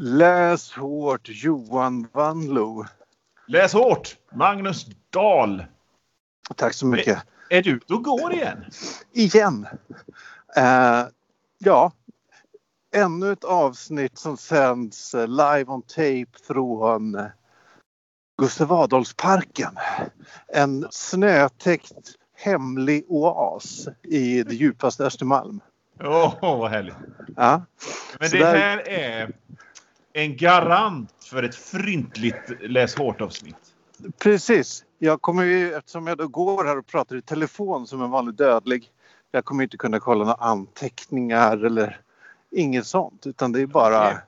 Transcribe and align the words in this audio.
Läs 0.00 0.72
hårt 0.72 1.28
Johan 1.28 2.08
Wanlo. 2.12 2.84
Läs 3.46 3.72
hårt 3.72 4.16
Magnus 4.32 4.86
Dahl. 5.10 5.64
Tack 6.56 6.74
så 6.74 6.86
mycket. 6.86 7.22
Är 7.50 7.62
du 7.62 7.70
ute 7.70 7.94
och 7.94 8.04
går 8.04 8.32
igen? 8.32 8.64
Igen. 9.12 9.66
Uh, 10.58 11.08
ja, 11.58 11.92
ännu 12.94 13.32
ett 13.32 13.44
avsnitt 13.44 14.18
som 14.18 14.36
sänds 14.36 15.14
eh, 15.14 15.28
live 15.28 15.64
on 15.66 15.82
tape 15.82 16.46
från 16.46 17.14
eh, 17.14 17.26
Gustav 18.38 18.72
Adolfsparken. 18.72 19.72
En 20.48 20.86
snötäckt 20.90 21.92
hemlig 22.36 23.04
oas 23.08 23.88
i 24.02 24.42
det 24.42 24.54
djupaste 24.54 25.04
Östermalm. 25.04 25.60
Åh, 26.00 26.34
oh, 26.42 26.58
vad 26.58 26.70
härligt. 26.70 26.94
Ja. 27.36 27.62
Men 28.18 28.28
Så 28.28 28.36
det 28.36 28.42
där... 28.42 28.56
här 28.56 28.88
är 28.88 29.32
en 30.12 30.36
garant 30.36 31.12
för 31.30 31.42
ett 31.42 31.54
fryntligt 31.54 32.52
läs 32.60 32.96
hårt-avsnitt. 32.96 33.74
Precis. 34.18 34.84
Jag 34.98 35.22
kommer 35.22 35.44
ju, 35.44 35.74
eftersom 35.74 36.06
jag 36.06 36.18
då 36.18 36.28
går 36.28 36.64
här 36.64 36.78
och 36.78 36.86
pratar 36.86 37.16
i 37.16 37.22
telefon 37.22 37.86
som 37.86 38.02
en 38.02 38.10
vanlig 38.10 38.34
dödlig. 38.34 38.90
Jag 39.30 39.44
kommer 39.44 39.62
inte 39.62 39.76
kunna 39.76 40.00
kolla 40.00 40.24
några 40.24 40.34
anteckningar 40.34 41.64
eller 41.64 42.00
inget 42.50 42.86
sånt 42.86 43.26
utan 43.26 43.52
det 43.52 43.60
är 43.60 43.66
bara... 43.66 44.08
Okay. 44.08 44.18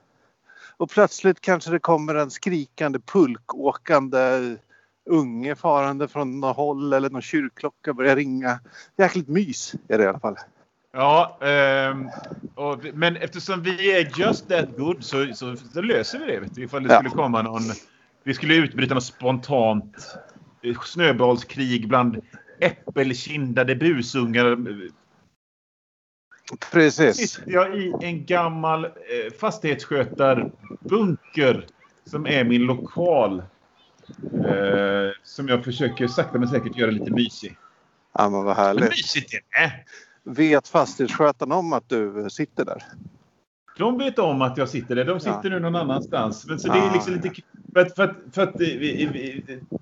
Och 0.77 0.89
plötsligt 0.89 1.41
kanske 1.41 1.71
det 1.71 1.79
kommer 1.79 2.15
en 2.15 2.31
skrikande 2.31 2.99
pulkåkande 2.99 4.55
unge 5.05 5.55
farande 5.55 6.07
från 6.07 6.39
något 6.39 6.55
håll 6.55 6.93
eller 6.93 7.09
någon 7.09 7.21
kyrkklocka 7.21 7.93
börjar 7.93 8.15
ringa. 8.15 8.59
Jäkligt 8.97 9.27
mys 9.27 9.75
är 9.87 9.97
det 9.97 10.03
i 10.03 10.07
alla 10.07 10.19
fall. 10.19 10.37
Ja, 10.93 11.37
um, 11.91 12.09
och, 12.55 12.85
men 12.93 13.15
eftersom 13.15 13.63
vi 13.63 13.91
är 13.91 14.19
just 14.19 14.49
that 14.49 14.77
good 14.77 15.03
så, 15.03 15.33
så, 15.33 15.55
så 15.55 15.81
löser 15.81 16.19
vi 16.19 16.25
det. 16.25 16.39
Vet 16.39 16.55
du, 16.55 16.63
ifall 16.63 16.83
det 16.83 16.93
ja. 16.93 16.99
skulle 16.99 17.09
komma 17.09 17.41
någon... 17.41 17.61
Vi 18.23 18.33
skulle 18.33 18.55
utbryta 18.55 18.93
något 18.93 19.03
spontant 19.03 20.17
snöbollskrig 20.83 21.87
bland 21.87 22.21
äppelkindade 22.59 23.75
busungar. 23.75 24.57
Precis. 26.71 27.31
Sitter 27.31 27.51
jag 27.51 27.77
i 27.77 27.93
en 28.01 28.25
gammal 28.25 28.85
eh, 28.85 28.91
fastighetsskötarbunker 29.39 31.65
som 32.05 32.27
är 32.27 32.43
min 32.43 32.61
lokal. 32.61 33.43
Eh, 34.33 35.09
som 35.23 35.47
jag 35.47 35.63
försöker 35.63 36.07
sakta 36.07 36.39
men 36.39 36.47
säkert 36.47 36.77
göra 36.77 36.91
lite 36.91 37.11
mysig. 37.11 37.57
Ja 38.13 38.29
men 38.29 38.43
vad 38.43 38.55
härligt. 38.55 38.81
Men 38.81 38.89
mysigt 38.89 39.33
är 39.33 39.41
det. 39.61 39.73
Vet 40.23 40.67
fastighetsskötaren 40.67 41.51
om 41.51 41.73
att 41.73 41.89
du 41.89 42.27
sitter 42.29 42.65
där? 42.65 42.83
De 43.77 43.97
vet 43.97 44.19
om 44.19 44.41
att 44.41 44.57
jag 44.57 44.69
sitter 44.69 44.95
där. 44.95 45.05
De 45.05 45.19
sitter 45.19 45.39
ja. 45.43 45.49
nu 45.49 45.59
någon 45.59 45.75
annanstans. 45.75 46.45
Men 46.47 46.59
så 46.59 46.67
det 46.67 46.79
är 46.79 46.93
liksom 46.93 47.13
lite... 47.13 47.41
För 47.73 47.79
att, 47.79 47.95
för 47.95 48.03
att, 48.03 48.15
för 48.31 48.41
att 48.41 48.57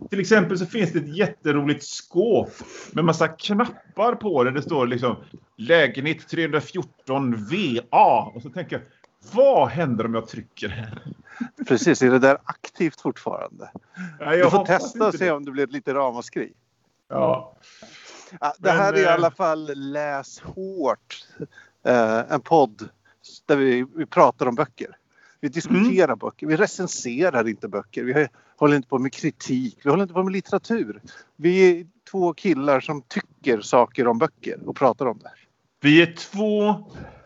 till 0.10 0.20
exempel 0.20 0.58
så 0.58 0.66
finns 0.66 0.94
det 0.94 1.00
ett 1.00 1.18
jätteroligt 1.18 1.84
skåp 1.84 2.52
med 2.92 3.06
massa 3.06 3.28
knappar 3.28 4.16
på 4.16 4.44
det. 4.44 4.52
Det 4.52 4.62
står 4.62 4.88
liksom 4.88 5.16
lägenhet 5.56 6.28
314 6.28 7.36
VA. 7.36 8.32
Och 8.36 8.42
så 8.42 8.50
tänker 8.50 8.76
jag, 8.76 8.86
vad 9.34 9.70
händer 9.70 10.06
om 10.06 10.14
jag 10.14 10.28
trycker 10.28 10.70
här? 10.70 11.04
Precis, 11.68 12.02
är 12.02 12.12
det 12.12 12.20
där 12.20 12.38
aktivt 12.44 13.02
fortfarande? 13.02 13.72
Ja, 14.20 14.36
du 14.36 14.50
får 14.50 14.66
testa 14.66 15.08
och 15.08 15.14
se 15.14 15.32
om 15.32 15.46
det 15.46 15.52
blir 15.52 15.68
lite 15.68 15.94
ramaskri. 15.94 16.54
Ja. 17.10 17.56
Det 18.58 18.72
här 18.72 18.94
är 18.94 18.98
i 18.98 19.04
eh, 19.04 19.14
alla 19.14 19.32
fall 19.32 19.72
Läs 19.76 20.40
hårt. 20.40 21.26
Eh, 21.86 22.20
en 22.34 22.42
podd 22.42 22.90
där 23.46 23.56
vi, 23.56 23.86
vi 23.96 24.06
pratar 24.06 24.46
om 24.46 24.56
böcker. 24.56 24.96
Vi 25.42 25.50
diskuterar 25.50 26.08
mm. 26.08 26.18
böcker, 26.18 26.48
vi 26.48 26.56
recenserar 26.56 27.48
inte 27.48 27.68
böcker. 27.68 28.04
Vi 28.04 28.28
håller 28.56 28.76
inte 28.76 28.90
på 28.90 29.00
med 29.00 29.14
kritik, 29.14 29.78
vi 29.84 29.90
håller 29.90 30.04
inte 30.04 30.14
på 30.14 30.24
med 30.24 30.34
litteratur. 30.34 31.02
Vi 31.36 31.80
är 31.80 31.88
två 32.12 32.34
killar 32.34 32.80
som 32.80 33.02
tycker 33.02 33.62
saker 33.62 34.08
om 34.08 34.18
böcker 34.18 34.60
och 34.66 34.76
pratar 34.76 35.06
om 35.06 35.20
det. 35.20 35.32
Vi 35.82 36.02
är 36.02 36.14
två 36.14 36.76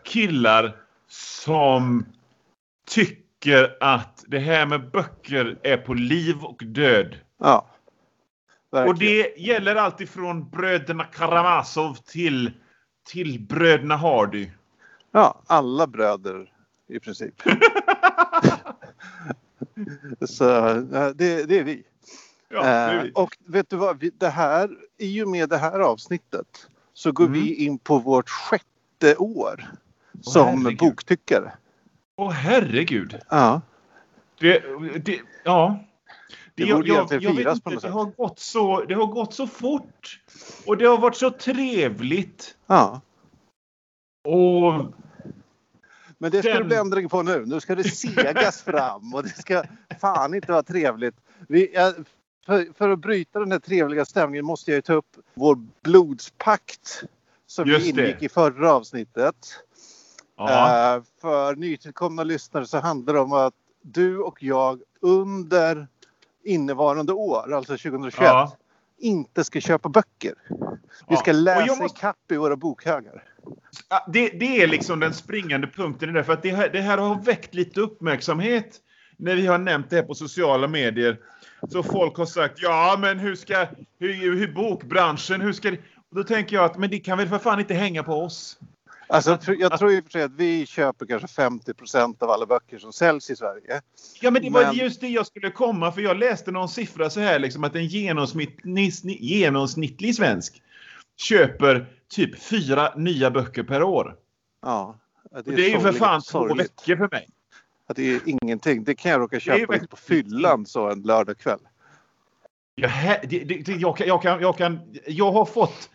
killar 0.04 0.76
som 1.08 2.06
tycker 2.88 3.76
att 3.80 4.24
det 4.26 4.38
här 4.38 4.66
med 4.66 4.90
böcker 4.90 5.58
är 5.62 5.76
på 5.76 5.94
liv 5.94 6.36
och 6.42 6.62
död. 6.64 7.16
Ja. 7.38 7.66
Verkligen. 8.74 8.88
Och 8.88 8.98
det 8.98 9.34
gäller 9.36 9.76
alltifrån 9.76 10.50
bröderna 10.50 11.04
Karamazov 11.04 11.94
till, 11.94 12.52
till 13.06 13.40
bröderna 13.40 13.96
Hardy. 13.96 14.50
Ja, 15.12 15.42
alla 15.46 15.86
bröder 15.86 16.52
i 16.88 17.00
princip. 17.00 17.34
Så 20.28 20.44
det, 21.14 21.44
det, 21.44 21.58
är 21.58 21.64
vi. 21.64 21.82
Ja, 22.48 22.62
det 22.62 22.68
är 22.68 23.02
vi. 23.02 23.08
Eh, 23.08 23.14
och 23.14 23.36
vet 23.46 23.70
du 23.70 23.76
vad, 23.76 24.10
det 24.18 24.28
här, 24.28 24.70
i 24.98 25.22
och 25.22 25.28
med 25.28 25.48
det 25.48 25.58
här 25.58 25.80
avsnittet 25.80 26.68
så 26.94 27.12
går 27.12 27.26
mm. 27.26 27.40
vi 27.40 27.54
in 27.54 27.78
på 27.78 27.98
vårt 27.98 28.28
sjätte 28.28 29.16
år 29.16 29.64
som 30.20 30.66
oh, 30.66 30.76
boktyckare. 30.76 31.52
Åh 32.16 32.30
herregud! 32.30 33.18
Ja. 33.28 33.60
Det, 34.40 34.62
det, 35.04 35.20
ja. 35.44 35.84
Det, 36.54 36.74
borde 36.74 36.88
jag, 36.88 37.12
jag, 37.12 37.22
jag 37.22 37.36
firas 37.36 37.60
på 37.60 37.70
något 37.70 37.82
det 37.82 37.88
Har 37.88 38.04
gått 38.04 38.38
så, 38.38 38.84
det 38.84 38.94
har 38.94 39.06
gått 39.06 39.34
så 39.34 39.46
fort. 39.46 40.20
Och 40.66 40.76
det 40.76 40.84
har 40.84 40.98
varit 40.98 41.16
så 41.16 41.30
trevligt. 41.30 42.56
Ja. 42.66 43.00
Och 44.24 44.94
men 46.18 46.30
det 46.30 46.42
ska 46.42 46.48
Den... 46.52 46.58
det 46.58 46.64
bli 46.64 46.76
ändring 46.76 47.08
på 47.08 47.22
nu. 47.22 47.46
Nu 47.46 47.60
ska 47.60 47.74
det 47.74 47.84
segas 47.84 48.62
fram 48.66 49.14
och 49.14 49.22
det 49.22 49.28
ska 49.28 49.64
fan 50.00 50.34
inte 50.34 50.52
vara 50.52 50.62
trevligt. 50.62 51.14
Vi, 51.48 51.72
för, 52.46 52.74
för, 52.74 52.88
att 52.88 52.98
bryta 52.98 53.38
den 53.38 53.52
här 53.52 53.58
trevliga 53.58 54.04
stämningen 54.04 54.44
måste 54.44 54.72
jag 54.72 54.84
ta 54.84 54.92
upp 54.92 55.16
vår 55.34 55.58
blodspakt 55.82 57.04
som 57.46 57.68
Just 57.68 57.86
vi 57.86 57.90
ingick 57.90 58.20
det. 58.20 58.26
i 58.26 58.28
förra 58.28 58.72
avsnittet. 58.72 59.36
Uh, 60.40 61.04
för 61.20 61.56
nytillkomna 61.56 62.22
lyssnare 62.24 62.66
så 62.66 62.78
handlar 62.78 63.14
det 63.14 63.20
om 63.20 63.32
att 63.32 63.54
du 63.82 64.18
och 64.18 64.42
jag 64.42 64.82
under 65.00 65.88
innevarande 66.44 67.12
år, 67.12 67.54
alltså 67.54 67.72
2021, 67.72 68.14
ja. 68.20 68.56
inte 68.98 69.44
ska 69.44 69.60
köpa 69.60 69.88
böcker. 69.88 70.34
Vi 71.08 71.16
ska 71.16 71.32
läsa 71.32 71.82
måste... 71.82 71.98
ikapp 71.98 72.32
i 72.32 72.36
våra 72.36 72.56
bokhögar. 72.56 73.22
Det, 74.08 74.28
det, 74.28 74.62
är 74.62 74.66
liksom 74.66 75.00
den 75.00 75.14
springande 75.14 75.66
punkten 75.66 76.10
i 76.10 76.12
det. 76.12 76.24
För 76.24 76.32
att 76.32 76.42
det 76.42 76.50
här, 76.50 76.68
det 76.68 76.80
här 76.80 76.98
har 76.98 77.22
väckt 77.22 77.54
lite 77.54 77.80
uppmärksamhet 77.80 78.80
när 79.16 79.36
vi 79.36 79.46
har 79.46 79.58
nämnt 79.58 79.90
det 79.90 79.96
här 79.96 80.02
på 80.02 80.14
sociala 80.14 80.68
medier. 80.68 81.18
Så 81.68 81.82
folk 81.82 82.16
har 82.16 82.26
sagt 82.26 82.62
ja 82.62 82.96
men 83.00 83.18
hur 83.18 83.34
ska 83.34 83.66
hur, 83.98 84.36
hur 84.36 84.52
bokbranschen, 84.52 85.40
hur 85.40 85.52
ska 85.52 85.70
det? 85.70 85.78
Och 86.10 86.16
då 86.16 86.24
tänker 86.24 86.56
jag 86.56 86.64
att 86.64 86.78
men 86.78 86.90
det 86.90 86.98
kan 86.98 87.18
väl 87.18 87.28
för 87.28 87.38
fan 87.38 87.60
inte 87.60 87.74
hänga 87.74 88.02
på 88.02 88.12
oss. 88.12 88.58
Alltså, 89.06 89.38
jag 89.58 89.78
tror 89.78 89.98
och 89.98 90.04
för 90.04 90.10
sig 90.10 90.22
att 90.22 90.34
vi 90.34 90.66
köper 90.66 91.06
kanske 91.06 91.42
50% 91.42 92.22
av 92.22 92.30
alla 92.30 92.46
böcker 92.46 92.78
som 92.78 92.92
säljs 92.92 93.30
i 93.30 93.36
Sverige. 93.36 93.80
Ja, 94.20 94.30
men 94.30 94.42
det 94.42 94.50
var 94.50 94.62
men... 94.62 94.74
just 94.74 95.00
det 95.00 95.08
jag 95.08 95.26
skulle 95.26 95.50
komma 95.50 95.92
för 95.92 96.00
jag 96.00 96.16
läste 96.16 96.50
någon 96.50 96.68
siffra 96.68 97.10
så 97.10 97.20
här 97.20 97.38
liksom 97.38 97.64
att 97.64 97.74
en 97.74 97.86
genomsnittlig, 97.86 99.20
genomsnittlig 99.20 100.14
svensk 100.14 100.62
köper 101.16 101.86
typ 102.08 102.42
fyra 102.42 102.92
nya 102.96 103.30
böcker 103.30 103.62
per 103.62 103.82
år. 103.82 104.16
Ja. 104.62 104.98
Det 105.30 105.52
är, 105.52 105.56
det 105.56 105.66
är 105.66 105.70
ju 105.70 105.80
för 105.80 105.92
fan 105.92 106.22
två 106.22 106.54
veckor 106.54 106.96
för 106.96 107.08
mig. 107.12 107.28
Att 107.86 107.96
det 107.96 108.14
är 108.14 108.20
ingenting. 108.26 108.84
Det 108.84 108.94
kan 108.94 109.10
jag 109.10 109.20
råka 109.20 109.40
köpa 109.40 109.78
på 109.78 109.96
fyllan 109.96 110.66
så 110.66 110.90
en 110.90 111.02
lördagkväll. 111.02 111.58
Jag, 112.74 112.90
jag, 113.66 114.00
jag, 114.06 114.22
kan, 114.22 114.40
jag, 114.40 114.58
kan, 114.58 114.80
jag 115.06 115.32
har 115.32 115.44
fått 115.44 115.90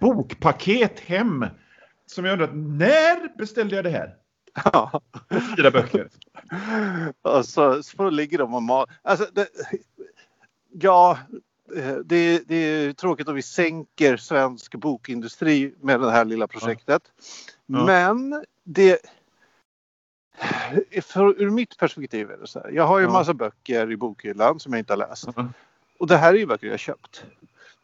bokpaket 0.00 1.00
hem 1.00 1.46
som 2.10 2.24
jag 2.24 2.32
undrat 2.32 2.50
när 2.54 3.38
beställde 3.38 3.76
jag 3.76 3.84
det 3.84 3.90
här? 3.90 4.16
Ja. 4.64 5.00
Fyra 5.56 5.70
böcker. 5.70 6.08
och 7.22 7.44
så, 7.46 7.82
så 7.82 8.10
ligger 8.10 8.38
de 8.38 8.54
och 8.54 8.62
mal. 8.62 8.86
Alltså, 9.02 9.26
det, 9.32 9.48
ja, 10.72 11.18
Eh, 11.76 11.96
det, 11.96 12.48
det, 12.48 12.56
är 12.56 12.92
tråkigt 12.92 13.28
om 13.28 13.34
vi 13.34 13.42
sänker 13.42 14.16
svensk 14.16 14.74
bokindustri 14.74 15.74
med 15.80 16.00
det 16.00 16.10
här 16.10 16.24
lilla 16.24 16.46
projektet. 16.46 17.02
Ja. 17.66 17.78
Ja. 17.78 17.84
Men 17.84 18.44
det... 18.64 18.98
För, 21.02 21.42
ur 21.42 21.50
mitt 21.50 21.78
perspektiv 21.78 22.30
är 22.30 22.36
det 22.36 22.46
så 22.46 22.60
här. 22.60 22.70
Jag 22.70 22.86
har 22.86 22.98
ju 22.98 23.04
ja. 23.04 23.12
massa 23.12 23.34
böcker 23.34 23.92
i 23.92 23.96
bokhyllan 23.96 24.60
som 24.60 24.72
jag 24.72 24.78
inte 24.78 24.92
har 24.92 24.98
läst. 24.98 25.28
Och 25.98 26.06
det 26.06 26.16
här 26.16 26.34
är 26.34 26.38
ju 26.38 26.46
böcker 26.46 26.66
jag 26.66 26.78
köpt. 26.78 27.24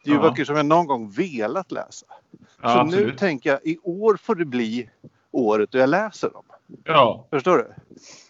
Det 0.05 0.11
är 0.11 0.15
ju 0.15 0.21
böcker 0.21 0.45
som 0.45 0.55
jag 0.55 0.65
någon 0.65 0.87
gång 0.87 1.09
velat 1.09 1.71
läsa. 1.71 2.05
så 2.61 2.67
absolut. 2.67 3.05
nu 3.05 3.15
tänker 3.15 3.49
jag 3.49 3.59
i 3.63 3.77
år 3.83 4.17
får 4.17 4.35
det 4.35 4.45
bli 4.45 4.89
året 5.31 5.71
då 5.71 5.77
jag 5.77 5.89
läser 5.89 6.29
dem. 6.29 6.43
Ja. 6.83 7.27
Förstår 7.29 7.57
du? 7.57 7.73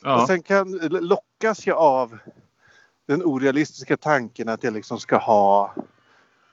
Ja. 0.03 0.21
Och 0.21 0.27
sen 0.27 0.41
kan 0.41 0.71
lockas 0.81 1.67
jag 1.67 1.77
av 1.77 2.17
den 3.07 3.23
orealistiska 3.23 3.97
tanken 3.97 4.49
att 4.49 4.63
jag 4.63 4.73
liksom 4.73 4.99
ska 4.99 5.17
ha 5.17 5.73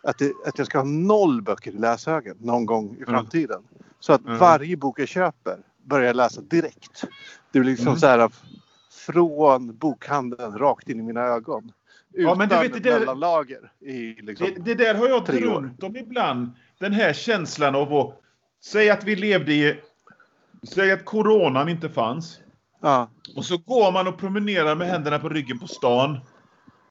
att, 0.03 0.19
det, 0.19 0.33
att 0.47 0.59
jag 0.59 0.67
ska 0.67 0.79
ha 0.79 0.85
noll 0.85 1.43
böcker 1.43 1.71
i 1.71 1.79
läshögen 1.79 2.37
någon 2.41 2.67
gång 2.67 2.97
i 3.01 3.05
framtiden. 3.05 3.59
Mm. 3.59 3.85
Så 4.01 4.13
att 4.13 4.25
mm. 4.25 4.39
varje 4.39 4.77
bok 4.77 5.01
jag 5.01 5.09
köper 5.09 5.59
börjar 5.85 6.07
jag 6.07 6.17
läsa 6.17 6.41
direkt. 6.41 7.05
Det 7.53 7.61
blir 7.61 7.71
liksom 7.71 7.87
mm. 7.87 7.99
så 7.99 8.07
här 8.07 8.31
från 9.07 9.77
bokhandeln 9.77 10.59
rakt 10.59 10.89
in 10.89 11.01
i 11.01 11.03
mina 11.03 11.21
ögon. 11.21 11.73
Utan 12.15 12.29
Ja, 12.29 12.35
men 12.35 12.49
du 12.49 12.69
vet, 12.69 12.83
det 12.83 12.99
mellanlager. 12.99 13.73
I, 13.81 14.23
liksom, 14.23 14.47
Det, 14.47 14.61
det 14.61 14.75
där 14.75 14.95
har 14.95 15.09
jag 15.09 15.25
drömt 15.25 15.83
om 15.83 15.97
ibland. 15.97 16.51
Den 16.79 16.93
här 16.93 17.13
känslan 17.13 17.75
av 17.75 17.95
att... 17.95 18.19
Säg 18.65 18.91
att 18.91 19.05
vi 19.05 19.17
levde 19.17 19.53
i... 19.53 19.81
Säg 20.75 20.93
att 20.93 21.05
coronan 21.05 21.69
inte 21.69 21.89
fanns. 21.89 22.41
ja, 22.81 23.11
Och 23.37 23.45
så 23.45 23.57
går 23.57 23.93
man 23.93 24.07
och 24.07 24.19
promenerar 24.19 24.75
med 24.75 24.89
händerna 24.89 25.19
på 25.19 25.29
ryggen 25.29 25.59
på 25.59 25.67
stan. 25.67 26.19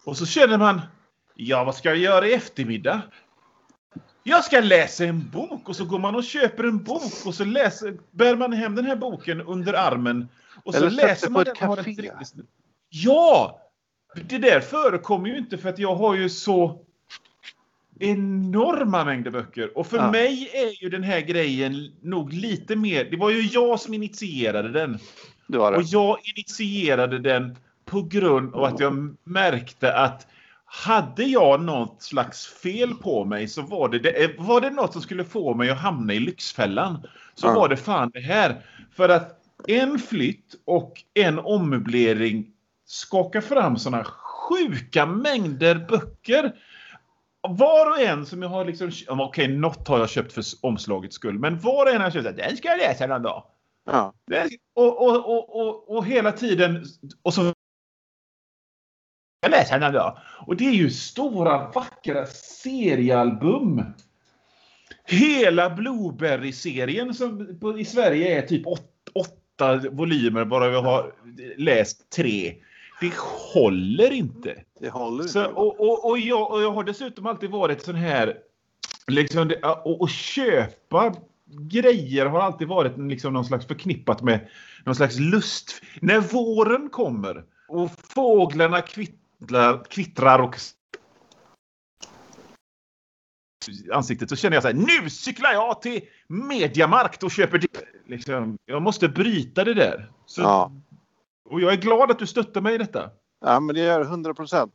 Och 0.04 0.18
så 0.18 0.26
känner 0.26 0.58
man... 0.58 0.82
Ja, 1.36 1.64
vad 1.64 1.76
ska 1.76 1.90
jag 1.90 1.98
göra 1.98 2.28
i 2.28 2.34
eftermiddag? 2.34 3.02
Jag 4.24 4.44
ska 4.44 4.60
läsa 4.60 5.06
en 5.06 5.30
bok 5.30 5.70
och 5.70 5.76
så 5.76 5.86
går 5.86 6.00
man 6.00 6.16
och 6.16 6.24
köper 6.24 6.64
en 6.64 6.84
bok 6.84 7.26
och 7.26 7.36
så 7.36 7.46
läser, 7.46 7.98
bär 8.12 8.36
man 8.36 8.54
hem 8.54 8.76
den 8.76 8.86
här 8.86 8.96
boken 8.96 9.42
under 9.42 9.74
armen. 9.74 10.28
Och 10.64 10.74
så 10.74 10.80
Eller 10.80 10.90
läser 10.90 11.28
på 11.28 11.34
man 11.34 11.42
ett 11.42 11.60
den 11.60 11.76
café. 11.76 12.12
Ja! 12.90 13.61
Det 14.16 14.38
där 14.38 14.60
förekommer 14.60 15.30
ju 15.30 15.38
inte 15.38 15.58
för 15.58 15.70
att 15.70 15.80
jag 15.80 15.96
har 15.96 16.16
ju 16.16 16.30
så 16.30 16.80
enorma 18.00 19.06
mängder 19.06 19.32
böcker. 19.32 19.78
Och 19.78 19.88
för 19.88 19.98
Ja. 19.98 20.12
mig 20.12 20.50
är 20.54 20.84
ju 20.84 20.90
den 20.90 21.04
här 21.04 21.20
grejen 21.22 21.92
nog 22.02 22.34
lite 22.34 22.76
mer... 22.76 23.06
Det 23.12 23.18
var 23.18 23.30
ju 23.30 23.42
jag 23.42 23.80
som 23.80 23.94
initierade 23.94 24.70
den. 24.72 25.00
du 25.48 25.58
har 25.60 25.72
Och 25.74 25.82
det. 25.82 25.88
jag 25.92 26.18
initierade 26.36 27.20
den 27.20 27.58
på 27.86 28.02
grund 28.02 28.56
av 28.56 28.64
att 28.64 28.80
jag 28.80 29.16
märkte 29.24 29.94
att 29.94 30.28
hade 30.66 31.24
jag 31.24 31.62
något 31.62 32.02
slags 32.04 32.48
fel 32.48 32.94
på 32.94 33.26
mig 33.26 33.48
så 33.48 33.62
var 33.62 33.90
det, 33.90 34.00
det 34.00 34.36
var 34.38 34.62
det 34.62 34.70
något 34.70 34.94
som 34.94 35.02
skulle 35.02 35.24
få 35.24 35.54
mig 35.54 35.70
att 35.70 35.78
hamna 35.82 36.14
i 36.14 36.20
Lyxfällan 36.20 36.98
så 37.36 37.48
Ja. 37.48 37.54
var 37.54 37.70
det 37.70 37.78
fan 37.78 38.12
det 38.14 38.20
här. 38.20 38.56
För 38.96 39.10
att 39.10 39.38
en 39.68 40.00
flytt 40.00 40.56
och 40.66 41.04
en 41.14 41.40
ommöblering 41.40 42.46
skakar 42.92 43.42
fram 43.42 43.78
såna 43.78 44.04
sjuka 44.04 45.06
mängder 45.06 45.76
böcker. 45.90 46.56
Var 47.42 47.90
och 47.90 48.00
en 48.00 48.26
som 48.26 48.42
jag 48.42 48.50
har 48.50 48.66
liksom... 48.66 48.92
Okej, 49.08 49.48
något 49.48 49.88
har 49.88 50.00
jag 50.00 50.10
köpt 50.10 50.34
för 50.34 50.44
omslagets 50.62 51.16
skull. 51.16 51.40
Men 51.40 51.60
var 51.60 51.86
och 51.86 51.92
en 51.92 52.02
har 52.02 52.12
köpt 52.12 52.38
den 52.38 52.58
ska 52.58 52.68
jag 52.68 52.78
läsa 52.78 53.08
någon 53.08 53.22
dag. 53.22 53.44
Ja. 53.86 54.14
Och, 54.76 55.02
och, 55.02 55.16
och, 55.16 55.56
och, 55.56 55.98
och 55.98 56.06
hela 56.06 56.32
tiden... 56.32 56.86
Och 57.22 57.34
så... 57.34 57.54
Jag 59.42 59.52
läser 59.52 59.80
den 59.80 59.94
då. 59.94 60.18
Och 60.48 60.56
det 60.56 60.68
är 60.68 60.74
ju 60.74 60.90
stora 60.90 61.72
vackra 61.72 62.26
seriealbum. 62.26 63.84
Hela 65.04 65.70
Blueberry-serien 65.70 67.14
som 67.14 67.60
i 67.80 67.86
Sverige 67.86 68.38
är 68.38 68.48
typ 68.48 68.68
åt, 68.68 68.92
åtta 69.14 69.82
volymer 69.92 70.46
bara 70.46 70.70
vi 70.70 70.76
har 70.76 71.14
läst 71.58 72.10
tre. 72.10 72.56
Det 73.02 73.14
håller 73.54 74.12
inte. 74.12 74.64
Det 74.80 74.90
håller 74.90 75.24
Så, 75.24 75.40
inte. 75.40 75.52
och, 75.52 75.80
och, 75.80 76.10
och, 76.10 76.20
jag, 76.20 76.52
och 76.52 76.62
jag 76.62 76.72
har 76.72 76.84
dessutom 76.84 77.26
alltid 77.26 77.50
varit 77.50 77.82
sån 77.82 77.96
här... 77.96 78.38
Liksom, 79.08 79.48
det, 79.48 79.56
och, 79.64 80.02
och 80.02 80.10
köpa 80.10 81.14
grejer 81.46 82.26
har 82.26 82.40
alltid 82.40 82.68
varit 82.68 82.98
liksom 82.98 83.34
någon 83.34 83.46
slags 83.46 83.66
förknippat 83.66 84.22
med 84.22 84.50
någon 84.86 84.96
slags 84.96 85.20
lust. 85.20 85.82
När 86.02 86.20
våren 86.20 86.90
kommer 86.90 87.44
och 87.68 87.92
fåglarna 87.98 88.82
kvittrar, 88.82 89.84
kvittrar 89.90 90.40
och 90.40 90.56
ansiktet 93.94 94.30
så 94.30 94.36
känner 94.36 94.56
jag 94.56 94.64
så 94.64 94.70
här, 94.70 94.76
nu 94.76 95.10
cyklar 95.10 95.54
jag 95.54 95.82
till 95.82 96.02
Mediamarkt 96.28 97.24
och 97.24 97.32
köper 97.32 97.58
det. 97.58 97.68
Liksom, 98.08 98.58
jag 98.66 98.82
måste 98.82 99.10
bryta 99.10 99.64
det 99.64 99.74
där. 99.74 100.12
Så, 100.26 100.42
Ja. 100.42 100.72
Och 101.52 101.62
jag 101.62 101.74
är 101.74 101.78
glad 101.78 102.12
att 102.12 102.20
du 102.20 102.28
stöttar 102.28 102.62
mig 102.62 102.76
i 102.76 102.78
detta. 102.78 103.10
Ja, 103.46 103.60
men 103.60 103.76
det 103.76 103.82
gör 103.82 104.02
100 104.02 104.34
procent. 104.34 104.74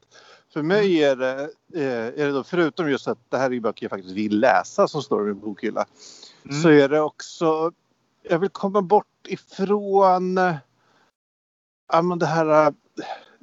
För 0.52 0.62
mig 0.62 1.04
är 1.04 1.16
det, 1.16 1.50
eh, 1.74 2.06
är 2.06 2.26
det 2.26 2.30
då, 2.30 2.44
förutom 2.44 2.90
just 2.90 3.08
att 3.08 3.18
det 3.28 3.38
här 3.38 3.52
är 3.52 3.60
böcker 3.60 3.84
jag 3.84 3.90
faktiskt 3.90 4.14
vill 4.14 4.40
läsa 4.40 4.88
som 4.88 5.02
står 5.02 5.22
i 5.22 5.24
min 5.26 5.40
bokhylla. 5.40 5.86
Mm. 6.44 6.62
Så 6.62 6.68
är 6.68 6.88
det 6.88 7.00
också, 7.00 7.72
jag 8.22 8.38
vill 8.38 8.50
komma 8.50 8.82
bort 8.82 9.26
ifrån 9.26 10.36
ja, 11.92 12.02
men 12.02 12.18
det 12.18 12.26
här, 12.26 12.74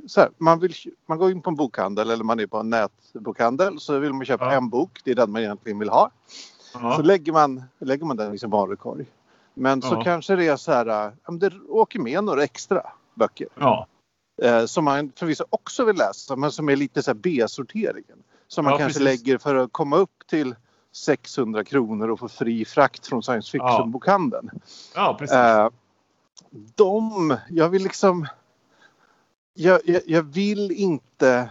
så 0.07 0.21
här 0.21 0.29
man, 0.37 0.59
vill, 0.59 0.73
man 1.05 1.17
går 1.17 1.31
in 1.31 1.41
på 1.41 1.49
en 1.49 1.55
bokhandel 1.55 2.09
eller 2.09 2.23
man 2.23 2.39
är 2.39 2.47
på 2.47 2.57
en 2.57 2.69
nätbokhandel 2.69 3.79
så 3.79 3.99
vill 3.99 4.13
man 4.13 4.25
köpa 4.25 4.45
Ja. 4.45 4.51
en 4.51 4.69
bok, 4.69 5.01
det 5.03 5.11
är 5.11 5.15
den 5.15 5.31
man 5.31 5.41
egentligen 5.41 5.79
vill 5.79 5.89
ha. 5.89 6.11
Ja. 6.73 6.95
Så 6.95 7.01
lägger 7.01 7.31
man, 7.31 7.63
lägger 7.79 8.05
man 8.05 8.17
den 8.17 8.33
i 8.33 8.39
sin 8.39 8.49
varukorg. 8.49 9.05
Men 9.53 9.81
så 9.81 9.95
kanske 10.01 10.35
det 10.35 10.47
är 10.47 10.57
så 10.57 10.71
här, 10.71 10.85
ja, 10.85 11.11
det 11.31 11.51
åker 11.69 11.99
med 11.99 12.23
några 12.23 12.43
extra 12.43 12.91
böcker. 13.15 13.47
ja. 13.55 13.87
Eh, 14.41 14.65
som 14.65 14.85
man 14.85 15.11
förvisso 15.15 15.43
också 15.49 15.85
vill 15.85 15.95
läsa 15.95 16.35
men 16.35 16.51
som 16.51 16.69
är 16.69 16.75
lite 16.75 17.03
så 17.03 17.09
här 17.11 17.15
B-sorteringen. 17.15 18.23
Som 18.47 18.63
man 18.65 18.71
Ja, 18.73 18.77
kanske 18.77 18.99
precis. 18.99 19.25
lägger 19.25 19.37
för 19.37 19.55
att 19.55 19.71
komma 19.71 19.97
upp 19.97 20.27
till 20.27 20.55
600 20.91 21.63
kronor 21.63 22.09
och 22.09 22.19
få 22.19 22.27
fri 22.27 22.65
frakt 22.65 23.07
från 23.07 23.23
science 23.23 23.51
fiction-bokhandeln. 23.51 24.49
ja, 24.95 25.15
precis. 25.19 25.35
Eh, 25.35 25.69
de, 26.75 27.37
jag 27.49 27.69
vill 27.69 27.83
liksom... 27.83 28.27
Jag, 29.53 29.81
jag, 29.85 30.01
jag 30.05 30.23
vill 30.23 30.71
inte... 30.71 31.49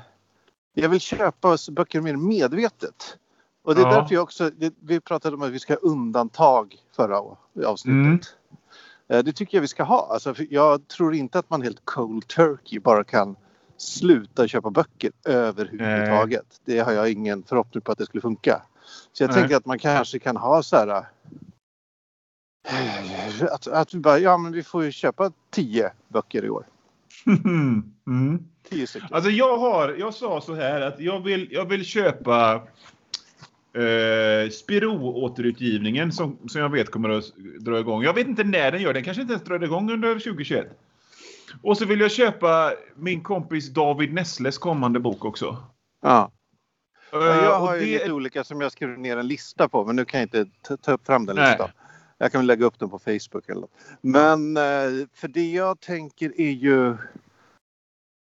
Jag 0.74 0.88
vill 0.88 1.00
köpa 1.00 1.56
böcker 1.70 2.00
mer 2.00 2.16
medvetet. 2.16 3.18
Och 3.62 3.74
det 3.74 3.80
är 3.80 3.84
Ja. 3.86 3.90
därför 4.00 4.14
jag 4.14 4.22
också... 4.22 4.50
Det, 4.50 4.74
vi 4.80 5.00
pratade 5.00 5.36
om 5.36 5.42
att 5.42 5.50
vi 5.50 5.58
ska 5.58 5.72
ha 5.72 5.78
undantag 5.80 6.76
förra 6.96 7.18
avsnittet. 7.66 7.86
Mm. 7.86 8.20
Eh, 9.12 9.24
Det 9.24 9.32
tycker 9.32 9.56
jag 9.56 9.62
vi 9.62 9.68
ska 9.68 9.82
ha. 9.82 10.08
Alltså, 10.12 10.34
jag 10.50 10.88
tror 10.88 11.14
inte 11.14 11.38
att 11.38 11.50
man 11.50 11.62
helt 11.62 11.80
cold 11.84 12.26
turkey 12.28 12.78
bara 12.80 13.04
kan 13.04 13.36
sluta 13.76 14.48
köpa 14.48 14.70
böcker 14.70 15.10
överhuvudtaget. 15.24 16.60
Det 16.64 16.78
har 16.78 16.92
jag 16.92 17.10
ingen 17.10 17.42
förhoppning 17.42 17.80
på 17.82 17.92
att 17.92 17.98
det 17.98 18.06
skulle 18.06 18.20
funka. 18.22 18.62
Så 19.12 19.22
jag 19.22 19.30
Nej. 19.30 19.40
tänker 19.40 19.56
att 19.56 19.66
man 19.66 19.78
kanske 19.78 20.18
kan 20.18 20.36
ha 20.36 20.62
så 20.62 20.76
här. 20.76 20.88
eh, 20.88 21.04
Att, 23.52 23.66
att 23.66 23.94
vi 23.94 23.98
bara, 23.98 24.18
ja 24.18 24.36
men 24.38 24.52
vi 24.52 24.62
får 24.62 24.84
ju 24.84 24.92
köpa 24.92 25.32
tio 25.50 25.92
böcker 26.08 26.44
i 26.44 26.50
år. 26.50 26.66
Mm. 28.06 28.38
Tio 28.68 28.86
stycken. 28.86 29.08
Alltså 29.12 29.30
jag 29.30 29.58
har, 29.58 29.88
jag 29.98 30.14
sa 30.14 30.40
så 30.40 30.54
här 30.54 30.80
att 30.80 31.00
jag 31.00 31.20
vill, 31.20 31.48
jag 31.52 31.64
vill 31.64 31.84
köpa 31.84 32.62
eh, 33.74 34.50
Spiro-återutgivningen 34.50 36.12
som, 36.12 36.38
som 36.48 36.60
jag 36.60 36.68
vet 36.68 36.90
kommer 36.90 37.08
att 37.08 37.24
dra 37.60 37.78
igång. 37.80 38.02
Jag 38.02 38.14
vet 38.14 38.26
inte 38.26 38.44
när 38.44 38.72
den 38.72 38.82
gör, 38.82 38.94
den 38.94 39.04
kanske 39.04 39.20
inte 39.22 39.32
ens 39.32 39.44
drar 39.44 39.64
igång 39.64 39.90
under 39.92 40.14
2021. 40.14 40.66
Och 41.62 41.78
så 41.78 41.84
vill 41.86 42.00
jag 42.00 42.10
köpa 42.10 42.72
min 42.96 43.22
kompis 43.22 43.68
David 43.68 44.12
Nessles 44.12 44.58
kommande 44.58 45.00
bok 45.00 45.24
också. 45.24 45.56
Ja. 46.02 46.30
Eh, 47.12 47.18
Jag 47.18 47.60
har 47.60 47.74
ju 47.74 47.80
det- 47.80 47.86
lite 47.86 48.12
olika 48.12 48.44
som 48.44 48.60
jag 48.60 48.72
skriver 48.72 48.96
ner 48.96 49.16
en 49.16 49.26
lista 49.28 49.68
på 49.68 49.84
men 49.84 49.96
nu 49.96 50.04
kan 50.04 50.20
jag 50.20 50.24
inte 50.26 50.46
ta- 50.82 50.92
upp 50.92 51.06
fram 51.06 51.26
den 51.26 51.36
Nej. 51.36 51.50
listan. 51.50 51.70
Jag 52.18 52.32
kan 52.32 52.38
väl 52.40 52.46
lägga 52.46 52.64
upp 52.66 52.78
den 52.78 52.90
på 52.90 52.98
Facebook 52.98 53.48
eller 53.48 53.60
något. 53.60 53.74
Men 54.00 54.56
eh, 54.56 55.06
för 55.14 55.28
det 55.28 55.50
jag 55.52 55.80
tänker 55.80 56.40
är 56.40 56.50
ju... 56.50 56.88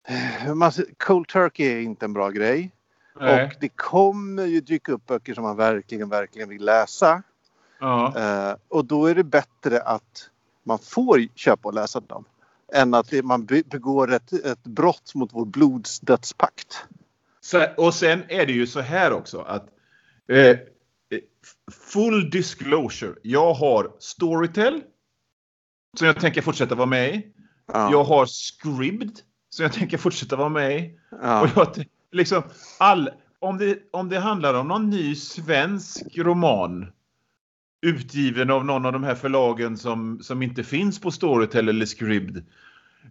eh, 0.08 0.66
cold 0.98 1.28
turkey 1.28 1.66
är 1.66 1.80
inte 1.80 2.04
en 2.04 2.12
bra 2.12 2.30
grej. 2.30 2.70
Nej. 3.20 3.44
Och 3.44 3.52
det 3.60 3.68
kommer 3.68 4.44
ju 4.44 4.60
dyka 4.60 4.92
upp 4.92 5.06
böcker 5.06 5.34
som 5.34 5.44
man 5.44 5.56
verkligen, 5.56 6.08
verkligen 6.08 6.48
vill 6.48 6.64
läsa. 6.64 7.22
ja. 7.80 8.18
Eh, 8.18 8.56
och 8.68 8.84
då 8.84 9.06
är 9.06 9.14
det 9.14 9.24
bättre 9.24 9.80
att 9.80 10.30
man 10.64 10.78
får 10.78 11.26
köpa 11.34 11.68
och 11.68 11.74
läsa 11.74 12.00
dem. 12.00 12.24
Än 12.72 12.94
att 12.94 13.12
man 13.24 13.44
be- 13.44 13.62
begår 13.66 14.12
ett, 14.12 14.32
ett 14.32 14.64
brott 14.64 15.14
mot 15.14 15.30
vår 15.32 15.44
blodsdödspakt. 15.44 16.86
Och 17.76 17.94
sen 17.94 18.22
är 18.28 18.46
det 18.46 18.52
ju 18.52 18.66
så 18.66 18.80
här 18.80 19.12
också 19.12 19.40
att 19.40 19.68
eh, 20.28 20.56
full 21.72 22.30
disclosure. 22.30 23.14
Jag 23.22 23.54
har 23.54 23.92
Storytel 23.98 24.82
som 25.98 26.06
jag 26.06 26.20
tänker 26.20 26.42
fortsätta 26.42 26.74
vara 26.74 26.86
med 26.86 27.14
i. 27.14 27.32
Ja. 27.72 27.90
Jag 27.90 28.04
har 28.04 28.26
Scribd 28.26 29.18
som 29.48 29.62
jag 29.62 29.72
tänker 29.72 29.98
fortsätta 29.98 30.36
vara 30.36 30.48
med 30.48 30.78
i. 30.80 30.98
Ja. 31.22 31.42
Och 31.42 31.48
jag, 31.56 31.84
liksom 32.12 32.42
all, 32.78 33.10
om, 33.38 33.58
det, 33.58 33.78
om 33.90 34.08
det 34.08 34.18
handlar 34.18 34.54
om 34.54 34.68
någon 34.68 34.90
ny 34.90 35.14
svensk 35.14 36.18
roman 36.18 36.86
utgiven 37.82 38.50
av 38.50 38.64
någon 38.64 38.86
av 38.86 38.92
de 38.92 39.04
här 39.04 39.14
förlagen 39.14 39.76
som, 39.76 40.18
som 40.22 40.42
inte 40.42 40.64
finns 40.64 41.00
på 41.00 41.10
Storytel 41.10 41.68
eller 41.68 41.86
Scribd. 41.86 42.38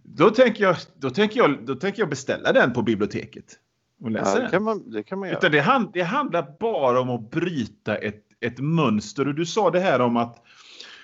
Då 0.02 0.30
tänker, 0.30 0.64
jag, 0.64 0.76
då, 0.96 1.10
tänker 1.10 1.40
jag, 1.40 1.66
då 1.66 1.74
tänker 1.74 2.02
jag 2.02 2.08
beställa 2.08 2.52
den 2.52 2.72
på 2.72 2.82
biblioteket. 2.82 3.58
Och 4.02 4.10
läsa 4.10 4.38
Ja, 4.38 4.44
det, 4.44 4.50
kan 4.50 4.62
man, 4.62 4.90
det 4.90 5.02
kan 5.02 5.18
man 5.18 5.28
göra. 5.28 5.38
Utan 5.38 5.52
det, 5.52 5.60
hand, 5.60 5.90
det 5.92 6.02
handlar 6.02 6.58
bara 6.60 7.00
om 7.00 7.10
att 7.10 7.30
bryta 7.30 7.96
ett, 7.96 8.22
ett 8.40 8.58
mönster. 8.58 9.28
Och 9.28 9.34
du 9.34 9.46
sa 9.46 9.70
det 9.70 9.80
här 9.80 10.00
om 10.00 10.16
att 10.16 10.44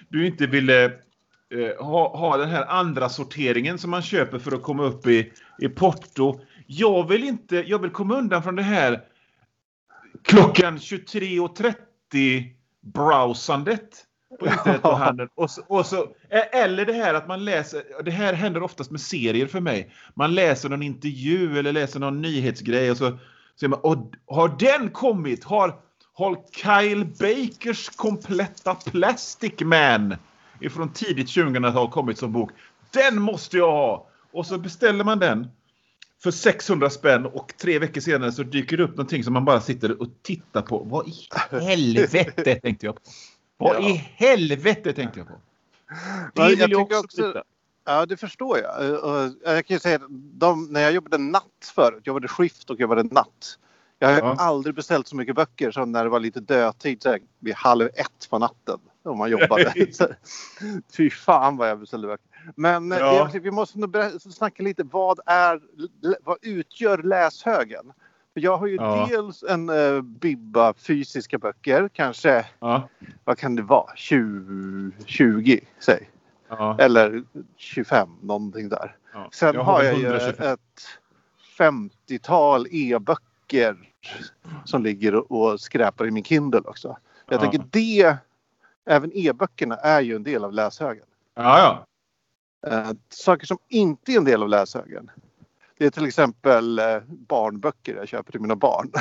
du 0.09 0.27
inte 0.27 0.47
ville 0.47 0.85
eh, 0.85 1.85
ha, 1.85 2.17
ha 2.17 2.37
den 2.37 2.49
här 2.49 2.67
andra 2.67 3.09
sorteringen 3.09 3.79
som 3.79 3.91
man 3.91 4.03
köper 4.03 4.39
för 4.39 4.53
att 4.53 4.63
komma 4.63 4.83
upp 4.83 5.07
i, 5.07 5.33
i 5.59 5.69
porto. 5.69 6.41
Jag 6.67 7.09
vill 7.09 7.25
inte, 7.25 7.57
jag 7.57 7.79
vill 7.79 7.91
komma 7.91 8.15
undan 8.15 8.43
från 8.43 8.57
det 8.57 8.63
här 8.63 9.05
klockan 10.23 10.79
23.30 10.79 11.75
browsandet. 12.81 14.07
på 14.41 14.47
internethandeln. 14.47 15.29
Och 15.35 15.51
så, 15.51 15.63
och 15.67 15.87
så, 15.87 16.09
eller 16.53 16.87
det 16.87 16.93
här 16.93 17.15
att 17.15 17.29
man 17.29 17.45
läser, 17.45 17.83
det 18.05 18.11
här 18.11 18.33
händer 18.33 18.63
oftast 18.63 18.91
med 18.91 19.01
serier 19.01 19.47
för 19.47 19.61
mig. 19.61 19.95
Man 20.15 20.35
läser 20.35 20.69
någon 20.69 20.83
intervju 20.83 21.59
eller 21.59 21.73
läser 21.73 22.01
någon 22.01 22.23
nyhetsgrej 22.23 22.91
och 22.91 22.97
så 22.97 23.19
säger 23.61 23.69
man, 23.69 23.81
och 23.81 24.13
har 24.27 24.57
den 24.59 24.91
kommit? 24.91 25.45
Har, 25.45 25.75
har 26.15 26.39
Kyle 26.53 27.05
Bakers 27.05 27.89
kompletta 27.89 28.75
Plastic 28.75 29.61
Man 29.61 30.17
ifrån 30.61 30.93
tidigt 30.93 31.29
2000-tal 31.29 31.91
kommit 31.91 32.19
som 32.19 32.33
bok? 32.33 32.51
Den 32.91 33.21
måste 33.21 33.57
jag 33.57 33.73
ha! 33.73 34.09
Och 34.33 34.47
så 34.47 34.59
beställer 34.59 35.05
man 35.05 35.19
den 35.19 35.49
för 36.23 36.31
600 36.31 36.91
spänn 36.91 37.27
och 37.27 37.53
tre 37.57 37.79
veckor 37.79 38.01
senare 38.01 38.33
så 38.33 38.43
dyker 38.43 38.77
det 38.77 38.83
upp 38.83 38.91
någonting 38.91 39.25
som 39.25 39.33
man 39.33 39.45
bara 39.45 39.61
sitter 39.61 40.03
och 40.03 40.09
tittar 40.23 40.63
på. 40.63 40.79
Vad 40.79 41.09
i 41.09 41.29
helvete 41.51 42.55
tänkte 42.63 42.87
jag 42.87 42.95
på. 42.95 43.01
Vad 43.57 43.77
ja. 43.77 43.89
i 43.89 43.93
helvete 43.95 44.93
tänkte 44.93 45.19
jag 45.19 45.29
på. 45.29 45.35
Det 46.35 46.49
vill 46.49 46.59
jag, 46.59 46.71
jag 46.71 46.83
också, 46.83 46.99
också 46.99 47.43
Ja, 47.85 48.07
det 48.07 48.17
förstår 48.17 48.59
jag. 48.59 49.33
Jag 49.45 49.67
kan 49.67 49.75
ju 49.75 49.81
säga 49.81 49.97
att 49.97 50.03
de, 50.11 50.65
när 50.71 50.81
jag 50.81 50.93
jobbade 50.93 51.19
natt 51.19 51.73
förut, 51.75 52.07
jobbade 52.07 52.29
skift 52.29 52.71
och 52.71 52.81
jobbade 52.81 53.03
natt. 53.03 53.59
Jag 53.99 54.09
har 54.09 54.19
ja. 54.19 54.37
aldrig 54.39 54.75
beställt 54.75 55.09
så 55.09 55.17
mycket 55.17 55.35
böcker 55.35 55.71
som 55.71 55.93
när 55.93 56.05
det 56.05 56.11
var 56.11 56.21
lite 56.21 56.41
dödtid, 56.41 57.03
så 57.03 57.11
här, 57.11 57.21
vid 57.39 57.55
halv 57.55 57.87
ett 57.87 58.31
på 58.31 58.39
natten. 58.39 58.79
Om 59.03 59.19
man 59.19 59.31
jobbade. 59.31 59.75
Fy 60.97 61.11
fan 61.11 61.57
vad 61.57 61.71
jag 61.71 61.81
beställde 61.81 62.09
böcker. 62.09 62.53
Men 62.57 62.93
eh, 62.93 62.99
ja. 62.99 63.31
vi 63.43 63.51
måste 63.51 63.79
nog 63.79 63.97
snacka 64.21 64.63
lite. 64.63 64.83
Vad, 64.83 65.21
är, 65.27 65.61
vad 66.25 66.39
utgör 66.43 66.99
läshögen? 66.99 67.93
För 68.35 68.41
jag 68.41 68.57
har 68.57 68.67
ju 68.67 68.75
ja. 68.75 69.07
dels 69.11 69.43
en 69.43 69.71
uh, 69.71 70.03
bibba 70.03 70.75
fysiska 70.75 71.39
böcker, 71.39 71.91
kanske, 71.93 72.47
ja. 72.59 72.89
vad 73.25 73.39
kan 73.39 73.57
det 73.57 73.63
vara, 73.63 73.97
20, 73.97 74.91
20 75.05 75.61
säg. 75.79 76.11
Ja. 76.49 76.77
Eller 76.79 77.25
25, 77.57 78.09
någonting 78.21 78.69
där. 78.69 78.97
Sen 79.33 79.57
har, 79.57 79.65
har 79.65 79.83
jag 79.83 79.99
ju 79.99 80.17
ett 80.17 80.59
50-tal 81.59 82.67
e-böcker 82.71 83.77
som 84.65 84.83
ligger 84.83 85.33
och 85.33 85.61
skräpar 85.61 86.07
i 86.07 86.11
min 86.11 86.25
Kindle 86.25 86.61
också. 86.61 86.97
Jag 87.29 87.41
tänker 87.41 87.63
det, 87.71 88.17
även 88.87 89.11
e-böckerna 89.15 89.77
är 89.77 90.01
ju 90.01 90.17
en 90.17 90.23
del 90.23 90.45
av 90.45 90.53
läshögen. 90.53 91.07
Ja, 91.35 91.59
ja. 91.59 91.87
Uh, 92.71 92.93
saker 93.09 93.47
som 93.47 93.59
inte 93.69 94.13
är 94.13 94.17
en 94.17 94.25
del 94.25 94.43
av 94.43 94.49
läshögen. 94.49 95.11
Det 95.79 95.87
är 95.87 95.91
till 95.91 96.07
exempel 96.07 96.81
uh, 96.81 97.03
barnböcker 97.09 97.95
jag 97.95 98.09
köper 98.09 98.33
till 98.33 98.41
mina 98.41 98.57
barn. 98.57 98.93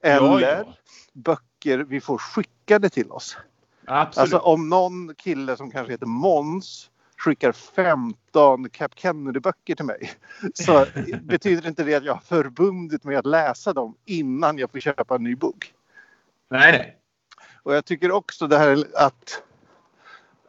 Eller 0.00 0.40
ja, 0.40 0.40
ja. 0.40 0.64
böcker 1.12 1.78
vi 1.78 2.00
får 2.00 2.18
skickade 2.18 2.90
till 2.90 3.10
oss. 3.10 3.36
Absolut. 3.84 4.18
Alltså 4.22 4.38
om 4.38 4.68
någon 4.68 5.14
kille 5.14 5.56
som 5.56 5.70
kanske 5.70 5.92
heter 5.92 6.06
Mons 6.06 6.90
skickar 7.16 7.52
15 7.52 8.70
Cap 8.70 8.94
Kennedy-böcker 8.94 9.74
till 9.74 9.84
mig 9.84 10.10
så 10.54 10.86
betyder 11.22 11.68
inte 11.68 11.84
det 11.84 11.94
att 11.94 12.04
jag 12.04 12.14
har 12.14 12.20
förbundit 12.20 13.04
mig 13.04 13.16
att 13.16 13.26
läsa 13.26 13.72
dem 13.72 13.96
innan 14.04 14.58
jag 14.58 14.70
får 14.70 14.80
köpa 14.80 15.14
en 15.14 15.22
ny 15.22 15.34
bok. 15.34 15.74
Nej, 16.50 16.72
nej. 16.72 16.96
Och 17.62 17.74
jag 17.74 17.84
tycker 17.84 18.10
också 18.10 18.46
det 18.46 18.58
här 18.58 18.84
att 18.94 19.42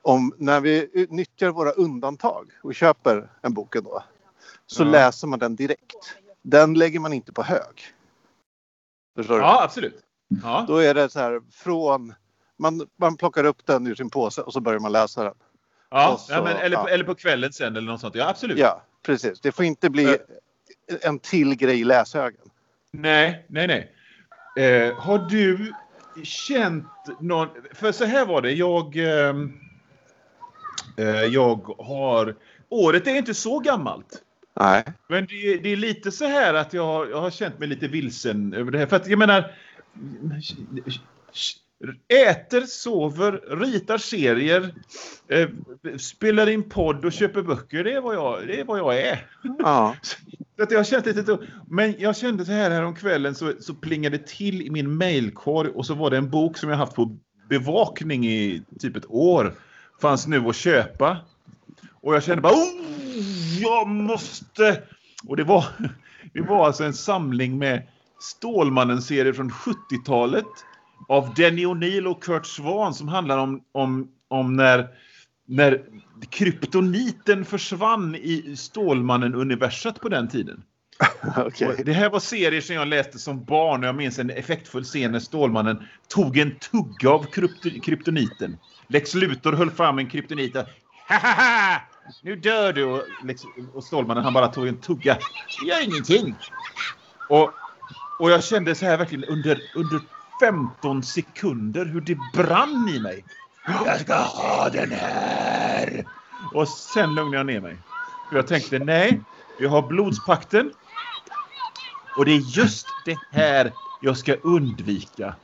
om 0.02 0.34
när 0.38 0.62
vi 0.62 1.08
nyttjar 1.10 1.50
våra 1.50 1.72
undantag 1.72 2.52
och 2.64 2.76
köper 2.76 3.30
en 3.42 3.54
bok 3.54 3.76
då 3.76 4.04
så 4.66 4.84
ja. 4.84 4.88
läser 4.88 5.28
man 5.28 5.40
den 5.40 5.56
direkt. 5.56 6.18
Den 6.42 6.74
lägger 6.74 7.00
man 7.00 7.14
inte 7.14 7.34
på 7.34 7.44
hög. 7.44 7.94
Förstår 9.16 9.36
du? 9.36 9.42
Ja, 9.42 9.64
absolut. 9.64 10.04
Ja. 10.44 10.66
Då 10.68 10.78
är 10.78 10.94
det 10.94 11.10
så 11.10 11.20
här 11.20 11.42
från 11.52 12.14
man, 12.58 12.88
man 12.96 13.18
plockar 13.18 13.44
upp 13.44 13.66
den 13.66 13.88
ur 13.88 13.96
sin 13.96 14.10
påse 14.10 14.42
och 14.42 14.54
så 14.54 14.60
börjar 14.60 14.80
man 14.80 14.92
läsa 14.92 15.24
den. 15.24 15.34
Ja, 15.90 16.18
så, 16.20 16.34
ja 16.34 16.44
men, 16.44 16.58
eller. 16.58 16.78
På, 16.78 16.88
eller 16.88 17.04
på 17.04 17.16
kvällen 17.16 17.54
sen 17.54 17.76
eller 17.76 17.92
något 17.92 18.02
sånt. 18.02 18.16
Ja, 18.16 18.30
absolut. 18.30 18.58
Ja, 18.58 18.84
precis. 19.04 19.42
Det 19.42 19.52
får 19.52 19.66
inte 19.66 19.90
bli 19.90 20.18
en 21.02 21.20
till 21.20 21.56
grej 21.56 21.80
i 21.80 21.84
läshögen. 21.84 22.50
Nej, 22.92 23.46
nej, 23.50 23.68
nej. 23.68 23.96
Eh, 24.66 24.96
har 24.96 25.18
du 25.18 25.74
känt 26.24 26.86
någon... 27.20 27.48
För 27.74 27.92
så 27.92 28.06
här 28.06 28.26
var 28.26 28.42
det. 28.42 28.52
Jag... 28.52 28.98
Eh, 28.98 29.34
Eh, 31.00 31.24
jag 31.24 31.76
har... 31.78 32.36
Året 32.70 33.08
är 33.08 33.16
inte 33.16 33.34
så 33.34 33.60
gammalt. 33.60 34.22
Nej. 34.60 34.84
Men 35.08 35.26
det, 35.26 35.58
det, 35.58 35.70
är 35.70 35.76
lite 35.76 36.12
så 36.12 36.26
här 36.26 36.54
att 36.54 36.74
jag, 36.74 37.10
jag 37.10 37.22
har 37.22 37.30
känt 37.30 37.60
mig 37.60 37.68
lite 37.68 37.88
vilsen 37.88 38.54
över 38.54 38.72
det 38.72 38.78
här. 38.78 38.86
För 38.86 38.96
att 38.96 39.08
jag 39.08 39.20
menar... 39.20 39.52
Äter, 42.08 42.62
sover, 42.62 43.32
ritar 43.66 43.98
serier, 43.98 44.74
eh, 45.28 45.50
spelar 45.98 46.50
in 46.50 46.70
podd 46.70 47.06
och 47.06 47.14
köper 47.14 47.42
böcker. 47.42 47.84
Det 47.84 47.94
är 47.94 48.02
vad 48.02 48.16
jag, 48.16 48.48
det 48.48 48.60
är, 48.60 48.64
vad 48.64 48.80
jag 48.80 48.98
är. 48.98 49.28
Ja. 49.60 49.96
att 50.62 50.72
jag 50.72 50.88
känt 50.88 51.06
lite, 51.06 51.38
men 51.68 51.96
jag 52.00 52.18
kände 52.18 52.46
så 52.46 52.52
här 52.52 52.72
häromkvällen 52.72 53.36
så, 53.36 53.54
så 53.60 53.74
plingade 53.74 54.18
det 54.18 54.28
till 54.28 54.62
i 54.62 54.70
min 54.70 54.96
mailkorg 54.96 55.70
och 55.70 55.86
så 55.86 55.94
var 55.94 56.10
det 56.10 56.18
en 56.18 56.30
bok 56.30 56.58
som 56.58 56.70
jag 56.70 56.78
haft 56.78 56.96
på 56.96 57.18
bevakning 57.50 58.28
i 58.28 58.64
typ 58.80 58.96
ett 58.96 59.10
år 59.10 59.56
fanns 60.02 60.28
nu 60.28 60.48
att 60.48 60.56
köpa. 60.56 61.18
Och 62.02 62.16
jag 62.16 62.24
kände 62.24 62.42
bara 62.42 62.54
oh, 62.54 63.62
jag 63.62 63.88
måste! 63.88 64.82
Och 65.28 65.38
det 65.38 65.44
var, 65.44 65.66
det 66.34 66.42
var 66.42 66.66
alltså 66.66 66.84
en 66.84 66.94
samling 66.94 67.58
med 67.58 67.88
Stålmannen-serier 68.20 69.34
från 69.34 69.52
70-talet 69.52 70.46
av 71.08 71.34
Denny 71.34 71.66
O'Neill 71.66 72.06
och 72.06 72.24
Kurt 72.24 72.46
Swan 72.46 72.94
som 72.94 73.08
handlar 73.08 73.38
om, 73.38 73.64
om, 73.72 74.12
om 74.28 74.56
när, 74.56 74.88
när 75.50 75.82
kryptoniten 76.30 77.46
försvann 77.46 78.16
i 78.16 78.56
Stålmannen-universat 78.56 80.02
på 80.02 80.10
den 80.10 80.28
tiden. 80.28 80.64
okay. 81.46 81.84
Det 81.84 81.94
här 81.94 82.10
var 82.10 82.20
serier 82.20 82.62
som 82.62 82.76
jag 82.76 82.88
läste 82.88 83.20
som 83.20 83.44
barn 83.44 83.84
och 83.84 83.88
jag 83.88 83.96
minns 83.96 84.20
en 84.20 84.30
effektfull 84.30 84.84
scen 84.84 85.12
när 85.12 85.20
Stålmannen 85.20 85.84
tog 86.08 86.38
en 86.38 86.56
tugga 86.56 87.10
av 87.10 87.26
kryptoniten. 87.82 88.58
Lex 88.88 89.16
Luthor 89.16 89.54
höll 89.54 89.72
fram 89.72 90.00
en 90.00 90.10
kryptonit 90.10 90.56
Hahaha! 91.08 91.82
Nu 92.24 92.36
dör 92.36 92.74
du! 92.74 92.84
Och, 92.84 93.04
Lex, 93.24 93.42
och 93.74 93.84
Stålmannen 93.84 94.24
han 94.24 94.34
bara 94.34 94.48
tog 94.48 94.68
en 94.68 94.78
tugga. 94.78 95.18
Det 95.62 95.68
gör 95.68 95.84
ingenting! 95.84 96.36
Och, 97.30 97.54
och 98.20 98.32
jag 98.32 98.44
kände 98.44 98.76
så 98.76 98.86
här 98.86 98.98
verkligen 98.98 99.24
under, 99.24 99.62
under 99.76 100.02
15 100.42 101.04
sekunder 101.04 101.86
hur 101.86 102.02
det 102.02 102.18
brann 102.34 102.90
i 102.90 103.00
mig. 103.00 103.26
Jag 103.66 104.00
ska 104.00 104.16
ha 104.16 104.70
den 104.70 104.92
här! 104.92 106.06
Och 106.54 106.68
sen 106.68 107.16
lugnade 107.16 107.38
jag 107.38 107.46
ner 107.46 107.62
mig. 107.62 107.78
För 108.30 108.36
jag 108.36 108.48
tänkte 108.48 108.80
nej, 108.80 109.22
vi 109.60 109.68
har 109.68 109.82
blodspakten. 109.82 110.74
Och 112.18 112.26
det 112.26 112.32
är 112.32 112.58
just 112.58 112.88
det 113.06 113.18
här 113.32 113.72
jag 114.02 114.18
ska 114.18 114.34
undvika. 114.34 115.36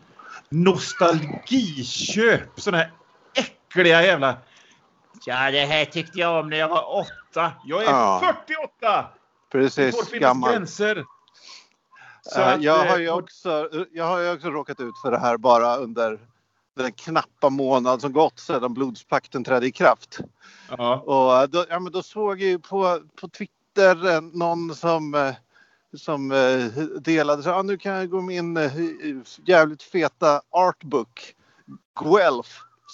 Nostalgiköp. 0.50 2.50
Sådana 2.56 2.84
här 2.84 2.92
äckliga 3.36 4.04
jävla... 4.04 4.38
Ja, 5.26 5.52
det 5.52 5.66
här 5.66 5.86
tyckte 5.86 6.20
jag 6.20 6.40
om 6.40 6.50
när 6.50 6.58
jag 6.58 6.70
var 6.70 7.00
åtta. 7.00 7.52
Jag 7.66 7.84
är 7.84 7.90
ja. 7.90 8.36
48! 8.46 9.06
Precis, 9.52 9.76
det 9.76 9.92
får 9.92 10.06
finnas 10.06 10.22
gammal. 10.22 10.52
gränser. 10.52 11.06
Så 12.22 12.42
uh, 12.42 12.48
att, 12.48 12.62
jag, 12.62 12.86
har 12.86 12.98
ju 12.98 13.10
också, 13.10 13.70
jag 13.92 14.06
har 14.06 14.20
ju 14.20 14.34
också 14.34 14.50
råkat 14.50 14.80
ut 14.80 14.98
för 15.02 15.12
det 15.12 15.20
här 15.20 15.38
bara 15.38 15.76
under 15.76 16.20
den 16.84 16.92
knappa 16.92 17.50
månad 17.50 18.02
som 18.02 18.14
gått 18.14 18.40
sedan 18.40 18.74
blodspakten 18.74 19.44
trädde 19.44 19.68
i 19.68 19.72
kraft. 19.72 20.20
Ja. 20.70 20.96
Och 21.00 21.50
då, 21.50 21.66
ja, 21.70 21.80
men 21.80 21.92
då 21.92 22.04
såg 22.04 22.42
jag 22.42 22.50
ju 22.50 22.60
på, 22.60 23.00
på 23.16 23.28
Twitter 23.28 24.16
eh, 24.16 24.22
någon 24.22 24.76
som, 24.76 25.16
eh, 25.16 25.34
som 25.98 26.30
delade 27.00 27.44
så 27.44 27.52
ah, 27.52 27.62
nu 27.62 27.78
kan 27.78 27.94
jag 27.94 28.10
gå 28.10 28.22
min 28.22 28.60
jävligt 29.46 29.84
feta 29.84 30.42
artbook 30.50 31.36
Guelph 32.04 32.50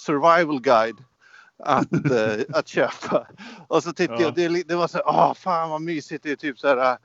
survival 0.06 0.60
guide 0.60 1.04
att, 1.58 1.88
att 2.54 2.68
köpa. 2.68 3.26
Och 3.68 3.82
så 3.82 3.92
tittade 3.92 4.22
ja. 4.22 4.32
jag, 4.38 4.52
det, 4.52 4.62
det 4.68 4.74
var 4.74 4.88
så 4.88 5.02
åh 5.06 5.30
oh, 5.30 5.34
fan 5.34 5.70
vad 5.70 5.82
mysigt. 5.82 6.22
Det 6.22 6.30
är 6.30 6.36
typ 6.36 6.58
så 6.58 6.68
här 6.68 6.98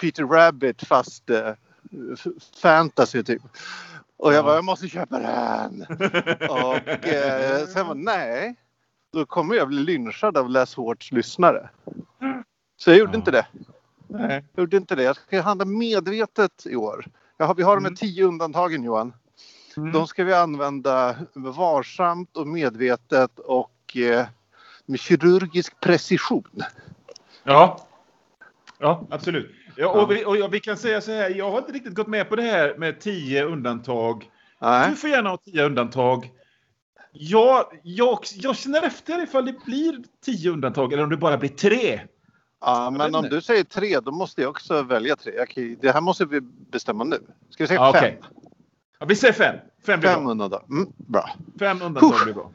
Peter 0.00 0.24
Rabbit 0.24 0.82
fast 0.82 1.30
fantasy 2.62 3.22
typ. 3.22 3.42
Och 4.16 4.32
jag 4.32 4.38
ja. 4.38 4.42
bara, 4.42 4.54
jag 4.54 4.64
måste 4.64 4.88
köpa 4.88 5.18
den. 5.18 5.82
och 6.50 7.06
eh, 7.06 7.66
sen 7.66 7.86
var 7.86 7.94
nej, 7.94 8.54
då 9.12 9.26
kommer 9.26 9.54
jag 9.54 9.68
bli 9.68 9.78
lynchad 9.78 10.36
av 10.36 10.50
Läs 10.50 10.74
Hårts 10.74 11.12
lyssnare. 11.12 11.68
Så 12.76 12.90
jag 12.90 12.98
gjorde 12.98 13.12
ja. 13.12 13.18
inte 13.18 13.30
det. 13.30 13.46
Nej. 14.06 14.44
Jag 14.54 14.62
gjorde 14.62 14.76
inte 14.76 14.94
det. 14.94 15.02
Jag 15.02 15.16
ska 15.16 15.40
handla 15.40 15.64
medvetet 15.64 16.66
i 16.66 16.76
år. 16.76 17.06
Har, 17.38 17.54
vi 17.54 17.62
har 17.62 17.76
de 17.76 17.84
här 17.84 17.90
mm. 17.90 17.96
tio 17.96 18.24
undantagen 18.24 18.82
Johan. 18.82 19.12
Mm. 19.76 19.92
De 19.92 20.06
ska 20.06 20.24
vi 20.24 20.34
använda 20.34 21.16
varsamt 21.34 22.36
och 22.36 22.46
medvetet 22.46 23.38
och 23.38 23.96
eh, 23.96 24.26
med 24.86 25.00
kirurgisk 25.00 25.80
precision. 25.80 26.62
Ja, 27.44 27.86
ja 28.78 29.06
absolut. 29.10 29.50
Ja, 29.80 29.88
och, 29.88 30.10
vi, 30.10 30.24
och 30.24 30.54
vi 30.54 30.60
kan 30.60 30.76
säga 30.76 31.00
så 31.00 31.12
här, 31.12 31.30
jag 31.30 31.50
har 31.50 31.58
inte 31.58 31.72
riktigt 31.72 31.94
gått 31.94 32.06
med 32.06 32.28
på 32.28 32.36
det 32.36 32.42
här 32.42 32.74
med 32.78 33.00
tio 33.00 33.44
undantag. 33.44 34.30
Nej. 34.60 34.90
Du 34.90 34.96
får 34.96 35.10
gärna 35.10 35.30
ha 35.30 35.36
tio 35.36 35.64
undantag. 35.66 36.30
Ja, 37.12 37.70
jag, 37.82 38.18
jag 38.34 38.56
känner 38.56 38.82
efter 38.82 39.22
ifall 39.22 39.46
det 39.46 39.64
blir 39.64 40.02
tio 40.24 40.50
undantag 40.50 40.92
eller 40.92 41.02
om 41.02 41.10
det 41.10 41.16
bara 41.16 41.38
blir 41.38 41.48
tre. 41.48 42.00
Ja, 42.60 42.90
men 42.90 43.14
om 43.14 43.28
du 43.28 43.40
säger 43.40 43.64
tre, 43.64 44.00
då 44.00 44.10
måste 44.10 44.42
jag 44.42 44.50
också 44.50 44.82
välja 44.82 45.16
tre. 45.16 45.32
Okej, 45.42 45.78
det 45.80 45.90
här 45.92 46.00
måste 46.00 46.24
vi 46.24 46.40
bestämma 46.40 47.04
nu. 47.04 47.18
Ska 47.50 47.64
vi 47.64 47.68
säga 47.68 47.80
Ja, 47.80 47.92
fem? 47.92 47.98
okej. 48.04 48.20
Ja, 48.98 49.06
vi 49.06 49.14
säger 49.16 49.34
fem. 49.34 49.56
Fem 49.86 50.00
blir 50.00 50.10
Fem 50.10 50.22
bra. 50.22 50.30
undantag. 50.30 50.64
Mm, 50.70 50.92
bra. 50.96 51.30
Fem 51.58 51.82
undantag 51.82 52.14
blir 52.24 52.34
bra. 52.34 52.50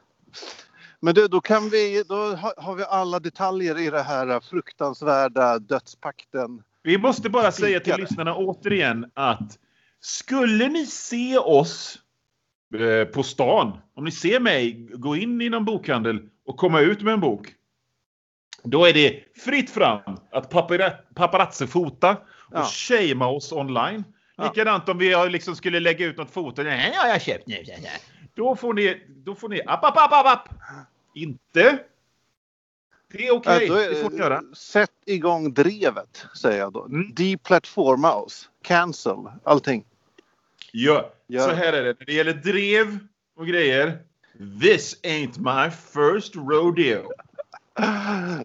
Men 0.99 1.13
du, 1.13 1.27
då 1.27 1.41
kan 1.41 1.69
vi, 1.69 2.03
då 2.09 2.15
ha- 2.35 2.53
har 2.57 2.75
vi 2.75 2.83
alla 2.83 3.19
detaljer 3.19 3.79
i 3.79 3.89
det 3.89 4.01
här 4.01 4.39
fruktansvärda 4.39 5.59
dödspakten. 5.59 6.63
Vi 6.83 6.97
måste 6.97 7.29
bara 7.29 7.51
säga 7.51 7.79
till 7.79 7.95
lyssnarna 7.97 8.35
återigen 8.35 9.11
att 9.13 9.59
skulle 9.99 10.67
ni 10.69 10.85
se 10.85 11.37
oss 11.37 11.99
eh, 12.79 13.07
på 13.07 13.23
stan, 13.23 13.77
om 13.93 14.03
ni 14.03 14.11
ser 14.11 14.39
mig 14.39 14.87
gå 14.93 15.15
in 15.15 15.41
i 15.41 15.49
någon 15.49 15.65
bokhandel 15.65 16.19
och 16.45 16.57
komma 16.57 16.79
ut 16.79 17.01
med 17.01 17.13
en 17.13 17.19
bok. 17.19 17.47
Då 18.63 18.85
är 18.85 18.93
det 18.93 19.23
fritt 19.45 19.69
fram 19.69 20.01
att 20.31 20.49
papara- 20.49 20.97
paparazzi-fota 21.15 22.11
och 22.11 22.57
Ja. 22.59 22.63
shamea 22.65 23.27
oss 23.27 23.51
online. 23.51 24.03
Ja. 24.35 24.43
Likadant 24.43 24.89
om 24.89 24.97
vi 24.97 25.13
har 25.13 25.29
liksom 25.29 25.55
skulle 25.55 25.79
lägga 25.79 26.05
ut 26.05 26.17
något 26.17 26.31
foto. 26.31 26.63
Nej, 26.63 26.93
har 26.95 27.07
jag 27.07 27.21
köpt 27.21 27.47
nu. 27.47 27.63
Då 28.35 28.55
får 28.55 28.73
ni, 28.73 29.03
då 29.07 29.35
får 29.35 29.49
ni, 29.49 29.61
app, 29.61 29.83
app, 29.85 29.97
app, 29.97 30.25
app. 30.25 30.49
Inte. 31.15 31.79
Det 33.13 33.27
är 33.27 33.31
okej, 33.33 33.67
är- 33.67 33.89
det 33.89 33.95
får 33.95 34.09
ni 34.09 34.17
göra. 34.17 34.41
Sätt 34.53 34.91
igång 35.05 35.53
drevet, 35.53 36.25
säger 36.35 36.59
jag 36.59 36.73
då. 36.73 36.85
Mm. 36.85 37.13
Deplatforma 37.13 38.13
oss. 38.15 38.49
Cancel. 38.61 39.17
Allting. 39.43 39.85
Ja, 40.71 41.11
Ja. 41.27 41.43
så 41.43 41.51
här 41.51 41.73
är 41.73 41.83
det. 41.83 41.95
När 41.99 42.05
det 42.05 42.13
gäller 42.13 42.33
drev 42.33 42.99
och 43.35 43.47
grejer. 43.47 43.97
This 44.61 44.99
ain't 45.03 45.39
my 45.39 45.71
first 45.71 46.35
rodeo. 46.35 47.11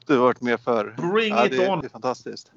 Du 0.06 0.16
har 0.16 0.22
varit 0.22 0.40
med 0.40 0.60
för. 0.60 0.94
Bring 1.12 1.28
Ja, 1.34 1.46
it 1.46 1.52
det, 1.52 1.68
on. 1.68 1.80
det 1.80 1.87
är 1.87 1.90
fantastiskt. 1.90 2.52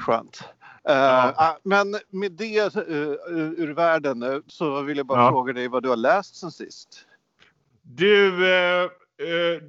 Skönt. 0.00 0.42
Eh, 0.88 0.94
Ja. 0.94 1.34
ah, 1.36 1.58
men 1.62 1.96
med 2.10 2.32
det 2.32 2.58
eh, 2.76 2.82
ur 3.56 3.74
världen 3.74 4.22
eh, 4.22 4.38
så 4.46 4.82
vill 4.82 4.96
jag 4.96 5.06
bara 5.06 5.20
Ja. 5.22 5.30
fråga 5.30 5.52
dig 5.52 5.68
vad 5.68 5.82
du 5.82 5.88
har 5.88 5.96
läst 5.96 6.36
sen 6.36 6.50
sist. 6.50 6.88
Du, 7.82 8.52
eh, 8.54 8.90